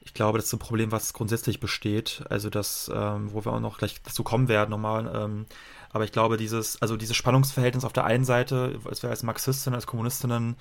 ich 0.00 0.14
glaube, 0.14 0.38
das 0.38 0.46
ist 0.46 0.52
ein 0.52 0.58
Problem, 0.58 0.92
was 0.92 1.12
grundsätzlich 1.12 1.60
besteht. 1.60 2.22
Also 2.30 2.48
das, 2.48 2.90
ähm, 2.94 3.32
wo 3.32 3.44
wir 3.44 3.52
auch 3.52 3.60
noch 3.60 3.78
gleich 3.78 4.00
dazu 4.02 4.22
kommen 4.22 4.48
werden 4.48 4.70
nochmal. 4.70 5.10
Ähm, 5.14 5.46
aber 5.90 6.04
ich 6.04 6.12
glaube, 6.12 6.36
dieses, 6.36 6.80
also 6.80 6.96
dieses 6.96 7.16
Spannungsverhältnis 7.16 7.84
auf 7.84 7.92
der 7.92 8.04
einen 8.04 8.24
Seite, 8.24 8.78
als 8.84 9.02
wir 9.02 9.10
als 9.10 9.22
Marxistinnen, 9.22 9.74
als 9.74 9.86
Kommunistinnen 9.86 10.56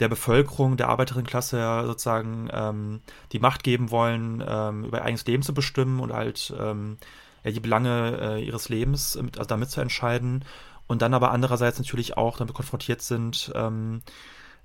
der 0.00 0.08
Bevölkerung, 0.08 0.76
der 0.76 0.88
Arbeiterinnenklasse 0.88 1.84
sozusagen 1.86 2.48
ähm, 2.52 3.00
die 3.32 3.38
Macht 3.38 3.62
geben 3.62 3.90
wollen, 3.90 4.42
ähm, 4.46 4.84
über 4.84 4.98
ihr 4.98 5.04
eigenes 5.04 5.26
Leben 5.26 5.42
zu 5.42 5.54
bestimmen 5.54 6.00
und 6.00 6.12
halt 6.12 6.52
ähm, 6.58 6.98
ja, 7.44 7.50
die 7.50 7.60
Belange 7.60 8.18
äh, 8.20 8.44
ihres 8.44 8.68
Lebens 8.68 9.16
mit, 9.20 9.38
also 9.38 9.48
damit 9.48 9.70
zu 9.70 9.80
entscheiden. 9.80 10.44
Und 10.86 11.00
dann 11.00 11.14
aber 11.14 11.30
andererseits 11.30 11.78
natürlich 11.78 12.16
auch 12.16 12.36
damit 12.36 12.54
konfrontiert 12.54 13.00
sind, 13.00 13.52
ähm, 13.54 14.02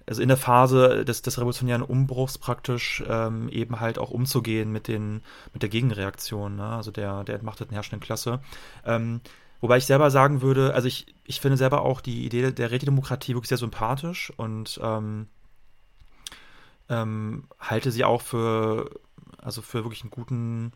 also 0.05 0.21
in 0.23 0.27
der 0.27 0.37
Phase 0.37 1.05
des, 1.05 1.21
des 1.21 1.37
revolutionären 1.37 1.83
Umbruchs 1.83 2.39
praktisch 2.39 3.03
ähm, 3.07 3.47
eben 3.49 3.79
halt 3.79 3.99
auch 3.99 4.09
umzugehen 4.09 4.71
mit 4.71 4.87
den 4.87 5.21
mit 5.53 5.61
der 5.61 5.69
Gegenreaktion, 5.69 6.55
ne? 6.55 6.65
also 6.65 6.89
der 6.89 7.23
der 7.23 7.35
entmachteten 7.35 7.73
herrschenden 7.73 7.99
Klasse. 8.01 8.39
Wobei 9.61 9.77
ich 9.77 9.85
selber 9.85 10.09
sagen 10.09 10.41
würde, 10.41 10.73
also 10.73 10.87
ich, 10.87 11.13
ich 11.25 11.41
finde 11.41 11.57
selber 11.57 11.81
auch 11.81 12.01
die 12.01 12.25
Idee 12.25 12.51
der 12.51 12.71
Rätedemokratie 12.71 13.35
wirklich 13.35 13.49
sehr 13.49 13.57
sympathisch 13.57 14.31
und 14.37 14.79
ähm, 14.81 15.27
ähm, 16.89 17.43
halte 17.59 17.91
sie 17.91 18.03
auch 18.03 18.21
für, 18.21 18.89
also 19.37 19.61
für 19.61 19.83
wirklich 19.83 20.01
einen 20.01 20.11
guten 20.11 20.71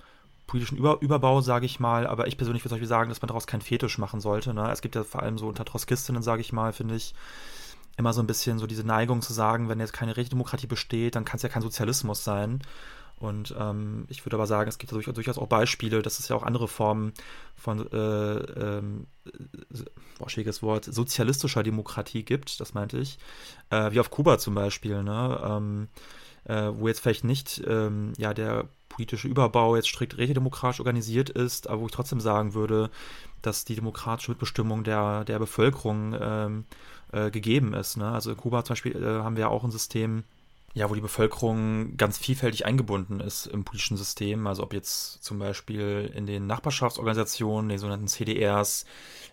politischen 0.47 0.77
Über 0.77 1.01
Überbau, 1.01 1.41
sage 1.41 1.65
ich 1.65 1.79
mal. 1.79 2.05
Aber 2.05 2.27
ich 2.27 2.37
persönlich 2.37 2.63
würde 2.63 2.85
sagen, 2.85 3.09
dass 3.09 3.21
man 3.21 3.27
daraus 3.27 3.47
keinen 3.47 3.61
Fetisch 3.61 3.97
machen 3.97 4.19
sollte. 4.19 4.53
Ne? 4.53 4.69
Es 4.71 4.81
gibt 4.81 4.95
ja 4.95 5.03
vor 5.03 5.23
allem 5.23 5.37
so 5.37 5.47
unter 5.47 5.65
Trotzkistinnen, 5.65 6.21
sage 6.21 6.41
ich 6.41 6.51
mal, 6.51 6.73
finde 6.73 6.95
ich, 6.95 7.15
immer 7.97 8.13
so 8.13 8.21
ein 8.21 8.27
bisschen 8.27 8.59
so 8.59 8.67
diese 8.67 8.83
Neigung 8.83 9.21
zu 9.21 9.33
sagen, 9.33 9.69
wenn 9.69 9.79
jetzt 9.79 9.93
keine 9.93 10.17
Rätedemokratie 10.17 10.67
besteht, 10.67 11.15
dann 11.15 11.25
kann 11.25 11.37
es 11.37 11.43
ja 11.43 11.49
kein 11.49 11.61
Sozialismus 11.61 12.23
sein. 12.23 12.61
Und 13.19 13.55
ähm, 13.57 14.05
ich 14.09 14.25
würde 14.25 14.35
aber 14.35 14.47
sagen, 14.47 14.67
es 14.67 14.77
gibt 14.77 14.91
durchaus 14.91 15.37
auch 15.37 15.47
Beispiele, 15.47 16.01
dass 16.01 16.19
es 16.19 16.27
ja 16.27 16.35
auch 16.35 16.43
andere 16.43 16.67
Formen 16.67 17.13
von, 17.55 17.89
äh, 17.91 17.97
ähm, 17.97 19.07
schwieriges 20.27 20.61
Wort, 20.61 20.85
sozialistischer 20.85 21.63
Demokratie 21.63 22.23
gibt, 22.23 22.59
das 22.59 22.73
meinte 22.73 22.97
ich, 22.97 23.17
äh, 23.69 23.91
wie 23.91 23.99
auf 23.99 24.09
Kuba 24.09 24.37
zum 24.37 24.55
Beispiel, 24.55 25.03
ne? 25.03 25.41
Ähm, 25.43 25.87
äh, 26.45 26.71
wo 26.73 26.87
jetzt 26.87 26.99
vielleicht 26.99 27.23
nicht 27.23 27.63
ähm, 27.65 28.11
ja, 28.17 28.33
der 28.33 28.67
politische 28.89 29.27
Überbau 29.27 29.75
jetzt 29.75 29.87
strikt 29.87 30.17
rätedemokratisch 30.17 30.79
organisiert 30.79 31.29
ist, 31.29 31.67
aber 31.67 31.81
wo 31.81 31.85
ich 31.85 31.91
trotzdem 31.91 32.19
sagen 32.19 32.53
würde, 32.53 32.89
dass 33.41 33.65
die 33.65 33.75
demokratische 33.75 34.31
Mitbestimmung 34.31 34.83
der, 34.83 35.23
der 35.25 35.39
Bevölkerung 35.39 36.15
ähm, 36.19 36.65
äh, 37.11 37.31
gegeben 37.31 37.73
ist. 37.73 37.97
Ne? 37.97 38.09
Also 38.09 38.31
in 38.31 38.37
Kuba 38.37 38.63
zum 38.63 38.73
Beispiel 38.73 38.95
äh, 38.95 39.23
haben 39.23 39.37
wir 39.37 39.49
auch 39.49 39.63
ein 39.63 39.71
System, 39.71 40.23
ja, 40.73 40.89
wo 40.89 40.95
die 40.95 41.01
Bevölkerung 41.01 41.97
ganz 41.97 42.17
vielfältig 42.17 42.65
eingebunden 42.65 43.19
ist 43.19 43.45
im 43.45 43.63
politischen 43.63 43.97
System. 43.97 44.47
Also 44.47 44.63
ob 44.63 44.73
jetzt 44.73 45.23
zum 45.23 45.37
Beispiel 45.37 46.11
in 46.15 46.25
den 46.25 46.47
Nachbarschaftsorganisationen, 46.47 47.69
den 47.69 47.77
sogenannten 47.77 48.07
CDRs, 48.07 48.85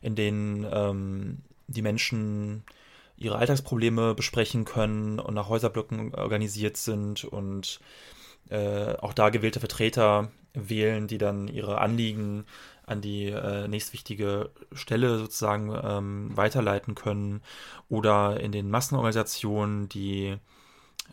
in 0.03 0.15
denen 0.15 0.67
ähm, 0.71 1.39
die 1.67 1.83
Menschen 1.83 2.65
ihre 3.17 3.37
Alltagsprobleme 3.37 4.15
besprechen 4.15 4.65
können 4.65 5.19
und 5.19 5.35
nach 5.35 5.49
Häuserblöcken 5.49 6.15
organisiert 6.15 6.77
sind 6.77 7.25
und 7.25 7.81
äh, 8.51 8.95
auch 8.97 9.15
da 9.15 9.31
gewählte 9.31 9.61
Vertreter 9.61 10.31
wählen, 10.53 11.07
die 11.07 11.19
dann 11.19 11.49
ihre 11.49 11.79
Anliegen 11.79 12.45
an 12.85 13.01
die 13.01 13.27
äh, 13.27 13.69
nächstwichtige 13.69 14.51
Stelle 14.73 15.19
sozusagen 15.19 15.73
ähm, 15.83 16.37
weiterleiten 16.37 16.95
können 16.95 17.41
oder 17.89 18.41
in 18.41 18.53
den 18.53 18.69
Massenorganisationen, 18.69 19.89
die 19.89 20.37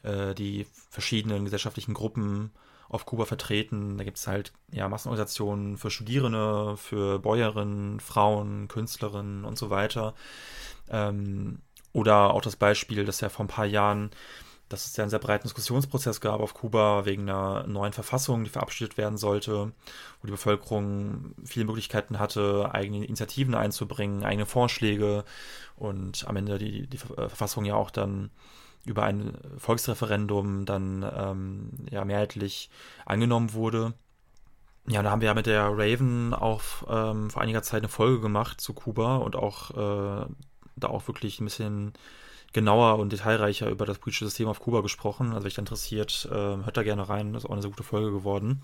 äh, 0.03 0.33
die 0.33 0.65
verschiedenen 0.89 1.45
gesellschaftlichen 1.45 1.93
Gruppen 1.93 2.51
auf 2.89 3.05
Kuba 3.05 3.25
vertreten. 3.25 3.97
Da 3.97 4.03
gibt 4.03 4.17
es 4.17 4.27
halt 4.27 4.53
ja, 4.71 4.87
Massenorganisationen 4.87 5.77
für 5.77 5.91
Studierende, 5.91 6.77
für 6.77 7.19
Bäuerinnen, 7.19 7.99
Frauen, 7.99 8.67
Künstlerinnen 8.67 9.45
und 9.45 9.57
so 9.57 9.69
weiter. 9.69 10.13
Ähm, 10.89 11.59
oder 11.93 12.33
auch 12.33 12.41
das 12.41 12.55
Beispiel, 12.55 13.05
dass 13.05 13.21
ja 13.21 13.29
vor 13.29 13.45
ein 13.45 13.49
paar 13.49 13.65
Jahren, 13.65 14.11
dass 14.69 14.85
es 14.85 14.95
ja 14.97 15.03
einen 15.03 15.09
sehr 15.09 15.19
breiten 15.19 15.43
Diskussionsprozess 15.43 16.21
gab 16.21 16.41
auf 16.41 16.53
Kuba 16.53 17.05
wegen 17.05 17.23
einer 17.29 17.65
neuen 17.67 17.93
Verfassung, 17.93 18.43
die 18.43 18.49
verabschiedet 18.49 18.97
werden 18.97 19.17
sollte, 19.17 19.71
wo 20.21 20.25
die 20.25 20.31
Bevölkerung 20.31 21.33
viele 21.43 21.65
Möglichkeiten 21.65 22.19
hatte, 22.19 22.69
eigene 22.71 23.05
Initiativen 23.05 23.55
einzubringen, 23.55 24.23
eigene 24.23 24.45
Vorschläge 24.45 25.23
und 25.75 26.27
am 26.27 26.35
Ende 26.35 26.57
die, 26.57 26.87
die 26.87 26.97
Verfassung 26.97 27.65
ja 27.65 27.75
auch 27.75 27.91
dann 27.91 28.29
über 28.87 29.03
ein 29.03 29.37
Volksreferendum 29.57 30.65
dann 30.65 31.05
ähm, 31.15 31.69
ja 31.89 32.05
mehrheitlich 32.05 32.69
angenommen 33.05 33.53
wurde. 33.53 33.93
Ja, 34.87 35.03
da 35.03 35.11
haben 35.11 35.21
wir 35.21 35.27
ja 35.27 35.33
mit 35.33 35.45
der 35.45 35.65
Raven 35.65 36.33
auch 36.33 36.61
ähm, 36.89 37.29
vor 37.29 37.41
einiger 37.41 37.61
Zeit 37.61 37.81
eine 37.81 37.89
Folge 37.89 38.21
gemacht 38.21 38.61
zu 38.61 38.73
Kuba 38.73 39.17
und 39.17 39.35
auch 39.35 39.71
äh, 39.71 40.25
da 40.77 40.87
auch 40.87 41.07
wirklich 41.07 41.39
ein 41.41 41.45
bisschen 41.45 41.93
genauer 42.53 42.97
und 42.99 43.11
detailreicher 43.11 43.69
über 43.69 43.85
das 43.85 43.99
politische 43.99 44.25
System 44.25 44.47
auf 44.47 44.61
Kuba 44.61 44.81
gesprochen. 44.81 45.27
Also, 45.27 45.41
wenn 45.41 45.47
euch 45.47 45.57
interessiert, 45.57 46.27
äh, 46.31 46.33
hört 46.33 46.77
da 46.77 46.83
gerne 46.83 47.09
rein. 47.09 47.33
Das 47.33 47.43
ist 47.43 47.49
auch 47.49 47.53
eine 47.53 47.61
sehr 47.61 47.71
gute 47.71 47.83
Folge 47.83 48.11
geworden. 48.11 48.61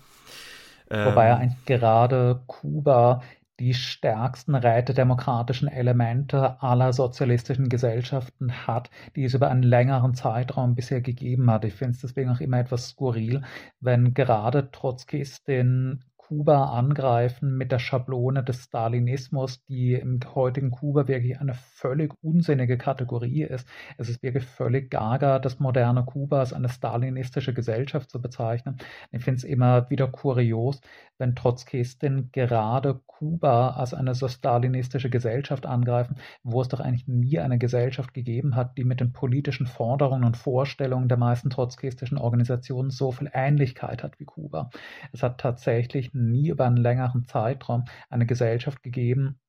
Wobei 0.88 1.28
ähm, 1.28 1.36
eigentlich 1.36 1.64
gerade 1.66 2.40
Kuba 2.46 3.22
die 3.60 3.74
stärksten 3.74 4.54
rätedemokratischen 4.54 5.68
Elemente 5.68 6.60
aller 6.62 6.92
sozialistischen 6.92 7.68
Gesellschaften 7.68 8.66
hat, 8.66 8.90
die 9.16 9.24
es 9.24 9.34
über 9.34 9.50
einen 9.50 9.62
längeren 9.62 10.14
Zeitraum 10.14 10.74
bisher 10.74 11.00
gegeben 11.00 11.50
hat. 11.50 11.64
Ich 11.64 11.74
finde 11.74 11.92
es 11.92 12.00
deswegen 12.00 12.30
auch 12.30 12.40
immer 12.40 12.58
etwas 12.58 12.88
skurril, 12.90 13.42
wenn 13.80 14.14
gerade 14.14 14.70
Trotzkistin 14.70 16.04
Kuba 16.28 16.70
angreifen 16.70 17.58
mit 17.58 17.70
der 17.70 17.78
Schablone 17.78 18.42
des 18.42 18.64
Stalinismus, 18.64 19.62
die 19.66 19.92
im 19.92 20.20
heutigen 20.34 20.70
Kuba 20.70 21.06
wirklich 21.06 21.38
eine 21.38 21.52
völlig 21.52 22.14
unsinnige 22.22 22.78
Kategorie 22.78 23.42
ist. 23.42 23.68
Es 23.98 24.08
ist 24.08 24.22
wirklich 24.22 24.44
völlig 24.44 24.90
gaga, 24.90 25.38
das 25.38 25.60
moderne 25.60 26.02
Kuba 26.04 26.40
als 26.40 26.54
eine 26.54 26.70
stalinistische 26.70 27.52
Gesellschaft 27.52 28.08
zu 28.08 28.22
bezeichnen. 28.22 28.78
Ich 29.12 29.22
finde 29.22 29.36
es 29.36 29.44
immer 29.44 29.90
wieder 29.90 30.08
kurios, 30.08 30.80
wenn 31.18 31.34
Trotzkisten 31.34 32.30
gerade 32.32 33.00
Kuba 33.06 33.70
als 33.70 33.92
eine 33.94 34.14
so 34.14 34.26
stalinistische 34.26 35.10
Gesellschaft 35.10 35.66
angreifen, 35.66 36.16
wo 36.42 36.60
es 36.62 36.68
doch 36.68 36.80
eigentlich 36.80 37.06
nie 37.06 37.38
eine 37.38 37.58
Gesellschaft 37.58 38.14
gegeben 38.14 38.56
hat, 38.56 38.76
die 38.78 38.84
mit 38.84 39.00
den 39.00 39.12
politischen 39.12 39.66
Forderungen 39.66 40.24
und 40.24 40.36
Vorstellungen 40.36 41.08
der 41.08 41.18
meisten 41.18 41.50
trotzkistischen 41.50 42.18
Organisationen 42.18 42.90
so 42.90 43.12
viel 43.12 43.30
Ähnlichkeit 43.32 44.02
hat 44.02 44.18
wie 44.18 44.24
Kuba. 44.24 44.70
Es 45.12 45.22
hat 45.22 45.38
tatsächlich 45.38 46.14
nie 46.30 46.48
über 46.48 46.66
einen 46.66 46.76
längeren 46.76 47.24
Zeitraum 47.26 47.84
eine 48.10 48.26
Gesellschaft 48.26 48.82
gegeben, 48.82 49.40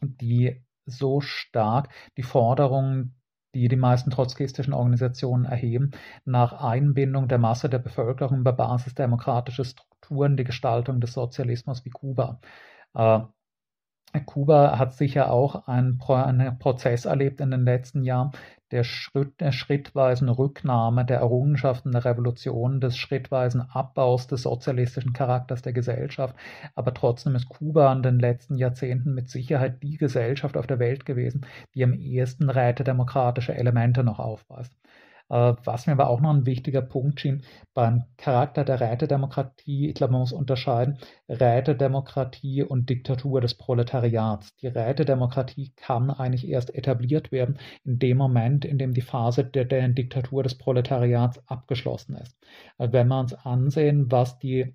die 0.00 0.64
so 0.86 1.20
stark 1.20 1.88
die 2.16 2.22
Forderungen 2.22 3.16
die 3.54 3.68
die 3.68 3.76
meisten 3.76 4.10
trotzkistischen 4.10 4.74
Organisationen 4.74 5.44
erheben, 5.44 5.92
nach 6.24 6.52
Einbindung 6.52 7.28
der 7.28 7.38
Masse 7.38 7.68
der 7.68 7.78
Bevölkerung 7.78 8.40
über 8.40 8.52
Basis 8.52 8.94
demokratischer 8.94 9.64
Strukturen 9.64 10.36
die 10.36 10.44
Gestaltung 10.44 11.00
des 11.00 11.12
Sozialismus 11.12 11.84
wie 11.84 11.90
Kuba. 11.90 12.40
Äh, 12.94 13.20
Kuba 14.20 14.78
hat 14.78 14.94
sicher 14.94 15.30
auch 15.30 15.66
einen, 15.66 16.00
einen 16.00 16.58
Prozess 16.58 17.04
erlebt 17.04 17.40
in 17.40 17.50
den 17.50 17.64
letzten 17.64 18.02
Jahren 18.04 18.32
der, 18.70 18.84
Schritt, 18.84 19.40
der 19.40 19.52
schrittweisen 19.52 20.28
Rücknahme 20.28 21.04
der 21.04 21.18
Errungenschaften 21.18 21.92
der 21.92 22.04
Revolution, 22.04 22.80
des 22.80 22.96
schrittweisen 22.96 23.60
Abbaus 23.60 24.26
des 24.26 24.42
sozialistischen 24.42 25.12
Charakters 25.12 25.62
der 25.62 25.72
Gesellschaft. 25.72 26.34
Aber 26.74 26.92
trotzdem 26.94 27.34
ist 27.36 27.48
Kuba 27.48 27.92
in 27.92 28.02
den 28.02 28.18
letzten 28.18 28.56
Jahrzehnten 28.56 29.14
mit 29.14 29.28
Sicherheit 29.28 29.82
die 29.82 29.96
Gesellschaft 29.96 30.56
auf 30.56 30.66
der 30.66 30.78
Welt 30.78 31.04
gewesen, 31.06 31.46
die 31.74 31.84
am 31.84 31.92
ehesten 31.92 32.50
rätedemokratische 32.50 33.54
Elemente 33.54 34.02
noch 34.04 34.18
aufweist. 34.18 34.72
Äh, 35.30 35.54
was 35.64 35.86
mir 35.86 35.92
aber 35.94 36.08
auch 36.10 36.20
noch 36.20 36.30
ein 36.30 36.46
wichtiger 36.46 36.82
Punkt 36.82 37.20
schien, 37.20 37.44
beim 37.72 38.04
Charakter 38.16 38.64
der 38.64 38.80
Rätedemokratie, 38.80 39.88
ich 39.88 39.94
glaube, 39.94 40.12
man 40.12 40.20
muss 40.20 40.32
unterscheiden, 40.32 40.98
Rätedemokratie 41.28 42.62
und 42.62 42.90
Diktatur 42.90 43.40
des 43.40 43.54
Proletariats. 43.54 44.54
Die 44.56 44.66
Rätedemokratie 44.66 45.72
kann 45.76 46.10
eigentlich 46.10 46.48
erst 46.48 46.74
etabliert 46.74 47.32
werden 47.32 47.58
in 47.84 47.98
dem 47.98 48.18
Moment, 48.18 48.64
in 48.64 48.78
dem 48.78 48.92
die 48.94 49.00
Phase 49.00 49.44
der, 49.44 49.64
der 49.64 49.88
Diktatur 49.88 50.42
des 50.42 50.56
Proletariats 50.58 51.40
abgeschlossen 51.48 52.16
ist. 52.16 52.36
Also 52.78 52.92
wenn 52.92 53.08
wir 53.08 53.20
uns 53.20 53.34
ansehen, 53.34 54.10
was 54.10 54.38
die 54.38 54.74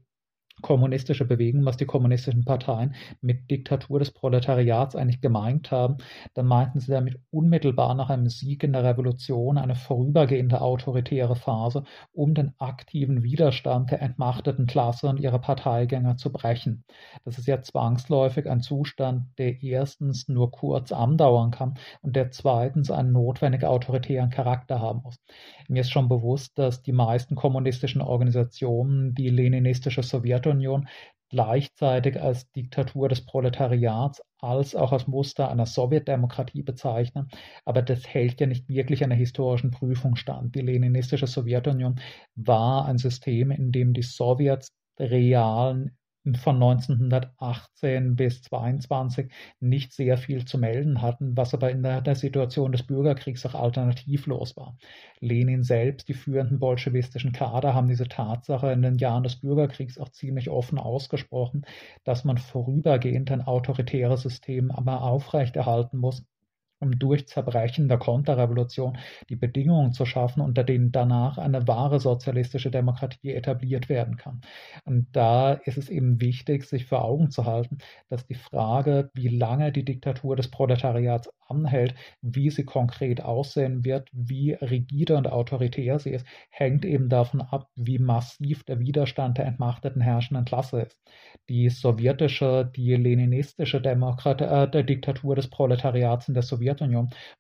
kommunistische 0.62 1.26
Bewegung, 1.26 1.66
was 1.66 1.78
die 1.78 1.86
kommunistischen 1.86 2.46
Parteien 2.46 2.96
mit 3.22 3.50
Diktatur 3.50 4.00
des 4.00 4.12
Proletariats 4.12 4.96
eigentlich 4.96 5.22
gemeint 5.22 5.72
haben, 5.72 5.98
dann 6.34 6.46
meinten 6.46 6.80
sie 6.80 6.92
damit 6.92 7.20
unmittelbar 7.32 7.96
nach 7.96 8.10
einem 8.10 8.30
Sieg 8.30 8.64
in 8.64 8.74
der 8.74 8.84
Revolution 8.84 9.58
eine 9.58 9.76
vorübergehende 9.76 10.62
autoritäre 10.62 11.36
Phase, 11.36 11.84
um 12.12 12.34
den 12.34 12.54
aktiven 12.58 13.24
Widerstand 13.24 13.92
der 13.92 14.02
entmachteten 14.02 14.68
Klasse 14.68 15.08
und 15.08 15.20
ihrer 15.20 15.40
Parteigänger 15.40 16.18
zu 16.18 16.32
brechen. 16.32 16.84
Das 17.24 17.38
ist 17.38 17.48
ja 17.48 17.62
zwangsläufig 17.62 18.50
ein 18.50 18.62
Zustand, 18.62 19.26
der 19.38 19.62
erstens 19.64 20.28
nur 20.28 20.52
kurz 20.52 20.92
andauern 20.92 21.52
kann 21.52 21.76
und 22.02 22.16
der 22.16 22.32
zweitens 22.32 22.92
einen 22.92 23.12
notwendig 23.12 23.64
autoritären 23.64 24.30
Charakter 24.30 24.80
haben 24.80 25.02
muss. 25.04 25.20
Mir 25.68 25.82
ist 25.82 25.92
schon 25.92 26.10
bewusst, 26.10 26.58
dass 26.58 26.82
die 26.82 26.92
meisten 26.92 27.36
kommunistischen 27.36 28.02
Organisationen 28.02 29.14
die 29.14 29.30
leninistische 29.30 30.04
Sowjetunion 30.04 30.49
gleichzeitig 31.30 32.20
als 32.22 32.52
Diktatur 32.52 33.08
des 33.08 33.26
Proletariats 33.26 34.22
als 34.42 34.76
auch 34.76 34.92
als 34.92 35.08
Muster 35.08 35.52
einer 35.52 35.66
Sowjetdemokratie 35.66 36.64
bezeichnen. 36.64 37.30
Aber 37.66 37.82
das 37.82 38.08
hält 38.08 38.40
ja 38.40 38.48
nicht 38.48 38.68
wirklich 38.68 39.04
einer 39.04 39.16
historischen 39.16 39.72
Prüfung 39.72 40.16
stand. 40.16 40.56
Die 40.56 40.62
leninistische 40.62 41.28
Sowjetunion 41.28 42.00
war 42.36 42.86
ein 42.86 42.98
System, 42.98 43.52
in 43.52 43.72
dem 43.72 43.94
die 43.94 44.02
Sowjets 44.02 44.74
realen 44.98 45.98
von 46.36 46.56
1918 46.56 48.16
bis 48.16 48.42
22 48.44 49.32
nicht 49.60 49.94
sehr 49.94 50.18
viel 50.18 50.46
zu 50.46 50.58
melden 50.58 51.02
hatten, 51.02 51.36
was 51.38 51.54
aber 51.54 51.72
in 51.72 51.82
der, 51.82 52.02
der, 52.02 52.16
Situation 52.16 52.72
des 52.72 52.84
Bürgerkriegs 52.84 53.46
auch 53.46 53.56
alternativlos 53.56 54.58
war. 54.58 54.78
Lenin 55.20 55.64
selbst, 55.64 56.10
die 56.10 56.14
führenden 56.14 56.60
bolschewistischen 56.60 57.32
Kader 57.32 57.74
haben 57.74 57.88
diese 57.88 58.08
Tatsache 58.08 58.72
in 58.72 58.82
den 58.82 58.98
Jahren 58.98 59.24
des 59.24 59.38
Bürgerkriegs 59.38 59.98
auch 59.98 60.10
ziemlich 60.10 60.50
offen 60.50 60.78
ausgesprochen, 60.78 61.66
dass 62.04 62.26
man 62.26 62.38
vorübergehend 62.38 63.32
ein 63.32 63.42
autoritäres 63.42 64.22
System 64.22 64.72
aber 64.72 65.04
aufrechterhalten 65.04 65.98
muss, 65.98 66.26
um 66.80 66.98
durch 66.98 67.28
Zerbrechen 67.28 67.88
der 67.88 67.98
Konterrevolution 67.98 68.98
die 69.30 69.36
Bedingungen 69.36 69.94
zu 69.94 70.06
schaffen, 70.06 70.42
unter 70.42 70.64
denen 70.64 70.92
danach 70.92 71.38
eine 71.38 71.68
wahre 71.68 72.00
sozialistische 72.00 72.72
Demokratie 72.72 73.34
etabliert 73.34 73.90
werden 73.90 74.18
kann. 74.18 74.42
Und 74.86 75.08
da 75.12 75.54
ist 75.54 75.78
es 75.78 75.90
eben 75.90 76.22
wichtig, 76.22 76.66
sich 76.66 76.86
vor 76.86 77.04
Augen 77.04 77.32
zu 77.32 77.46
halten, 77.46 77.80
dass 78.10 78.26
die 78.26 78.36
Frage, 78.36 79.12
wie 79.14 79.28
lange 79.28 79.72
die 79.72 79.86
Diktatur 79.86 80.36
des 80.36 80.50
Proletariats 80.50 81.30
anhält, 81.48 81.96
wie 82.22 82.50
sie 82.50 82.64
konkret 82.64 83.22
aussehen 83.22 83.84
wird, 83.84 84.10
wie 84.14 84.54
rigide 84.54 85.18
und 85.18 85.28
autoritär 85.28 86.00
sie 86.00 86.12
ist, 86.12 86.26
hängt 86.50 86.86
eben 86.86 87.10
davon 87.10 87.42
ab, 87.42 87.70
wie 87.76 88.00
massiv 88.00 88.64
der 88.64 88.80
Widerstand 88.80 89.38
der 89.38 89.46
entmachteten 89.46 90.02
herrschenden 90.02 90.46
Klasse 90.46 90.82
ist. 90.82 91.00
Die 91.50 91.70
sowjetische, 91.70 92.72
die 92.76 92.96
leninistische 92.96 93.82
Demokrat 93.82 94.42
äh, 94.42 94.84
Diktatur 94.84 95.36
des 95.36 95.50
Proletariats 95.50 96.28
in 96.28 96.34
der 96.34 96.44
Sowjetunion 96.44 96.69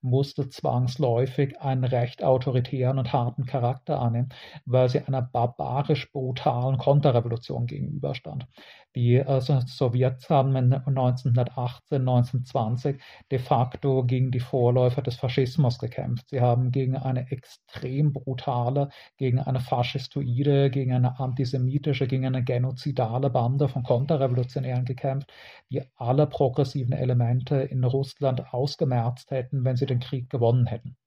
musste 0.01 0.49
zwangsläufig 0.49 1.59
einen 1.61 1.84
recht 1.84 2.23
autoritären 2.23 2.99
und 2.99 3.13
harten 3.13 3.45
Charakter 3.45 3.99
annehmen, 3.99 4.30
weil 4.65 4.89
sie 4.89 4.99
einer 4.99 5.21
barbarisch 5.21 6.11
brutalen 6.11 6.77
Konterrevolution 6.77 7.65
gegenüberstand. 7.67 8.47
Die 8.95 9.19
also 9.21 9.59
Sowjets 9.61 10.29
haben 10.29 10.55
1918, 10.55 12.01
1920 12.01 13.01
de 13.31 13.39
facto 13.39 14.03
gegen 14.03 14.29
die 14.31 14.39
Vorläufer 14.39 15.01
des 15.01 15.15
Faschismus 15.15 15.79
gekämpft. 15.79 16.29
Sie 16.29 16.39
haben 16.41 16.71
gegen 16.71 16.95
eine 16.95 17.31
extrem 17.31 18.13
brutale, 18.13 18.89
gegen 19.17 19.39
eine 19.39 19.59
faschistoide, 19.59 20.69
gegen 20.69 20.93
eine 20.93 21.19
antisemitische, 21.19 22.05
gegen 22.07 22.27
eine 22.27 22.43
genozidale 22.43 23.31
Bande 23.31 23.69
von 23.69 23.81
Konterrevolutionären 23.83 24.85
gekämpft, 24.85 25.31
die 25.71 25.81
alle 25.95 26.27
progressiven 26.27 26.93
Elemente 26.93 27.55
in 27.57 27.83
Russland 27.83 28.53
ausgemerzt 28.53 29.31
hätten, 29.31 29.63
wenn 29.65 29.77
sie 29.77 29.87
den 29.87 29.99
Krieg 29.99 30.29
gewonnen 30.29 30.67
hätten. 30.67 30.99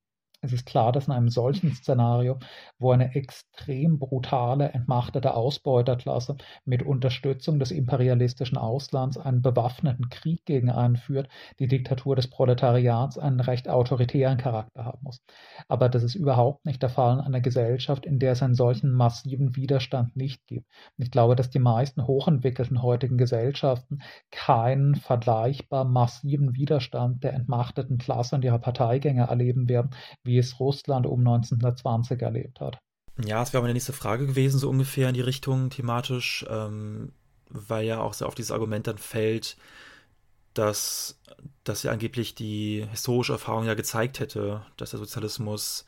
Es 0.44 0.52
ist 0.52 0.66
klar, 0.66 0.90
dass 0.90 1.06
in 1.06 1.12
einem 1.12 1.28
solchen 1.28 1.70
Szenario, 1.74 2.40
wo 2.76 2.90
eine 2.90 3.14
extrem 3.14 4.00
brutale, 4.00 4.70
entmachtete 4.70 5.34
Ausbeuterklasse 5.34 6.36
mit 6.64 6.82
Unterstützung 6.82 7.60
des 7.60 7.70
imperialistischen 7.70 8.58
Auslands 8.58 9.16
einen 9.16 9.40
bewaffneten 9.40 10.08
Krieg 10.08 10.44
gegen 10.44 10.68
einen 10.68 10.96
führt, 10.96 11.28
die 11.60 11.68
Diktatur 11.68 12.16
des 12.16 12.28
Proletariats 12.28 13.18
einen 13.18 13.38
recht 13.38 13.68
autoritären 13.68 14.36
Charakter 14.36 14.84
haben 14.84 14.98
muss. 15.02 15.22
Aber 15.68 15.88
das 15.88 16.02
ist 16.02 16.16
überhaupt 16.16 16.64
nicht 16.64 16.82
der 16.82 16.90
Fall 16.90 17.18
in 17.18 17.20
einer 17.20 17.40
Gesellschaft, 17.40 18.04
in 18.04 18.18
der 18.18 18.32
es 18.32 18.42
einen 18.42 18.56
solchen 18.56 18.90
massiven 18.90 19.54
Widerstand 19.54 20.16
nicht 20.16 20.44
gibt. 20.48 20.66
Und 20.98 21.04
ich 21.04 21.12
glaube, 21.12 21.36
dass 21.36 21.50
die 21.50 21.60
meisten 21.60 22.08
hochentwickelten 22.08 22.82
heutigen 22.82 23.16
Gesellschaften 23.16 24.00
keinen 24.32 24.96
vergleichbar 24.96 25.84
massiven 25.84 26.56
Widerstand 26.56 27.22
der 27.22 27.32
entmachteten 27.34 27.98
Klasse 27.98 28.34
und 28.34 28.44
ihrer 28.44 28.58
Parteigänger 28.58 29.26
erleben 29.26 29.68
werden, 29.68 29.90
wie 30.24 30.31
wie 30.32 30.38
es 30.38 30.58
Russland 30.58 31.06
um 31.06 31.20
1920 31.20 32.22
erlebt 32.22 32.60
hat. 32.60 32.78
Ja, 33.22 33.40
das 33.40 33.52
wäre 33.52 33.62
meine 33.62 33.74
nächste 33.74 33.92
Frage 33.92 34.26
gewesen, 34.26 34.58
so 34.58 34.70
ungefähr 34.70 35.08
in 35.08 35.14
die 35.14 35.20
Richtung 35.20 35.68
thematisch, 35.68 36.46
ähm, 36.48 37.12
weil 37.50 37.84
ja 37.84 38.00
auch 38.00 38.14
sehr 38.14 38.26
oft 38.26 38.38
dieses 38.38 38.50
Argument 38.50 38.86
dann 38.86 38.96
fällt, 38.96 39.58
dass, 40.54 41.20
dass 41.64 41.82
ja 41.82 41.92
angeblich 41.92 42.34
die 42.34 42.86
historische 42.90 43.32
Erfahrung 43.32 43.66
ja 43.66 43.74
gezeigt 43.74 44.18
hätte, 44.18 44.62
dass 44.78 44.90
der 44.90 44.98
Sozialismus 44.98 45.84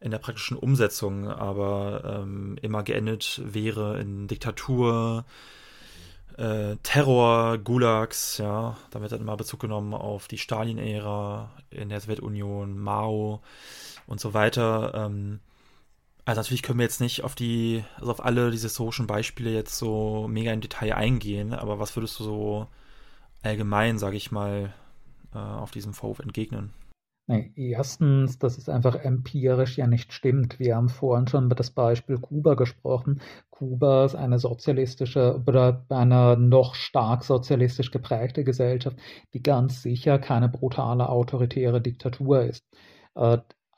in 0.00 0.12
der 0.12 0.18
praktischen 0.18 0.56
Umsetzung 0.56 1.28
aber 1.28 2.20
ähm, 2.22 2.56
immer 2.62 2.84
geendet 2.84 3.42
wäre 3.44 4.00
in 4.00 4.28
Diktatur, 4.28 5.24
äh, 6.38 6.76
Terror, 6.84 7.58
Gulags, 7.58 8.38
ja, 8.38 8.76
da 8.90 9.00
wird 9.00 9.12
dann 9.12 9.20
immer 9.20 9.36
Bezug 9.36 9.60
genommen 9.60 9.92
auf 9.92 10.28
die 10.28 10.38
Stalin-Ära 10.38 11.50
in 11.70 11.88
der 11.88 12.00
Sowjetunion, 12.00 12.78
Mao 12.78 13.42
und 14.06 14.20
so 14.20 14.34
weiter. 14.34 14.92
Ähm, 14.94 15.40
also 16.24 16.40
natürlich 16.40 16.62
können 16.62 16.78
wir 16.78 16.84
jetzt 16.84 17.00
nicht 17.00 17.24
auf 17.24 17.34
die, 17.34 17.84
also 17.96 18.12
auf 18.12 18.24
alle 18.24 18.50
diese 18.50 18.68
historischen 18.68 19.06
Beispiele 19.06 19.50
jetzt 19.50 19.76
so 19.76 20.28
mega 20.28 20.52
im 20.52 20.60
Detail 20.60 20.94
eingehen, 20.94 21.54
aber 21.54 21.80
was 21.80 21.96
würdest 21.96 22.18
du 22.20 22.24
so 22.24 22.68
allgemein, 23.42 23.98
sage 23.98 24.16
ich 24.16 24.30
mal, 24.30 24.72
äh, 25.34 25.38
auf 25.38 25.72
diesem 25.72 25.92
Vorwurf 25.92 26.20
entgegnen? 26.20 26.72
Nee, 27.30 27.52
erstens, 27.56 28.38
dass 28.38 28.56
es 28.56 28.68
einfach 28.70 28.94
empirisch 28.96 29.76
ja 29.76 29.86
nicht 29.86 30.12
stimmt. 30.14 30.58
Wir 30.58 30.76
haben 30.76 30.88
vorhin 30.88 31.26
schon 31.28 31.44
über 31.46 31.54
das 31.54 31.70
Beispiel 31.70 32.18
Kuba 32.18 32.54
gesprochen. 32.54 33.20
Kuba 33.50 34.06
ist 34.06 34.14
eine 34.14 34.38
sozialistische 34.38 35.42
oder 35.46 35.84
eine 35.90 36.38
noch 36.38 36.74
stark 36.74 37.24
sozialistisch 37.24 37.90
geprägte 37.90 38.44
Gesellschaft, 38.44 38.96
die 39.34 39.42
ganz 39.42 39.82
sicher 39.82 40.18
keine 40.18 40.48
brutale 40.48 41.08
autoritäre 41.10 41.82
Diktatur 41.82 42.42
ist. 42.44 42.64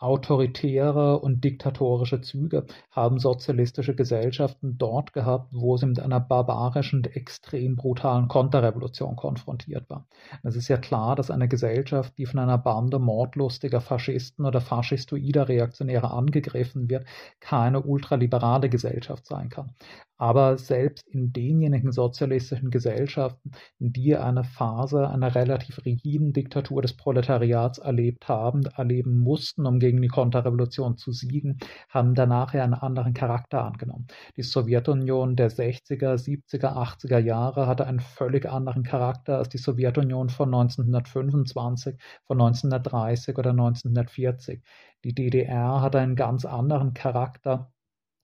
Autoritäre 0.01 1.18
und 1.20 1.44
diktatorische 1.44 2.22
Züge 2.22 2.64
haben 2.90 3.18
sozialistische 3.18 3.94
Gesellschaften 3.94 4.78
dort 4.78 5.12
gehabt, 5.12 5.53
wo 5.53 5.76
sie 5.76 5.86
mit 5.86 6.01
einer 6.01 6.20
barbarischen, 6.20 7.05
extrem 7.05 7.76
brutalen 7.76 8.26
Konterrevolution 8.26 9.14
konfrontiert 9.16 9.90
war. 9.90 10.07
Es 10.42 10.57
ist 10.57 10.68
ja 10.68 10.78
klar, 10.78 11.16
dass 11.16 11.30
eine 11.30 11.48
Gesellschaft, 11.48 12.16
die 12.16 12.24
von 12.24 12.40
einer 12.40 12.57
Bande 12.57 12.98
mordlustiger 12.98 13.82
Faschisten 13.82 14.46
oder 14.46 14.62
faschistoider 14.62 15.48
Reaktionäre 15.48 16.11
angegriffen 16.11 16.88
wird, 16.88 17.05
keine 17.38 17.82
ultraliberale 17.82 18.70
Gesellschaft 18.70 19.26
sein 19.26 19.51
kann. 19.51 19.74
Aber 20.16 20.59
selbst 20.59 21.09
in 21.09 21.32
denjenigen 21.32 21.92
sozialistischen 21.92 22.70
Gesellschaften, 22.70 23.53
die 23.78 24.16
eine 24.16 24.44
Phase 24.44 25.09
einer 25.09 25.34
relativ 25.34 25.84
rigiden 25.86 26.34
Diktatur 26.34 26.82
des 26.82 26.94
Proletariats 26.94 27.78
erlebt 27.78 28.28
haben, 28.28 28.66
erleben 28.66 29.18
mussten, 29.18 29.66
um 29.66 29.78
gegen 29.78 29.89
die 29.99 30.09
Konterrevolution 30.09 30.97
zu 30.97 31.12
siegen, 31.12 31.59
haben 31.88 32.14
danach 32.14 32.55
ja 32.55 32.64
einen 32.64 32.74
anderen 32.74 33.14
Charakter 33.14 33.64
angenommen. 33.64 34.07
Die 34.36 34.43
Sowjetunion 34.43 35.36
der 35.36 35.51
60er, 35.51 36.14
70er, 36.14 36.76
80er 36.76 37.18
Jahre 37.18 37.66
hatte 37.66 37.86
einen 37.86 38.01
völlig 38.01 38.47
anderen 38.47 38.82
Charakter 38.82 39.38
als 39.38 39.49
die 39.49 39.59
Sowjetunion 39.59 40.28
von 40.28 40.49
1925, 40.49 41.97
von 42.26 42.41
1930 42.41 43.38
oder 43.38 43.51
1940. 43.51 44.62
Die 45.05 45.14
DDR 45.14 45.80
hatte 45.80 45.99
einen 45.99 46.16
ganz 46.16 46.45
anderen 46.45 46.93
Charakter 46.95 47.72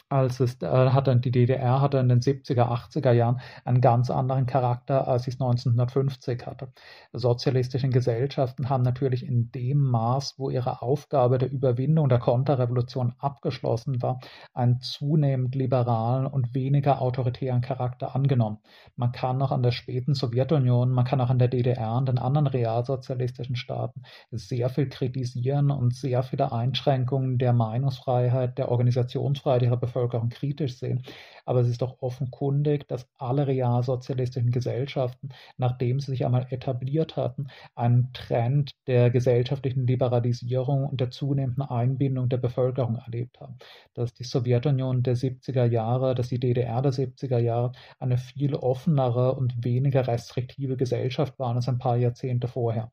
als 0.09 0.39
es 0.39 0.63
äh, 0.63 0.67
hat 0.67 1.09
dann 1.09 1.21
die 1.21 1.33
DDR 1.33 1.81
hatte 1.81 1.99
in 1.99 2.09
den 2.09 2.21
70er, 2.21 2.69
80er 2.69 3.13
Jahren 3.13 3.41
einen 3.65 3.81
ganz 3.81 4.11
anderen 4.11 4.47
Charakter, 4.47 5.09
als 5.09 5.27
es 5.27 5.35
1950 5.35 6.47
hatte. 6.47 6.69
Sozialistischen 7.13 7.91
Gesellschaften 7.91 8.69
haben 8.69 8.83
natürlich 8.83 9.27
in 9.27 9.51
dem 9.51 9.79
Maß, 9.79 10.35
wo 10.39 10.51
ihre 10.51 10.81
Aufgabe 10.81 11.39
der 11.39 11.51
Überwindung 11.51 12.09
der 12.09 12.21
Konterrevolution 12.21 13.15
abgeschlossen 13.19 14.01
war, 14.01 14.21
einen 14.55 14.81
zunehmend 14.81 15.55
liberalen 15.57 16.27
und 16.27 16.55
weniger 16.55 17.03
autoritären 17.03 17.61
Charakter 17.61 18.15
angenommen. 18.15 18.59
Man 18.95 19.11
kann 19.11 19.43
auch 19.43 19.51
an 19.51 19.63
der 19.63 19.73
späten 19.73 20.15
Sowjetunion, 20.15 20.91
man 20.91 21.05
kann 21.05 21.21
auch 21.21 21.31
an 21.31 21.41
der 21.41 21.49
DDR 21.49 21.97
und 21.97 22.09
den 22.09 22.19
anderen 22.19 22.47
realsozialistischen 22.47 23.57
Staaten 23.57 24.03
sehr 24.31 24.69
viel 24.69 24.89
kritisieren 24.89 25.73
und 25.73 25.95
sehr 25.95 26.23
viele 26.23 26.53
Einschränkungen 26.53 27.39
der 27.39 27.53
Meinungsfreiheit, 27.53 28.57
der 28.57 28.71
Organisationsfreiheit 28.71 29.63
ihrer 29.63 29.77
Bevölkerung 29.77 29.96
Bevölkerung 29.97 30.29
kritisch 30.29 30.79
sehen. 30.79 31.03
Aber 31.47 31.61
es 31.61 31.69
ist 31.69 31.81
doch 31.81 32.03
offenkundig, 32.03 32.87
dass 32.89 33.09
alle 33.17 33.47
realsozialistischen 33.47 34.51
Gesellschaften, 34.51 35.31
nachdem 35.57 36.01
sie 36.01 36.11
sich 36.13 36.27
einmal 36.27 36.47
etabliert 36.51 37.17
hatten, 37.17 37.49
einen 37.75 38.13
Trend 38.13 38.73
der 38.87 39.11
gesellschaftlichen 39.11 39.87
Liberalisierung 39.87 40.85
und 40.85 41.01
der 41.01 41.11
zunehmenden 41.11 41.63
Einbindung 41.65 42.29
der 42.29 42.39
Bevölkerung 42.39 42.97
erlebt 42.97 43.41
haben. 43.41 43.57
Dass 43.95 44.13
die 44.13 44.25
Sowjetunion 44.25 45.03
der 45.03 45.17
70er 45.17 45.65
Jahre, 45.65 46.15
dass 46.15 46.29
die 46.29 46.41
DDR 46.41 46.83
der 46.83 46.93
70er 46.93 47.39
Jahre 47.39 47.73
eine 47.99 48.19
viel 48.19 48.55
offenere 48.55 49.35
und 49.35 49.65
weniger 49.65 50.07
restriktive 50.07 50.77
Gesellschaft 50.77 51.39
waren 51.39 51.57
als 51.57 51.69
ein 51.69 51.79
paar 51.79 51.97
Jahrzehnte 51.97 52.49
vorher. 52.49 52.93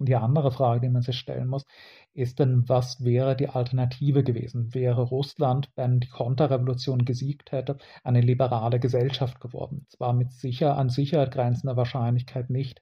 Und 0.00 0.08
die 0.08 0.16
andere 0.16 0.50
Frage, 0.50 0.80
die 0.80 0.88
man 0.88 1.02
sich 1.02 1.18
stellen 1.18 1.46
muss, 1.46 1.66
ist 2.14 2.38
denn, 2.38 2.66
was 2.70 3.04
wäre 3.04 3.36
die 3.36 3.50
Alternative 3.50 4.24
gewesen? 4.24 4.74
Wäre 4.74 5.02
Russland, 5.02 5.70
wenn 5.76 6.00
die 6.00 6.08
Konterrevolution 6.08 7.04
gesiegt 7.04 7.52
hätte, 7.52 7.76
eine 8.02 8.22
liberale 8.22 8.80
Gesellschaft 8.80 9.40
geworden? 9.40 9.84
Zwar 9.90 10.14
mit 10.14 10.32
sicher 10.32 10.78
an 10.78 10.88
Sicherheit 10.88 11.32
grenzender 11.32 11.76
Wahrscheinlichkeit 11.76 12.48
nicht. 12.48 12.80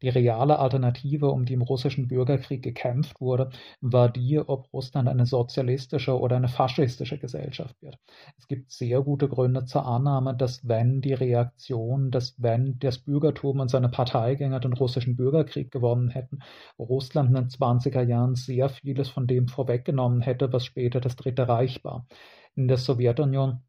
Die 0.00 0.08
reale 0.08 0.60
Alternative, 0.60 1.30
um 1.30 1.44
die 1.44 1.54
im 1.54 1.62
russischen 1.62 2.06
Bürgerkrieg 2.06 2.62
gekämpft 2.62 3.20
wurde, 3.20 3.50
war 3.80 4.08
die, 4.08 4.38
ob 4.38 4.72
Russland 4.72 5.08
eine 5.08 5.26
sozialistische 5.26 6.18
oder 6.18 6.36
eine 6.36 6.48
faschistische 6.48 7.18
Gesellschaft 7.18 7.74
wird. 7.82 7.98
Es 8.36 8.46
gibt 8.46 8.70
sehr 8.70 9.02
gute 9.02 9.28
Gründe 9.28 9.64
zur 9.64 9.86
Annahme, 9.86 10.36
dass 10.36 10.68
wenn 10.68 11.00
die 11.00 11.14
Reaktion, 11.14 12.12
dass 12.12 12.34
wenn 12.38 12.78
das 12.78 12.98
Bürgertum 12.98 13.58
und 13.58 13.70
seine 13.70 13.88
Parteigänger 13.88 14.60
den 14.60 14.72
russischen 14.72 15.16
Bürgerkrieg 15.16 15.72
gewonnen 15.72 16.10
hätten, 16.10 16.38
Russland 16.78 17.30
in 17.30 17.34
den 17.34 17.48
20er 17.48 18.02
Jahren 18.02 18.36
sehr 18.36 18.68
vieles 18.68 19.08
von 19.08 19.26
dem 19.26 19.48
vorweggenommen 19.48 20.20
hätte, 20.20 20.52
was 20.52 20.64
später 20.64 21.00
das 21.00 21.16
Dritte 21.16 21.48
Reich 21.48 21.82
war. 21.82 22.06
In 22.54 22.68
der 22.68 22.76
Sowjetunion 22.76 23.62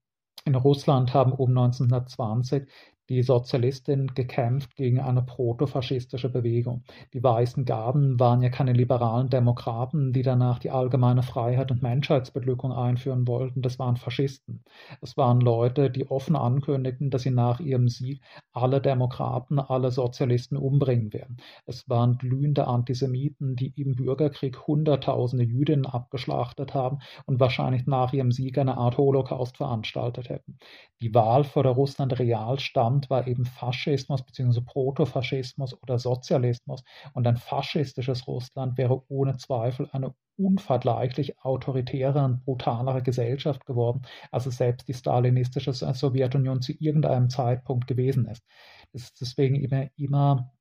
in 0.46 0.56
Russland 0.56 1.14
haben 1.14 1.34
um 1.34 1.50
1920 1.50 2.68
die 3.10 3.24
Sozialistin 3.24 4.14
gekämpft 4.14 4.76
gegen 4.76 5.00
eine 5.00 5.24
protofaschistische 5.24 6.30
Bewegung. 6.30 6.84
Die 7.14 7.24
Weißen 7.24 7.66
Garden 7.66 8.20
waren 8.20 8.44
ja 8.44 8.50
keine 8.50 8.74
liberalen 8.74 9.30
Demokraten, 9.30 10.14
die 10.14 10.22
danach 10.22 10.60
die 10.60 10.70
allgemeine 10.70 11.24
Freiheit 11.24 11.72
und 11.72 11.82
Menschheitsbeglückung 11.82 12.72
einführen 12.72 13.28
wollten. 13.28 13.64
Das 13.64 13.80
waren 13.80 13.98
Faschisten. 13.98 14.64
Es 15.02 15.18
waren 15.18 15.42
Leute, 15.42 15.90
die 15.90 16.10
offen 16.10 16.36
ankündigten, 16.36 17.10
dass 17.10 17.24
sie 17.24 17.32
nach 17.32 17.60
ihrem 17.60 17.90
Sieg 17.90 18.22
alle 18.54 18.80
Demokraten, 18.80 19.60
alle 19.60 19.90
Sozialisten 19.90 20.56
umbringen 20.56 21.12
werden. 21.12 21.38
Es 21.66 21.90
waren 21.90 22.18
glühende 22.20 22.68
Antisemiten, 22.68 23.56
die 23.56 23.74
im 23.76 23.96
Bürgerkrieg 23.96 24.68
Hunderttausende 24.68 25.46
Jüdinnen 25.46 25.88
abgeschlachtet 25.88 26.76
haben 26.76 27.00
und 27.26 27.40
wahrscheinlich 27.40 27.88
nach 27.88 28.14
ihrem 28.14 28.32
Sieg 28.32 28.58
eine 28.60 28.78
Art 28.78 28.98
Holocaust 28.98 29.58
veranstaltet 29.58 30.30
hätten. 30.30 30.60
Die 31.02 31.14
Wahl 31.16 31.44
vor 31.44 31.64
der 31.64 31.72
Russland 31.72 32.20
real 32.20 32.60
stand 32.60 32.99
Land 33.00 33.10
war 33.10 33.28
eben 33.28 33.46
Faschismus 33.46 34.24
bzw. 34.24 34.62
Protofaschismus 34.62 35.82
oder 35.82 36.00
Sozialismus. 36.00 36.84
Und 37.14 37.26
ein 37.28 37.38
faschistisches 37.38 38.28
Russland 38.28 38.78
wäre 38.78 39.04
ohne 39.10 39.38
Zweifel 39.38 39.88
eine 39.94 40.14
unvergleichlich 40.38 41.40
autoritäre 41.40 42.24
und 42.24 42.44
brutalere 42.44 43.02
Gesellschaft 43.02 43.66
geworden, 43.66 44.02
als 44.32 44.46
es 44.46 44.58
selbst 44.58 44.88
die 44.88 44.94
stalinistische 44.94 45.74
Sowjetunion 45.74 46.62
zu 46.62 46.74
irgendeinem 46.74 47.30
Zeitpunkt 47.30 47.88
gewesen 47.88 48.26
ist. 48.26 48.44
Es 48.92 49.04
ist 49.04 49.22
deswegen 49.22 49.56
immer, 49.56 49.88
immer 49.96 50.52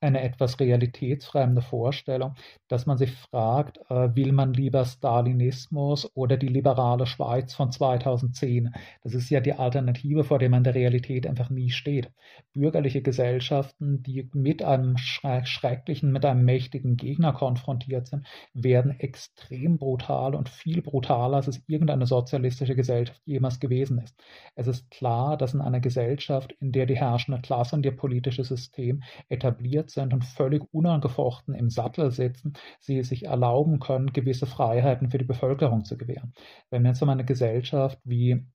eine 0.00 0.22
etwas 0.22 0.60
realitätsfremde 0.60 1.62
Vorstellung, 1.62 2.34
dass 2.68 2.86
man 2.86 2.98
sich 2.98 3.12
fragt, 3.12 3.78
äh, 3.88 4.14
will 4.14 4.32
man 4.32 4.52
lieber 4.52 4.84
Stalinismus 4.84 6.10
oder 6.14 6.36
die 6.36 6.48
liberale 6.48 7.06
Schweiz 7.06 7.54
von 7.54 7.70
2010? 7.70 8.74
Das 9.02 9.14
ist 9.14 9.30
ja 9.30 9.40
die 9.40 9.54
Alternative, 9.54 10.24
vor 10.24 10.38
der 10.38 10.50
man 10.50 10.64
der 10.64 10.74
Realität 10.74 11.26
einfach 11.26 11.50
nie 11.50 11.70
steht. 11.70 12.10
Bürgerliche 12.52 13.02
Gesellschaften, 13.02 14.02
die 14.02 14.28
mit 14.32 14.62
einem 14.62 14.96
schrecklichen, 14.98 16.12
mit 16.12 16.24
einem 16.24 16.44
mächtigen 16.44 16.96
Gegner 16.96 17.32
konfrontiert 17.32 18.06
sind, 18.06 18.26
werden 18.52 18.98
extrem 19.00 19.78
brutal 19.78 20.34
und 20.34 20.48
viel 20.48 20.82
brutaler, 20.82 21.36
als 21.36 21.48
es 21.48 21.62
irgendeine 21.66 22.06
sozialistische 22.06 22.76
Gesellschaft 22.76 23.20
jemals 23.24 23.60
gewesen 23.60 23.98
ist. 23.98 24.16
Es 24.54 24.66
ist 24.66 24.90
klar, 24.90 25.36
dass 25.36 25.54
in 25.54 25.60
einer 25.60 25.80
Gesellschaft, 25.80 26.52
in 26.60 26.72
der 26.72 26.86
die 26.86 26.96
herrschende 26.96 27.40
Klasse 27.40 27.76
und 27.76 27.84
ihr 27.84 27.96
politisches 27.96 28.48
System 28.48 29.02
etabliert 29.28 29.85
sind 29.90 30.12
und 30.14 30.24
völlig 30.24 30.62
unangefochten 30.72 31.54
im 31.54 31.70
Sattel 31.70 32.10
sitzen, 32.10 32.54
sie 32.80 33.02
sich 33.02 33.26
erlauben 33.26 33.78
können, 33.80 34.12
gewisse 34.12 34.46
Freiheiten 34.46 35.10
für 35.10 35.18
die 35.18 35.24
Bevölkerung 35.24 35.84
zu 35.84 35.96
gewähren. 35.96 36.32
Wenn 36.70 36.82
wir 36.82 36.90
jetzt 36.90 37.02
um 37.02 37.08
eine 37.08 37.24
Gesellschaft 37.24 37.98
wie 38.04 38.46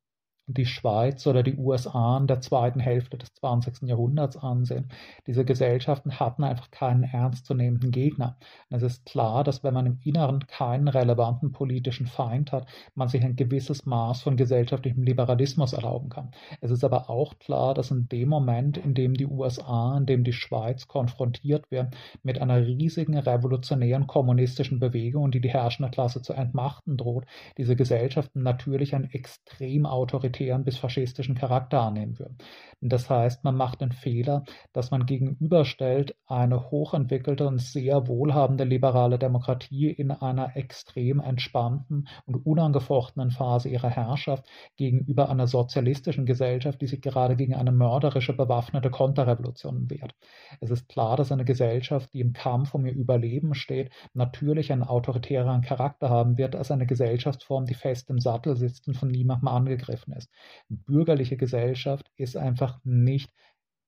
die 0.53 0.65
Schweiz 0.65 1.25
oder 1.27 1.43
die 1.43 1.57
USA 1.57 2.17
in 2.17 2.27
der 2.27 2.41
zweiten 2.41 2.79
Hälfte 2.79 3.17
des 3.17 3.33
20. 3.35 3.87
Jahrhunderts 3.87 4.37
ansehen. 4.37 4.89
Diese 5.27 5.45
Gesellschaften 5.45 6.19
hatten 6.19 6.43
einfach 6.43 6.71
keinen 6.71 7.03
ernstzunehmenden 7.03 7.91
Gegner. 7.91 8.37
Und 8.69 8.77
es 8.77 8.83
ist 8.83 9.05
klar, 9.05 9.43
dass 9.43 9.63
wenn 9.63 9.73
man 9.73 9.85
im 9.85 9.99
Inneren 10.03 10.45
keinen 10.47 10.87
relevanten 10.87 11.51
politischen 11.51 12.07
Feind 12.07 12.51
hat, 12.51 12.67
man 12.95 13.07
sich 13.07 13.23
ein 13.23 13.35
gewisses 13.35 13.85
Maß 13.85 14.21
von 14.21 14.37
gesellschaftlichem 14.37 15.03
Liberalismus 15.03 15.73
erlauben 15.73 16.09
kann. 16.09 16.31
Es 16.61 16.71
ist 16.71 16.83
aber 16.83 17.09
auch 17.09 17.39
klar, 17.39 17.73
dass 17.73 17.91
in 17.91 18.07
dem 18.09 18.29
Moment, 18.29 18.77
in 18.77 18.93
dem 18.93 19.13
die 19.13 19.27
USA, 19.27 19.97
in 19.97 20.05
dem 20.05 20.23
die 20.23 20.33
Schweiz 20.33 20.87
konfrontiert 20.87 21.69
werden 21.71 21.91
mit 22.23 22.41
einer 22.41 22.65
riesigen 22.65 23.17
revolutionären 23.17 24.07
kommunistischen 24.07 24.79
Bewegung, 24.79 25.31
die 25.31 25.41
die 25.41 25.49
herrschende 25.49 25.91
Klasse 25.91 26.21
zu 26.21 26.33
entmachten 26.33 26.97
droht, 26.97 27.25
diese 27.57 27.75
Gesellschaften 27.75 28.43
natürlich 28.43 28.95
ein 28.95 29.09
extrem 29.11 29.85
autoritäres 29.85 30.40
autoritären 30.41 30.63
bis 30.63 30.77
faschistischen 30.77 31.35
Charakter 31.35 31.81
annehmen 31.81 32.17
würden. 32.19 32.37
Das 32.83 33.09
heißt, 33.09 33.43
man 33.43 33.55
macht 33.55 33.81
den 33.81 33.91
Fehler, 33.91 34.43
dass 34.73 34.89
man 34.89 35.05
gegenüberstellt 35.05 36.15
eine 36.25 36.71
hochentwickelte 36.71 37.45
und 37.47 37.61
sehr 37.61 38.07
wohlhabende 38.07 38.63
liberale 38.63 39.19
Demokratie 39.19 39.91
in 39.91 40.09
einer 40.09 40.57
extrem 40.57 41.19
entspannten 41.19 42.07
und 42.25 42.43
unangefochtenen 42.43 43.29
Phase 43.29 43.69
ihrer 43.69 43.89
Herrschaft 43.89 44.45
gegenüber 44.77 45.29
einer 45.29 45.45
sozialistischen 45.45 46.25
Gesellschaft, 46.25 46.81
die 46.81 46.87
sich 46.87 47.01
gerade 47.01 47.35
gegen 47.35 47.53
eine 47.53 47.71
mörderische 47.71 48.33
bewaffnete 48.33 48.89
Konterrevolution 48.89 49.89
wehrt. 49.91 50.15
Es 50.59 50.71
ist 50.71 50.89
klar, 50.89 51.17
dass 51.17 51.31
eine 51.31 51.45
Gesellschaft, 51.45 52.11
die 52.13 52.21
im 52.21 52.33
Kampf 52.33 52.73
um 52.73 52.85
ihr 52.87 52.93
Überleben 52.93 53.53
steht, 53.53 53.91
natürlich 54.13 54.71
einen 54.71 54.83
autoritären 54.83 55.61
Charakter 55.61 56.09
haben 56.09 56.37
wird 56.39 56.55
als 56.55 56.71
eine 56.71 56.87
Gesellschaftsform, 56.87 57.65
die 57.65 57.75
fest 57.75 58.09
im 58.09 58.19
Sattel 58.19 58.55
sitzt 58.55 58.87
und 58.87 58.95
von 58.95 59.09
niemandem 59.09 59.49
angegriffen 59.49 60.13
ist. 60.13 60.20
Bürgerliche 60.69 61.37
Gesellschaft 61.37 62.11
ist 62.15 62.37
einfach 62.37 62.79
nicht 62.83 63.31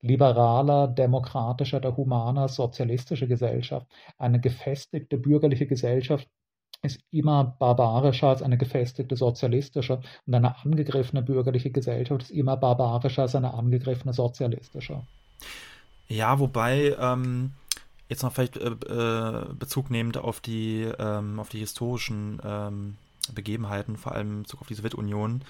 liberaler, 0.02 0.88
demokratischer 0.88 1.78
oder 1.78 1.96
humaner, 1.96 2.50
sozialistische 2.50 3.28
Gesellschaft. 3.28 3.88
Eine 4.18 4.40
gefestigte 4.40 5.18
bürgerliche 5.18 5.66
Gesellschaft 5.66 6.28
ist 6.82 7.00
immer 7.12 7.56
barbarischer 7.60 8.28
als 8.28 8.42
eine 8.42 8.58
gefestigte 8.58 9.16
sozialistische 9.16 10.02
und 10.26 10.36
eine 10.36 10.58
angegriffene 10.58 11.24
bürgerliche 11.24 11.72
Gesellschaft 11.72 12.24
ist 12.24 12.32
immer 12.32 12.58
barbarischer 12.58 13.24
als 13.24 13.36
eine 13.36 13.54
angegriffene 13.54 14.14
sozialistische. 14.14 15.02
Ja, 16.10 16.40
wobei 16.40 16.96
ähm, 17.00 17.54
jetzt 18.10 18.24
noch 18.24 18.34
vielleicht 18.34 18.58
äh, 18.58 18.72
äh 18.72 19.54
Bezug 19.54 19.90
nehmend 19.90 20.18
auf 20.18 20.42
die, 20.42 20.86
ähm, 21.00 21.40
auf 21.40 21.48
die 21.48 21.60
historischen 21.60 22.42
ähm, 22.44 22.98
Begebenheiten, 23.34 23.96
vor 23.96 24.12
allem 24.12 24.32
in 24.32 24.44
Bezug 24.44 24.62
auf 24.62 24.68
die 24.68 24.74
Sowjetunion. 24.74 25.44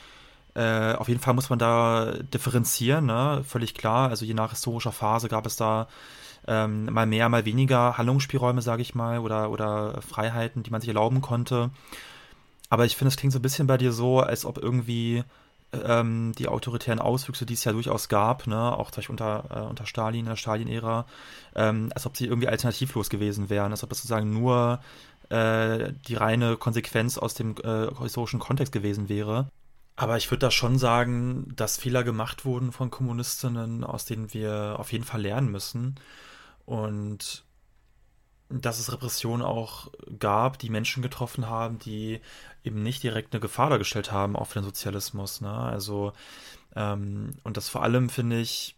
Äh, 0.55 0.93
auf 0.93 1.07
jeden 1.07 1.19
Fall 1.19 1.33
muss 1.33 1.49
man 1.49 1.59
da 1.59 2.13
differenzieren, 2.33 3.05
ne? 3.05 3.43
völlig 3.47 3.73
klar. 3.73 4.09
Also 4.09 4.25
je 4.25 4.33
nach 4.33 4.51
historischer 4.51 4.91
Phase 4.91 5.27
gab 5.29 5.45
es 5.45 5.55
da 5.55 5.87
ähm, 6.47 6.85
mal 6.85 7.05
mehr, 7.05 7.29
mal 7.29 7.45
weniger 7.45 7.97
Handlungsspielräume, 7.97 8.61
sage 8.61 8.81
ich 8.81 8.95
mal, 8.95 9.19
oder, 9.19 9.49
oder 9.49 10.01
Freiheiten, 10.01 10.63
die 10.63 10.71
man 10.71 10.81
sich 10.81 10.89
erlauben 10.89 11.21
konnte. 11.21 11.71
Aber 12.69 12.85
ich 12.85 12.95
finde, 12.95 13.09
es 13.09 13.17
klingt 13.17 13.33
so 13.33 13.39
ein 13.39 13.43
bisschen 13.43 13.67
bei 13.67 13.77
dir 13.77 13.91
so, 13.91 14.19
als 14.19 14.45
ob 14.45 14.57
irgendwie 14.57 15.23
ähm, 15.73 16.33
die 16.37 16.47
autoritären 16.47 16.99
Auswüchse, 16.99 17.45
die 17.45 17.53
es 17.53 17.63
ja 17.63 17.71
durchaus 17.71 18.09
gab, 18.09 18.47
ne, 18.47 18.77
auch 18.77 18.91
zum 18.91 19.01
Beispiel 19.01 19.13
unter, 19.13 19.43
äh, 19.49 19.69
unter 19.69 19.85
Stalin, 19.85 20.21
in 20.21 20.25
der 20.25 20.35
Stalin-Ära, 20.35 21.05
ähm, 21.55 21.91
als 21.95 22.05
ob 22.05 22.17
sie 22.17 22.25
irgendwie 22.25 22.47
alternativlos 22.47 23.09
gewesen 23.09 23.49
wären, 23.49 23.71
als 23.71 23.83
ob 23.83 23.89
das 23.89 23.99
sozusagen 23.99 24.31
nur 24.31 24.79
äh, 25.29 25.93
die 26.07 26.15
reine 26.15 26.57
Konsequenz 26.57 27.17
aus 27.17 27.33
dem 27.33 27.55
äh, 27.63 27.87
historischen 28.01 28.39
Kontext 28.39 28.71
gewesen 28.71 29.09
wäre. 29.09 29.47
Aber 29.95 30.17
ich 30.17 30.31
würde 30.31 30.39
da 30.39 30.51
schon 30.51 30.79
sagen, 30.79 31.53
dass 31.55 31.77
Fehler 31.77 32.03
gemacht 32.03 32.45
wurden 32.45 32.71
von 32.71 32.89
Kommunistinnen, 32.89 33.83
aus 33.83 34.05
denen 34.05 34.33
wir 34.33 34.75
auf 34.79 34.91
jeden 34.91 35.03
Fall 35.03 35.21
lernen 35.21 35.51
müssen. 35.51 35.95
Und 36.65 37.43
dass 38.49 38.79
es 38.79 38.91
Repressionen 38.91 39.45
auch 39.45 39.91
gab, 40.19 40.59
die 40.59 40.69
Menschen 40.69 41.03
getroffen 41.03 41.47
haben, 41.47 41.79
die 41.79 42.21
eben 42.63 42.83
nicht 42.83 43.03
direkt 43.03 43.33
eine 43.33 43.41
Gefahr 43.41 43.69
dargestellt 43.69 44.11
haben, 44.11 44.35
auch 44.35 44.47
für 44.47 44.59
den 44.59 44.65
Sozialismus. 44.65 45.41
Ne? 45.41 45.51
Also, 45.51 46.13
ähm, 46.75 47.31
und 47.43 47.57
das 47.57 47.69
vor 47.69 47.83
allem 47.83 48.09
finde 48.09 48.39
ich 48.39 48.75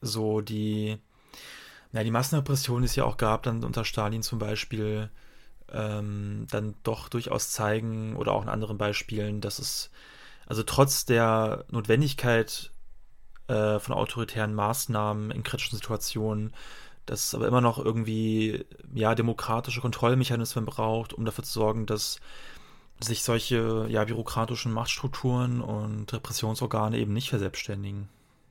so 0.00 0.40
die, 0.40 0.98
ja, 1.92 2.04
die 2.04 2.10
Massenrepression, 2.10 2.82
die 2.82 2.86
es 2.86 2.96
ja 2.96 3.04
auch 3.04 3.16
gab, 3.16 3.42
dann 3.44 3.64
unter 3.64 3.84
Stalin 3.84 4.22
zum 4.22 4.38
Beispiel, 4.38 5.10
ähm, 5.72 6.46
dann 6.50 6.74
doch 6.82 7.08
durchaus 7.08 7.50
zeigen 7.50 8.16
oder 8.16 8.32
auch 8.32 8.42
in 8.42 8.48
anderen 8.48 8.78
Beispielen, 8.78 9.40
dass 9.40 9.58
es, 9.58 9.90
also 10.46 10.62
trotz 10.62 11.04
der 11.04 11.64
Notwendigkeit 11.70 12.70
äh, 13.48 13.78
von 13.78 13.94
autoritären 13.94 14.54
Maßnahmen 14.54 15.30
in 15.30 15.42
kritischen 15.42 15.76
Situationen, 15.76 16.52
dass 17.06 17.26
es 17.26 17.34
aber 17.34 17.48
immer 17.48 17.60
noch 17.60 17.78
irgendwie 17.78 18.66
ja 18.94 19.14
demokratische 19.14 19.80
Kontrollmechanismen 19.80 20.66
braucht, 20.66 21.14
um 21.14 21.24
dafür 21.24 21.44
zu 21.44 21.52
sorgen, 21.52 21.86
dass 21.86 22.20
sich 23.00 23.22
solche 23.22 23.86
ja 23.88 24.04
bürokratischen 24.04 24.72
Machtstrukturen 24.72 25.60
und 25.60 26.12
Repressionsorgane 26.12 26.98
eben 26.98 27.12
nicht 27.12 27.30
verselbstständigen. 27.30 28.08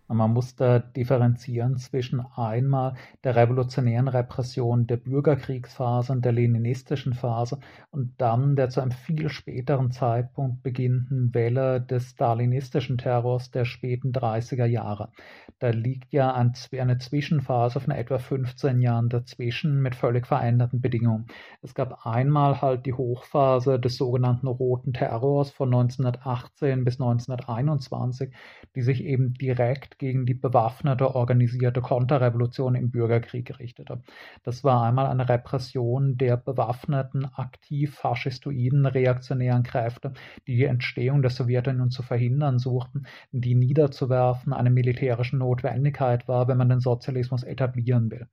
Man 0.09 0.31
muss 0.31 0.55
da 0.55 0.79
differenzieren 0.79 1.77
zwischen 1.77 2.21
einmal 2.21 2.95
der 3.23 3.35
revolutionären 3.35 4.07
Repression 4.07 4.87
der 4.87 4.97
Bürgerkriegsphase 4.97 6.13
und 6.13 6.23
der 6.23 6.31
leninistischen 6.31 7.13
Phase 7.13 7.59
und 7.91 8.13
dann 8.17 8.55
der 8.55 8.69
zu 8.69 8.81
einem 8.81 8.91
viel 8.91 9.29
späteren 9.29 9.91
Zeitpunkt 9.91 10.63
beginnenden 10.63 11.33
Welle 11.33 11.81
des 11.81 12.11
stalinistischen 12.11 12.97
Terrors 12.97 13.51
der 13.51 13.65
späten 13.65 14.11
30er 14.13 14.65
Jahre. 14.65 15.11
Da 15.59 15.69
liegt 15.69 16.13
ja 16.13 16.33
eine 16.33 16.97
Zwischenphase 16.99 17.79
von 17.79 17.91
etwa 17.91 18.19
15 18.19 18.79
Jahren 18.79 19.09
dazwischen 19.09 19.81
mit 19.81 19.95
völlig 19.95 20.27
veränderten 20.27 20.81
Bedingungen. 20.81 21.25
Es 21.63 21.73
gab 21.73 22.05
einmal 22.05 22.61
halt 22.61 22.85
die 22.85 22.93
Hochphase 22.93 23.79
des 23.79 23.97
sogenannten 23.97 24.47
Roten 24.47 24.93
Terrors 24.93 25.49
von 25.49 25.69
1918 25.73 26.83
bis 26.83 26.99
1921, 26.99 28.33
die 28.75 28.81
sich 28.81 29.03
eben 29.03 29.33
direkt 29.33 29.97
gegen 29.97 30.27
die 30.27 30.35
bewaffnete, 30.35 31.15
organisierte 31.15 31.81
Konterrevolution 31.81 32.75
im 32.75 32.91
Bürgerkrieg 32.91 33.57
richtete. 33.57 34.03
Das 34.43 34.63
war 34.63 34.83
einmal 34.83 35.07
eine 35.07 35.27
Repression 35.27 36.17
der 36.17 36.37
bewaffneten, 36.37 37.25
aktiv 37.33 37.95
faschistoiden, 37.95 38.85
reaktionären 38.85 39.63
Kräfte, 39.63 40.13
die 40.45 40.55
die 40.57 40.65
Entstehung 40.65 41.23
der 41.23 41.31
Sowjetunion 41.31 41.89
zu 41.89 42.03
verhindern 42.03 42.59
suchten, 42.59 43.07
die 43.31 43.55
niederzuwerfen 43.55 44.53
eine 44.53 44.69
militärische 44.69 45.35
Notwendigkeit 45.47 46.27
war, 46.27 46.47
wenn 46.47 46.57
man 46.57 46.69
den 46.69 46.81
Sozialismus 46.81 47.43
etablieren 47.43 48.11
will. 48.11 48.27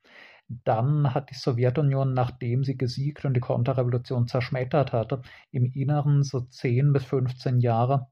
Dann 0.49 1.15
hat 1.15 1.31
die 1.31 1.35
Sowjetunion, 1.35 2.12
nachdem 2.12 2.65
sie 2.65 2.77
gesiegt 2.77 3.25
und 3.25 3.35
die 3.35 3.41
Konterrevolution 3.41 4.27
zerschmettert 4.27 4.93
hatte, 4.93 5.23
im 5.51 5.71
Inneren 5.73 6.23
so 6.23 6.41
10 6.41 6.93
bis 6.93 7.05
15 7.05 7.61
Jahre 7.61 8.09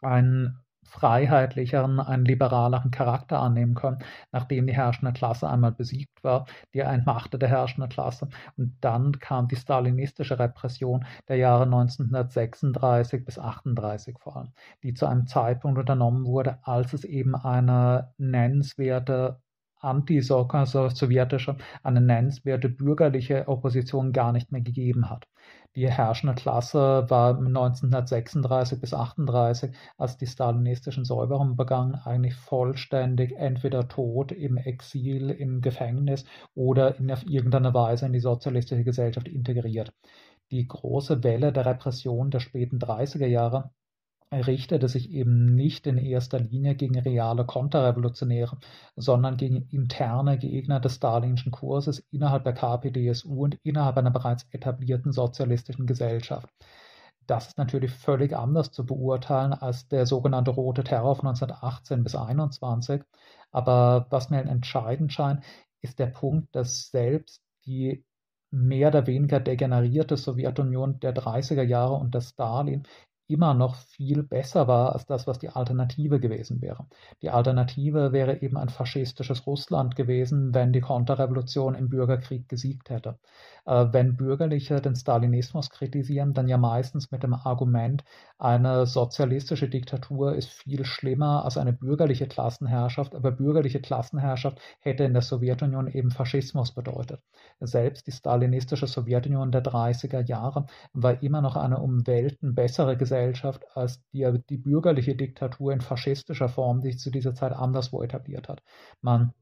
einen 0.00 0.60
freiheitlicheren, 0.86 2.00
einen 2.00 2.24
liberaleren 2.24 2.90
Charakter 2.90 3.40
annehmen 3.40 3.74
können, 3.74 3.98
nachdem 4.32 4.66
die 4.66 4.74
herrschende 4.74 5.12
Klasse 5.12 5.48
einmal 5.48 5.72
besiegt 5.72 6.22
war, 6.24 6.46
die 6.74 6.80
entmachtete 6.80 7.46
herrschende 7.48 7.88
Klasse. 7.88 8.28
Und 8.56 8.76
dann 8.80 9.18
kam 9.18 9.48
die 9.48 9.56
stalinistische 9.56 10.38
Repression 10.38 11.04
der 11.28 11.36
Jahre 11.36 11.64
1936 11.64 13.24
bis 13.24 13.38
38 13.38 14.18
vor 14.18 14.36
allem, 14.36 14.52
die 14.82 14.94
zu 14.94 15.06
einem 15.06 15.26
Zeitpunkt 15.26 15.78
unternommen 15.78 16.24
wurde, 16.26 16.58
als 16.62 16.92
es 16.92 17.04
eben 17.04 17.34
eine 17.34 18.12
nennenswerte 18.18 19.40
anti-sowjetische, 19.80 21.56
eine 21.82 22.00
nennenswerte 22.00 22.68
bürgerliche 22.68 23.48
Opposition 23.48 24.12
gar 24.12 24.32
nicht 24.32 24.52
mehr 24.52 24.60
gegeben 24.60 25.10
hat. 25.10 25.26
Die 25.76 25.90
herrschende 25.90 26.34
Klasse 26.34 27.04
war 27.08 27.36
1936 27.36 28.80
bis 28.80 28.94
38, 28.94 29.76
als 29.98 30.16
die 30.16 30.26
stalinistischen 30.26 31.04
Säuberungen 31.04 31.56
begannen, 31.56 31.94
eigentlich 31.94 32.34
vollständig 32.34 33.32
entweder 33.36 33.86
tot, 33.86 34.32
im 34.32 34.56
Exil, 34.56 35.30
im 35.30 35.60
Gefängnis 35.60 36.24
oder 36.54 36.98
in 36.98 37.08
irgendeiner 37.08 37.74
Weise 37.74 38.06
in 38.06 38.12
die 38.12 38.20
sozialistische 38.20 38.84
Gesellschaft 38.84 39.28
integriert. 39.28 39.92
Die 40.50 40.66
große 40.66 41.22
Welle 41.24 41.52
der 41.52 41.66
Repression 41.66 42.30
der 42.30 42.40
späten 42.40 42.78
30er 42.78 43.26
Jahre 43.26 43.70
richtete 44.32 44.88
sich 44.88 45.10
eben 45.10 45.54
nicht 45.54 45.86
in 45.86 45.98
erster 45.98 46.40
Linie 46.40 46.74
gegen 46.74 46.98
reale 46.98 47.44
Konterrevolutionäre, 47.44 48.58
sondern 48.96 49.36
gegen 49.36 49.68
interne 49.70 50.38
Gegner 50.38 50.80
des 50.80 50.96
stalinischen 50.96 51.52
Kurses 51.52 52.00
innerhalb 52.10 52.44
der 52.44 52.54
KPDSU 52.54 53.44
und 53.44 53.58
innerhalb 53.62 53.96
einer 53.96 54.10
bereits 54.10 54.46
etablierten 54.50 55.12
sozialistischen 55.12 55.86
Gesellschaft. 55.86 56.48
Das 57.26 57.48
ist 57.48 57.58
natürlich 57.58 57.90
völlig 57.92 58.36
anders 58.36 58.70
zu 58.70 58.86
beurteilen 58.86 59.52
als 59.52 59.88
der 59.88 60.06
sogenannte 60.06 60.52
Rote 60.52 60.84
Terror 60.84 61.16
von 61.16 61.28
1918 61.28 62.04
bis 62.04 62.14
1921. 62.14 63.02
Aber 63.50 64.06
was 64.10 64.30
mir 64.30 64.42
entscheidend 64.42 65.12
scheint, 65.12 65.44
ist 65.82 65.98
der 65.98 66.06
Punkt, 66.06 66.54
dass 66.54 66.90
selbst 66.90 67.42
die 67.64 68.04
mehr 68.50 68.88
oder 68.88 69.06
weniger 69.06 69.40
degenerierte 69.40 70.16
Sowjetunion 70.16 71.00
der 71.00 71.14
30er 71.14 71.62
Jahre 71.62 71.94
unter 71.94 72.20
Stalin 72.20 72.86
immer 73.28 73.54
noch 73.54 73.74
viel 73.76 74.22
besser 74.22 74.68
war 74.68 74.92
als 74.92 75.06
das, 75.06 75.26
was 75.26 75.38
die 75.38 75.48
Alternative 75.48 76.20
gewesen 76.20 76.60
wäre. 76.62 76.86
Die 77.22 77.30
Alternative 77.30 78.12
wäre 78.12 78.40
eben 78.42 78.56
ein 78.56 78.68
faschistisches 78.68 79.46
Russland 79.46 79.96
gewesen, 79.96 80.54
wenn 80.54 80.72
die 80.72 80.80
Konterrevolution 80.80 81.74
im 81.74 81.88
Bürgerkrieg 81.88 82.48
gesiegt 82.48 82.90
hätte. 82.90 83.18
Äh, 83.66 83.92
wenn 83.92 84.16
Bürgerliche 84.16 84.80
den 84.80 84.94
Stalinismus 84.94 85.70
kritisieren, 85.70 86.34
dann 86.34 86.48
ja 86.48 86.56
meistens 86.56 87.10
mit 87.10 87.22
dem 87.22 87.34
Argument, 87.34 88.04
eine 88.38 88.86
sozialistische 88.86 89.68
Diktatur 89.68 90.34
ist 90.36 90.48
viel 90.50 90.84
schlimmer 90.84 91.44
als 91.44 91.56
eine 91.58 91.72
bürgerliche 91.72 92.28
Klassenherrschaft, 92.28 93.14
aber 93.14 93.32
bürgerliche 93.32 93.80
Klassenherrschaft 93.80 94.60
hätte 94.80 95.04
in 95.04 95.12
der 95.14 95.22
Sowjetunion 95.22 95.88
eben 95.88 96.10
Faschismus 96.10 96.72
bedeutet. 96.74 97.20
Selbst 97.60 98.06
die 98.06 98.12
stalinistische 98.12 98.86
Sowjetunion 98.86 99.50
der 99.50 99.64
30er 99.64 100.24
Jahre 100.26 100.66
war 100.92 101.22
immer 101.22 101.40
noch 101.42 101.56
eine 101.56 101.78
um 101.80 102.06
Welten 102.06 102.54
bessere 102.54 102.96
Gesellschaft 102.96 103.64
als 103.74 104.02
die, 104.12 104.26
die 104.48 104.58
bürgerliche 104.58 105.16
Diktatur 105.16 105.72
in 105.72 105.80
faschistischer 105.80 106.48
Form, 106.48 106.80
die 106.82 106.92
sich 106.92 107.00
zu 107.00 107.10
dieser 107.10 107.34
Zeit 107.34 107.52
anderswo 107.52 108.02
etabliert 108.02 108.48
hat. 108.48 108.62
Man 109.00 109.32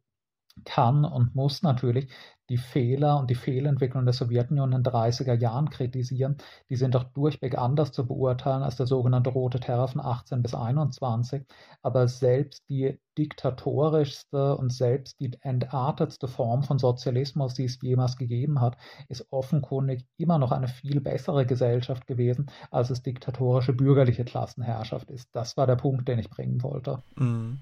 kann 0.65 1.05
und 1.05 1.35
muss 1.35 1.63
natürlich 1.63 2.09
die 2.51 2.59
Fehler 2.59 3.19
und 3.19 3.31
die 3.31 3.35
Fehlentwicklung 3.35 4.05
der 4.05 4.13
Sowjetunion 4.13 4.73
in 4.73 4.83
den 4.83 4.93
30er 4.93 5.35
Jahren 5.35 5.71
kritisieren. 5.71 6.37
Die 6.69 6.77
sind 6.77 6.95
doch 6.95 7.05
durchweg 7.05 7.57
anders 7.57 7.93
zu 7.93 8.07
beurteilen 8.07 8.63
als 8.63 8.77
der 8.77 8.87
sogenannte 8.87 9.31
Rote 9.31 9.61
Terror 9.61 9.89
von 9.89 10.03
18 10.03 10.43
bis 10.43 10.55
21. 10.55 11.45
Aber 11.83 12.07
selbst 12.07 12.63
die 12.69 12.99
diktatorischste 13.17 14.57
und 14.57 14.73
selbst 14.73 15.19
die 15.21 15.31
entartetste 15.41 16.29
Form 16.29 16.63
von 16.63 16.79
Sozialismus, 16.79 17.55
die 17.55 17.65
es 17.65 17.79
jemals 17.81 18.17
gegeben 18.17 18.61
hat, 18.61 18.77
ist 19.09 19.27
offenkundig 19.31 20.05
immer 20.19 20.39
noch 20.39 20.53
eine 20.53 20.69
viel 20.69 21.01
bessere 21.01 21.47
Gesellschaft 21.47 22.07
gewesen, 22.07 22.51
als 22.71 22.91
es 22.91 23.03
diktatorische 23.03 23.73
bürgerliche 23.73 24.25
Klassenherrschaft 24.25 25.11
ist. 25.11 25.31
Das 25.33 25.57
war 25.57 25.67
der 25.67 25.77
Punkt, 25.77 26.09
den 26.09 26.19
ich 26.19 26.29
bringen 26.29 26.63
wollte. 26.63 27.03
Mhm. 27.17 27.61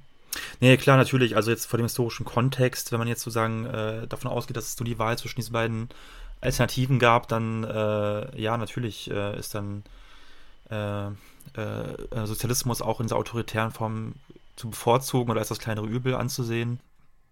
Nee, 0.61 0.77
klar, 0.77 0.97
natürlich. 0.97 1.37
Also 1.37 1.51
jetzt 1.51 1.67
vor 1.67 1.79
dem 1.79 1.85
historischen 1.85 2.25
Kontext, 2.25 2.93
wenn 2.93 2.99
man 2.99 3.09
jetzt 3.09 3.23
sozusagen 3.23 3.67
äh, 3.67 4.07
davon 4.07 4.31
ausgeht, 4.31 4.57
dass 4.57 4.69
es 4.69 4.79
nur 4.79 4.87
die 4.87 4.99
Wahl 4.99 5.19
zwischen 5.19 5.37
diesen 5.37 5.53
beiden 5.53 5.89
Alternativen 6.41 6.99
gab, 6.99 7.29
dann 7.29 7.65
äh, 7.65 8.41
ja, 8.41 8.57
natürlich 8.57 9.11
äh, 9.11 9.39
ist 9.39 9.55
dann 9.55 9.85
äh, 10.71 11.07
äh, 11.07 12.27
Sozialismus 12.27 12.83
auch 12.83 13.01
in 13.01 13.07
dieser 13.07 13.17
autoritären 13.17 13.73
Form 13.73 14.15
zu 14.57 14.71
bevorzugen 14.71 15.31
oder 15.31 15.41
als 15.41 15.49
das 15.49 15.59
kleinere 15.59 15.87
Übel 15.87 16.15
anzusehen. 16.15 16.81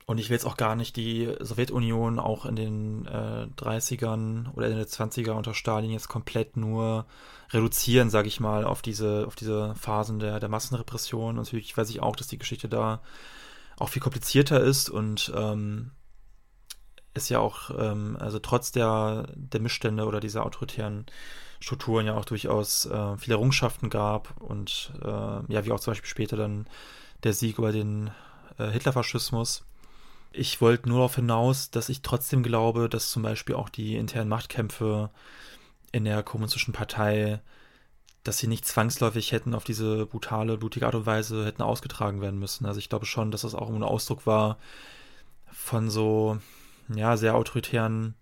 Und 0.07 0.19
ich 0.19 0.29
will 0.29 0.35
jetzt 0.35 0.47
auch 0.47 0.57
gar 0.57 0.75
nicht 0.75 0.97
die 0.97 1.33
Sowjetunion 1.39 2.19
auch 2.19 2.45
in 2.45 2.57
den 2.57 3.07
äh, 3.07 3.47
30ern 3.57 4.53
oder 4.55 4.69
in 4.69 4.77
den 4.77 4.85
20er 4.85 5.33
unter 5.33 5.55
Stalin 5.55 5.91
jetzt 5.91 6.09
komplett 6.09 6.57
nur 6.57 7.07
reduzieren, 7.51 8.11
sage 8.11 8.29
ich 8.29 8.41
mal, 8.41 8.65
auf 8.65 8.83
diese, 8.83 9.25
auf 9.27 9.37
diese 9.37 9.75
Phasen 9.77 10.19
der, 10.19 10.41
der 10.41 10.49
Massenrepression. 10.49 11.31
Und 11.31 11.45
natürlich 11.45 11.77
weiß 11.77 11.91
ich 11.91 12.03
auch, 12.03 12.17
dass 12.17 12.27
die 12.27 12.39
Geschichte 12.39 12.69
da 12.69 13.03
auch 13.79 13.89
viel 13.89 14.03
komplizierter 14.03 14.61
ist 14.61 14.91
und 14.91 15.33
ähm, 15.37 15.93
es 17.15 17.29
ja 17.29 17.39
auch, 17.39 17.71
ähm, 17.71 18.17
also 18.21 18.39
trotz 18.39 18.73
der, 18.73 19.27
der 19.35 19.61
Missstände 19.61 20.05
oder 20.07 20.21
dieser 20.21 20.45
autoritären 20.45 21.07
Strukturen 21.61 22.07
ja 22.07 22.17
auch 22.17 22.25
durchaus 22.25 22.87
äh, 22.87 23.17
viele 23.17 23.35
Errungenschaften 23.35 23.91
gab 23.91 24.41
und 24.41 24.93
äh, 25.03 25.07
ja, 25.07 25.65
wie 25.65 25.73
auch 25.73 25.81
zum 25.81 25.93
Beispiel 25.93 26.09
später 26.09 26.37
dann 26.37 26.67
der 27.23 27.33
Sieg 27.33 27.59
über 27.59 27.73
den 27.73 28.11
äh, 28.59 28.69
Hitlerfaschismus. 28.71 29.65
Ich 30.33 30.61
wollte 30.61 30.89
nur 30.89 30.99
darauf 30.99 31.17
hinaus, 31.17 31.71
dass 31.71 31.89
ich 31.89 32.03
trotzdem 32.03 32.43
glaube, 32.43 32.89
dass 32.89 33.11
zum 33.11 33.23
Beispiel 33.23 33.57
auch 33.57 33.69
die 33.69 33.97
internen 33.97 34.29
Machtkämpfe 34.29 35.11
in 35.93 36.05
der 36.05 36.23
kommunistischen 36.23 36.73
Partei 36.73 37.41
dass 38.25 38.39
sie 38.39 38.47
nicht 38.47 38.67
zwangsläufig 38.67 39.33
hätten 39.33 39.55
auf 39.55 39.65
diese 39.65 40.07
brutale, 40.07 40.59
blutige 40.59 40.87
Art 40.87 40.95
und 40.95 41.07
Weise 41.07 41.47
hätten 41.47 41.63
ausgetragen 41.63 42.21
werden 42.21 42.39
müssen. 42.39 42.67
Also 42.67 42.79
ich 42.79 42.89
glaube 42.89 43.07
schon, 43.07 43.31
dass 43.31 43.43
das 43.43 43.55
auch 43.55 43.71
ein 43.71 43.83
Ausdruck 43.83 44.27
war 44.27 44.59
von 45.51 45.91
so, 45.91 46.39
ja, 46.95 47.17
sehr 47.17 47.35
autoritären 47.35 48.15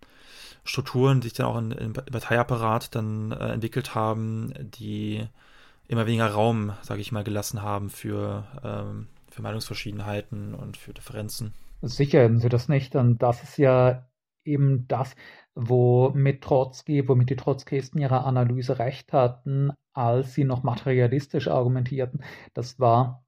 Strukturen, 0.65 1.21
die 1.21 1.29
sich 1.29 1.37
dann 1.37 1.47
auch 1.47 1.59
im 1.59 1.93
Parteiapparat 1.93 2.95
dann 2.95 3.33
äh, 3.33 3.53
entwickelt 3.53 3.95
haben, 3.95 4.53
die 4.59 5.27
immer 5.89 6.07
weniger 6.07 6.31
Raum, 6.31 6.75
sage 6.83 7.01
ich 7.01 7.11
mal, 7.11 7.25
gelassen 7.25 7.63
haben 7.63 7.91
für, 7.91 8.47
ähm, 8.63 9.09
für 9.31 9.43
Meinungsverschiedenheiten 9.43 10.55
und 10.55 10.77
für 10.77 10.93
Differenzen. 10.93 11.55
Sicher 11.83 12.25
haben 12.25 12.41
sie 12.41 12.49
das 12.49 12.69
nicht. 12.69 12.97
Und 12.97 13.23
das 13.23 13.43
ist 13.43 13.59
ja 13.59 14.09
eben 14.45 14.87
das, 14.89 15.15
womit 15.55 16.43
Trotzki, 16.43 17.09
womit 17.09 17.31
die 17.31 17.37
Trotzkisten 17.37 18.01
ihrer 18.01 18.25
Analyse 18.25 18.79
recht 18.79 19.13
hatten, 19.13 19.73
als 19.93 20.35
sie 20.35 20.45
noch 20.45 20.63
materialistisch 20.63 21.49
argumentierten. 21.49 22.23
Das 22.55 22.79
war 22.81 23.25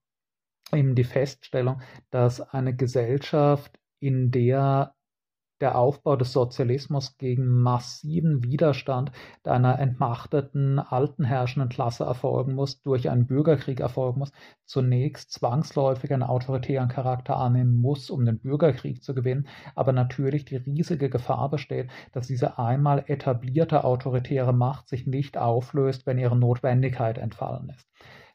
eben 0.73 0.95
die 0.95 1.05
Feststellung, 1.05 1.81
dass 2.11 2.41
eine 2.41 2.75
Gesellschaft, 2.75 3.79
in 4.03 4.31
der 4.31 4.95
der 5.61 5.77
Aufbau 5.77 6.17
des 6.17 6.33
Sozialismus 6.33 7.17
gegen 7.19 7.47
massiven 7.47 8.43
Widerstand 8.43 9.13
einer 9.45 9.79
entmachteten, 9.79 10.79
alten 10.79 11.25
herrschenden 11.25 11.69
Klasse 11.69 12.05
erfolgen 12.05 12.55
muss, 12.55 12.83
durch 12.83 13.11
einen 13.11 13.27
Bürgerkrieg 13.27 13.81
erfolgen 13.81 14.21
muss, 14.21 14.33
zunächst 14.65 15.33
zwangsläufig 15.33 16.13
einen 16.13 16.23
autoritären 16.23 16.89
Charakter 16.89 17.37
annehmen 17.37 17.77
muss, 17.77 18.11
um 18.11 18.25
den 18.25 18.39
Bürgerkrieg 18.39 19.03
zu 19.03 19.15
gewinnen, 19.15 19.49
aber 19.75 19.93
natürlich 19.93 20.45
die 20.45 20.57
riesige 20.57 21.11
Gefahr 21.11 21.51
besteht, 21.51 21.91
dass 22.13 22.27
diese 22.27 22.59
einmal 22.59 23.05
etablierte 23.07 23.85
autoritäre 23.85 24.53
Macht 24.53 24.89
sich 24.89 25.07
nicht 25.07 25.37
auflöst, 25.37 26.07
wenn 26.07 26.19
ihre 26.19 26.37
Notwendigkeit 26.37 27.19
entfallen 27.19 27.69
ist. 27.71 27.89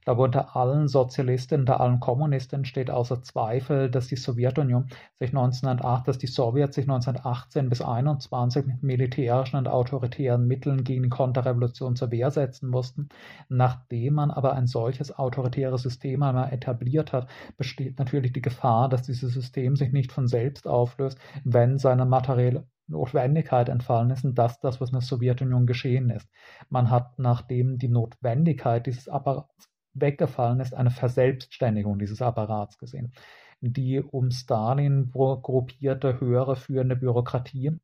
Ich 0.05 0.07
glaube, 0.07 0.21
unter 0.21 0.55
allen 0.55 0.87
Sozialisten, 0.87 1.61
unter 1.61 1.81
allen 1.81 1.99
Kommunisten 1.99 2.63
steht 2.63 2.91
außer 2.91 3.23
Zweifel, 3.23 3.89
dass 3.89 4.05
die 4.05 4.15
Sowjetunion 4.15 4.85
sich 5.17 5.29
1908, 5.29 6.07
dass 6.07 6.19
die 6.19 6.27
Sowjets 6.27 6.75
sich 6.75 6.83
1918 6.83 7.69
bis 7.69 7.81
1921 7.81 8.67
mit 8.67 8.83
militärischen 8.83 9.57
und 9.57 9.67
autoritären 9.67 10.45
Mitteln 10.45 10.83
gegen 10.83 11.01
die 11.01 11.09
Konterrevolution 11.09 11.95
zur 11.95 12.11
Wehr 12.11 12.29
setzen 12.29 12.69
mussten. 12.69 13.09
Nachdem 13.49 14.13
man 14.13 14.29
aber 14.29 14.53
ein 14.53 14.67
solches 14.67 15.11
autoritäres 15.11 15.81
System 15.81 16.21
einmal 16.21 16.53
etabliert 16.53 17.11
hat, 17.11 17.27
besteht 17.57 17.97
natürlich 17.97 18.31
die 18.31 18.43
Gefahr, 18.43 18.89
dass 18.89 19.01
dieses 19.01 19.33
System 19.33 19.75
sich 19.75 19.91
nicht 19.91 20.11
von 20.11 20.27
selbst 20.27 20.67
auflöst, 20.67 21.17
wenn 21.45 21.79
seine 21.79 22.05
materielle 22.05 22.67
Notwendigkeit 22.85 23.69
entfallen 23.69 24.11
ist 24.11 24.23
und 24.23 24.37
das, 24.37 24.59
das, 24.59 24.79
was 24.79 24.89
in 24.89 24.99
der 24.99 25.01
Sowjetunion 25.01 25.65
geschehen 25.65 26.11
ist. 26.11 26.29
Man 26.69 26.91
hat, 26.91 27.17
nachdem 27.17 27.79
die 27.79 27.89
Notwendigkeit 27.89 28.85
dieses 28.85 29.09
Apparats 29.09 29.71
weggefallen 29.95 30.59
ist, 30.59 30.73
eine 30.73 30.91
Verselbstständigung 30.91 31.97
dieses 31.97 32.21
Apparats 32.21 32.77
gesehen. 32.77 33.13
Die 33.61 34.01
um 34.01 34.31
Stalin 34.31 35.11
gruppierte 35.11 36.19
höhere 36.19 36.55
führende 36.55 36.95
Bürokratie 36.95 37.79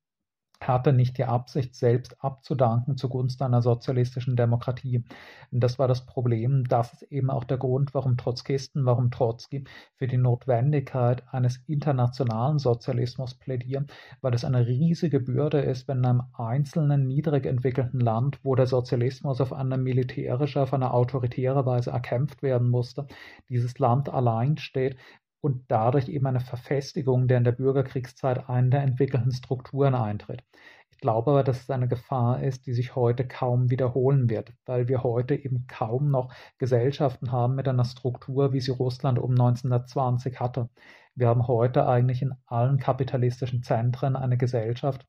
hatte 0.62 0.94
nicht 0.94 1.18
die 1.18 1.26
Absicht, 1.26 1.76
selbst 1.76 2.24
abzudanken 2.24 2.98
zugunsten 2.98 3.44
einer 3.44 3.62
sozialistischen 3.62 4.36
Demokratie. 4.36 5.04
Das 5.52 5.80
war 5.80 5.88
das 5.88 6.06
Problem. 6.06 6.64
Das 6.66 6.94
ist 6.94 7.04
eben 7.12 7.30
auch 7.30 7.44
der 7.44 7.58
Grund, 7.58 7.94
warum 7.94 8.18
Trotzkisten, 8.18 8.86
warum 8.86 9.12
Trotzki 9.12 9.64
für 9.96 10.08
die 10.08 10.18
Notwendigkeit 10.18 11.24
eines 11.32 11.58
internationalen 11.68 12.60
Sozialismus 12.60 13.34
plädieren, 13.34 13.88
weil 14.22 14.34
es 14.34 14.46
eine 14.46 14.68
riesige 14.68 15.20
Bürde 15.20 15.60
ist, 15.60 15.88
wenn 15.88 16.02
in 16.02 16.06
einem 16.06 16.24
einzelnen, 16.34 17.08
niedrig 17.08 17.46
entwickelten 17.46 18.00
Land, 18.00 18.40
wo 18.44 18.56
der 18.56 18.66
Sozialismus 18.66 19.40
auf 19.40 19.54
eine 19.54 19.78
militärische, 19.78 20.62
auf 20.62 20.74
eine 20.74 20.94
autoritäre 20.94 21.66
Weise 21.66 21.92
erkämpft 21.92 22.42
werden 22.42 22.70
musste, 22.70 23.08
dieses 23.50 23.78
Land 23.78 24.10
allein 24.10 24.58
steht, 24.58 24.98
und 25.42 25.66
dadurch 25.70 26.08
eben 26.08 26.28
eine 26.28 26.40
Verfestigung 26.40 27.28
der 27.28 27.40
in 27.40 27.44
der 27.44 27.52
Bürgerkriegszeit 27.52 28.48
einen 28.50 28.72
der 28.72 28.84
entwickelten 28.84 29.32
Strukturen 29.32 29.96
eintritt. 29.96 30.44
Ich 30.92 30.98
glaube 31.00 31.32
aber, 31.32 31.44
dass 31.44 31.62
es 31.64 31.70
eine 31.72 31.88
Gefahr 31.88 32.44
ist, 32.44 32.68
die 32.68 32.74
sich 32.74 32.96
heute 32.96 33.28
kaum 33.28 33.72
wiederholen 33.72 34.30
wird, 34.30 34.54
weil 34.66 34.88
wir 34.88 35.04
heute 35.04 35.36
eben 35.36 35.66
kaum 35.68 36.12
noch 36.12 36.32
Gesellschaften 36.60 37.32
haben 37.32 37.56
mit 37.56 37.68
einer 37.68 37.86
Struktur, 37.86 38.54
wie 38.54 38.62
sie 38.62 38.72
Russland 38.72 39.18
um 39.18 39.32
1920 39.32 40.40
hatte. 40.40 40.70
Wir 41.16 41.28
haben 41.28 41.48
heute 41.48 41.88
eigentlich 41.88 42.22
in 42.22 42.34
allen 42.46 42.78
kapitalistischen 42.78 43.64
Zentren 43.64 44.16
eine 44.16 44.38
Gesellschaft, 44.38 45.08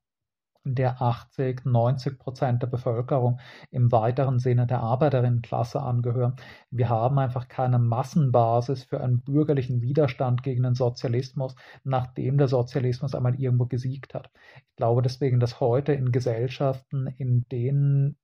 der 0.64 1.02
80, 1.02 1.64
90 1.64 2.18
Prozent 2.18 2.62
der 2.62 2.68
Bevölkerung 2.68 3.40
im 3.70 3.90
weiteren 3.90 4.38
Sinne 4.38 4.66
der 4.66 4.80
Arbeiterinnenklasse 4.80 5.80
angehören. 5.80 6.36
Wir 6.70 6.88
haben 6.88 7.18
einfach 7.18 7.48
keine 7.48 7.78
Massenbasis 7.78 8.84
für 8.84 9.00
einen 9.00 9.20
bürgerlichen 9.22 9.82
Widerstand 9.82 10.42
gegen 10.42 10.62
den 10.62 10.74
Sozialismus, 10.74 11.56
nachdem 11.84 12.38
der 12.38 12.48
Sozialismus 12.48 13.14
einmal 13.14 13.34
irgendwo 13.34 13.66
gesiegt 13.66 14.14
hat. 14.14 14.30
Ich 14.56 14.76
glaube 14.76 15.02
deswegen, 15.02 15.40
dass 15.40 15.60
heute 15.60 15.92
in 15.92 16.12
Gesellschaften, 16.12 17.06
in 17.18 17.44
denen 17.50 18.16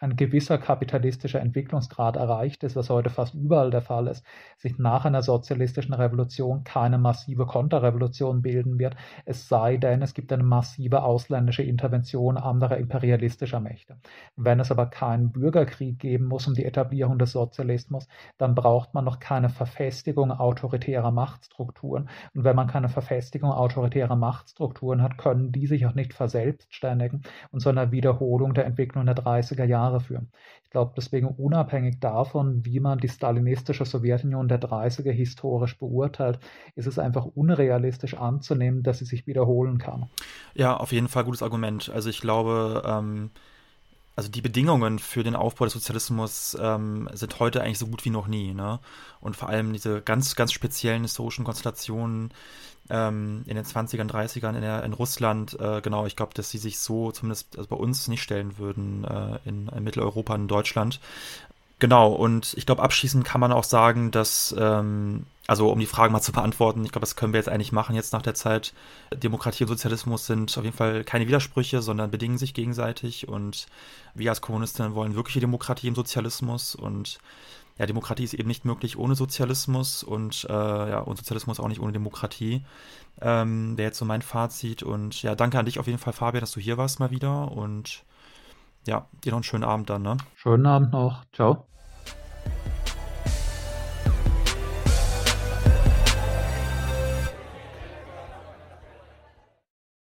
ein 0.00 0.16
gewisser 0.16 0.58
kapitalistischer 0.58 1.40
Entwicklungsgrad 1.40 2.16
erreicht 2.16 2.64
ist, 2.64 2.74
was 2.74 2.88
heute 2.88 3.10
fast 3.10 3.34
überall 3.34 3.70
der 3.70 3.82
Fall 3.82 4.06
ist, 4.06 4.24
sich 4.56 4.78
nach 4.78 5.04
einer 5.04 5.22
sozialistischen 5.22 5.94
Revolution 5.94 6.64
keine 6.64 6.98
massive 6.98 7.46
Konterrevolution 7.46 8.40
bilden 8.40 8.78
wird, 8.78 8.96
es 9.26 9.46
sei 9.48 9.76
denn, 9.76 10.00
es 10.00 10.14
gibt 10.14 10.32
eine 10.32 10.42
massive 10.42 11.02
ausländische 11.02 11.62
Intervention 11.62 12.38
anderer 12.38 12.78
imperialistischer 12.78 13.60
Mächte. 13.60 13.98
Wenn 14.36 14.58
es 14.58 14.70
aber 14.70 14.86
keinen 14.86 15.32
Bürgerkrieg 15.32 15.98
geben 15.98 16.26
muss 16.26 16.48
um 16.48 16.54
die 16.54 16.64
Etablierung 16.64 17.18
des 17.18 17.32
Sozialismus, 17.32 18.08
dann 18.38 18.54
braucht 18.54 18.94
man 18.94 19.04
noch 19.04 19.18
keine 19.18 19.50
Verfestigung 19.50 20.32
autoritärer 20.32 21.10
Machtstrukturen. 21.10 22.08
Und 22.34 22.44
wenn 22.44 22.56
man 22.56 22.68
keine 22.68 22.88
Verfestigung 22.88 23.50
autoritärer 23.50 24.16
Machtstrukturen 24.16 25.02
hat, 25.02 25.18
können 25.18 25.52
die 25.52 25.66
sich 25.66 25.86
auch 25.86 25.94
nicht 25.94 26.14
verselbstständigen 26.14 27.22
und 27.50 27.60
zu 27.60 27.68
einer 27.68 27.92
Wiederholung 27.92 28.54
der 28.54 28.64
Entwicklung 28.64 29.04
der 29.04 29.16
30er 29.16 29.64
Jahre 29.64 29.89
Jahre 29.90 30.00
führen. 30.00 30.28
Ich 30.64 30.70
glaube 30.70 30.92
deswegen 30.96 31.26
unabhängig 31.26 31.98
davon, 32.00 32.64
wie 32.64 32.80
man 32.80 32.98
die 32.98 33.08
stalinistische 33.08 33.84
Sowjetunion 33.84 34.48
der 34.48 34.60
30er 34.60 35.10
historisch 35.10 35.76
beurteilt, 35.78 36.38
ist 36.76 36.86
es 36.86 36.98
einfach 36.98 37.26
unrealistisch 37.26 38.14
anzunehmen, 38.14 38.82
dass 38.82 38.98
sie 38.98 39.04
sich 39.04 39.26
wiederholen 39.26 39.78
kann. 39.78 40.08
Ja, 40.54 40.76
auf 40.76 40.92
jeden 40.92 41.08
Fall 41.08 41.24
gutes 41.24 41.42
Argument. 41.42 41.90
Also 41.92 42.08
ich 42.08 42.20
glaube, 42.20 42.82
ähm, 42.86 43.30
also 44.14 44.30
die 44.30 44.42
Bedingungen 44.42 44.98
für 44.98 45.24
den 45.24 45.34
Aufbau 45.34 45.64
des 45.64 45.74
Sozialismus 45.74 46.56
ähm, 46.60 47.08
sind 47.12 47.40
heute 47.40 47.62
eigentlich 47.62 47.78
so 47.78 47.86
gut 47.86 48.04
wie 48.04 48.10
noch 48.10 48.28
nie. 48.28 48.54
Ne? 48.54 48.78
Und 49.20 49.34
vor 49.34 49.48
allem 49.48 49.72
diese 49.72 50.02
ganz, 50.02 50.36
ganz 50.36 50.52
speziellen 50.52 51.02
historischen 51.02 51.44
Konstellationen 51.44 52.32
ähm, 52.90 53.44
in 53.46 53.56
den 53.56 53.64
20ern, 53.64 54.10
30ern 54.10 54.54
in, 54.54 54.62
der, 54.62 54.82
in 54.84 54.92
Russland, 54.92 55.58
äh, 55.58 55.80
genau, 55.80 56.06
ich 56.06 56.16
glaube, 56.16 56.34
dass 56.34 56.50
sie 56.50 56.58
sich 56.58 56.78
so 56.78 57.12
zumindest 57.12 57.56
also 57.56 57.68
bei 57.68 57.76
uns 57.76 58.08
nicht 58.08 58.22
stellen 58.22 58.58
würden 58.58 59.04
äh, 59.04 59.38
in, 59.48 59.68
in 59.68 59.84
Mitteleuropa, 59.84 60.34
in 60.34 60.48
Deutschland. 60.48 61.00
Genau, 61.80 62.12
und 62.12 62.52
ich 62.58 62.66
glaube, 62.66 62.82
abschließend 62.82 63.24
kann 63.24 63.40
man 63.40 63.52
auch 63.52 63.64
sagen, 63.64 64.10
dass, 64.10 64.54
ähm, 64.58 65.24
also 65.46 65.70
um 65.70 65.78
die 65.80 65.86
Fragen 65.86 66.12
mal 66.12 66.20
zu 66.20 66.30
beantworten, 66.30 66.84
ich 66.84 66.92
glaube, 66.92 67.06
das 67.06 67.16
können 67.16 67.32
wir 67.32 67.40
jetzt 67.40 67.48
eigentlich 67.48 67.72
machen 67.72 67.96
jetzt 67.96 68.12
nach 68.12 68.20
der 68.20 68.34
Zeit. 68.34 68.74
Demokratie 69.14 69.64
und 69.64 69.68
Sozialismus 69.68 70.26
sind 70.26 70.56
auf 70.58 70.64
jeden 70.64 70.76
Fall 70.76 71.04
keine 71.04 71.26
Widersprüche, 71.26 71.80
sondern 71.80 72.10
bedingen 72.10 72.36
sich 72.36 72.52
gegenseitig 72.52 73.28
und 73.28 73.66
wir 74.14 74.30
als 74.30 74.42
Kommunistinnen 74.42 74.94
wollen 74.94 75.14
wirkliche 75.14 75.40
Demokratie 75.40 75.88
im 75.88 75.94
Sozialismus 75.94 76.74
und 76.74 77.18
ja, 77.80 77.86
Demokratie 77.86 78.24
ist 78.24 78.34
eben 78.34 78.46
nicht 78.46 78.66
möglich 78.66 78.98
ohne 78.98 79.14
Sozialismus 79.14 80.02
und 80.02 80.46
äh, 80.50 80.52
ja, 80.52 80.98
und 80.98 81.16
Sozialismus 81.16 81.58
auch 81.60 81.68
nicht 81.68 81.80
ohne 81.80 81.92
Demokratie. 81.92 82.62
Ähm, 83.22 83.78
Wäre 83.78 83.86
jetzt 83.88 83.98
so 83.98 84.04
mein 84.04 84.20
Fazit 84.20 84.82
und 84.82 85.22
ja, 85.22 85.34
danke 85.34 85.58
an 85.58 85.64
dich 85.64 85.78
auf 85.78 85.86
jeden 85.86 85.98
Fall, 85.98 86.12
Fabian, 86.12 86.42
dass 86.42 86.52
du 86.52 86.60
hier 86.60 86.76
warst 86.76 87.00
mal 87.00 87.10
wieder 87.10 87.50
und 87.50 88.04
ja, 88.86 89.06
dir 89.24 89.30
noch 89.30 89.38
einen 89.38 89.44
schönen 89.44 89.64
Abend 89.64 89.88
dann, 89.88 90.02
ne? 90.02 90.18
Schönen 90.34 90.66
Abend 90.66 90.92
noch. 90.92 91.24
Ciao. 91.32 91.69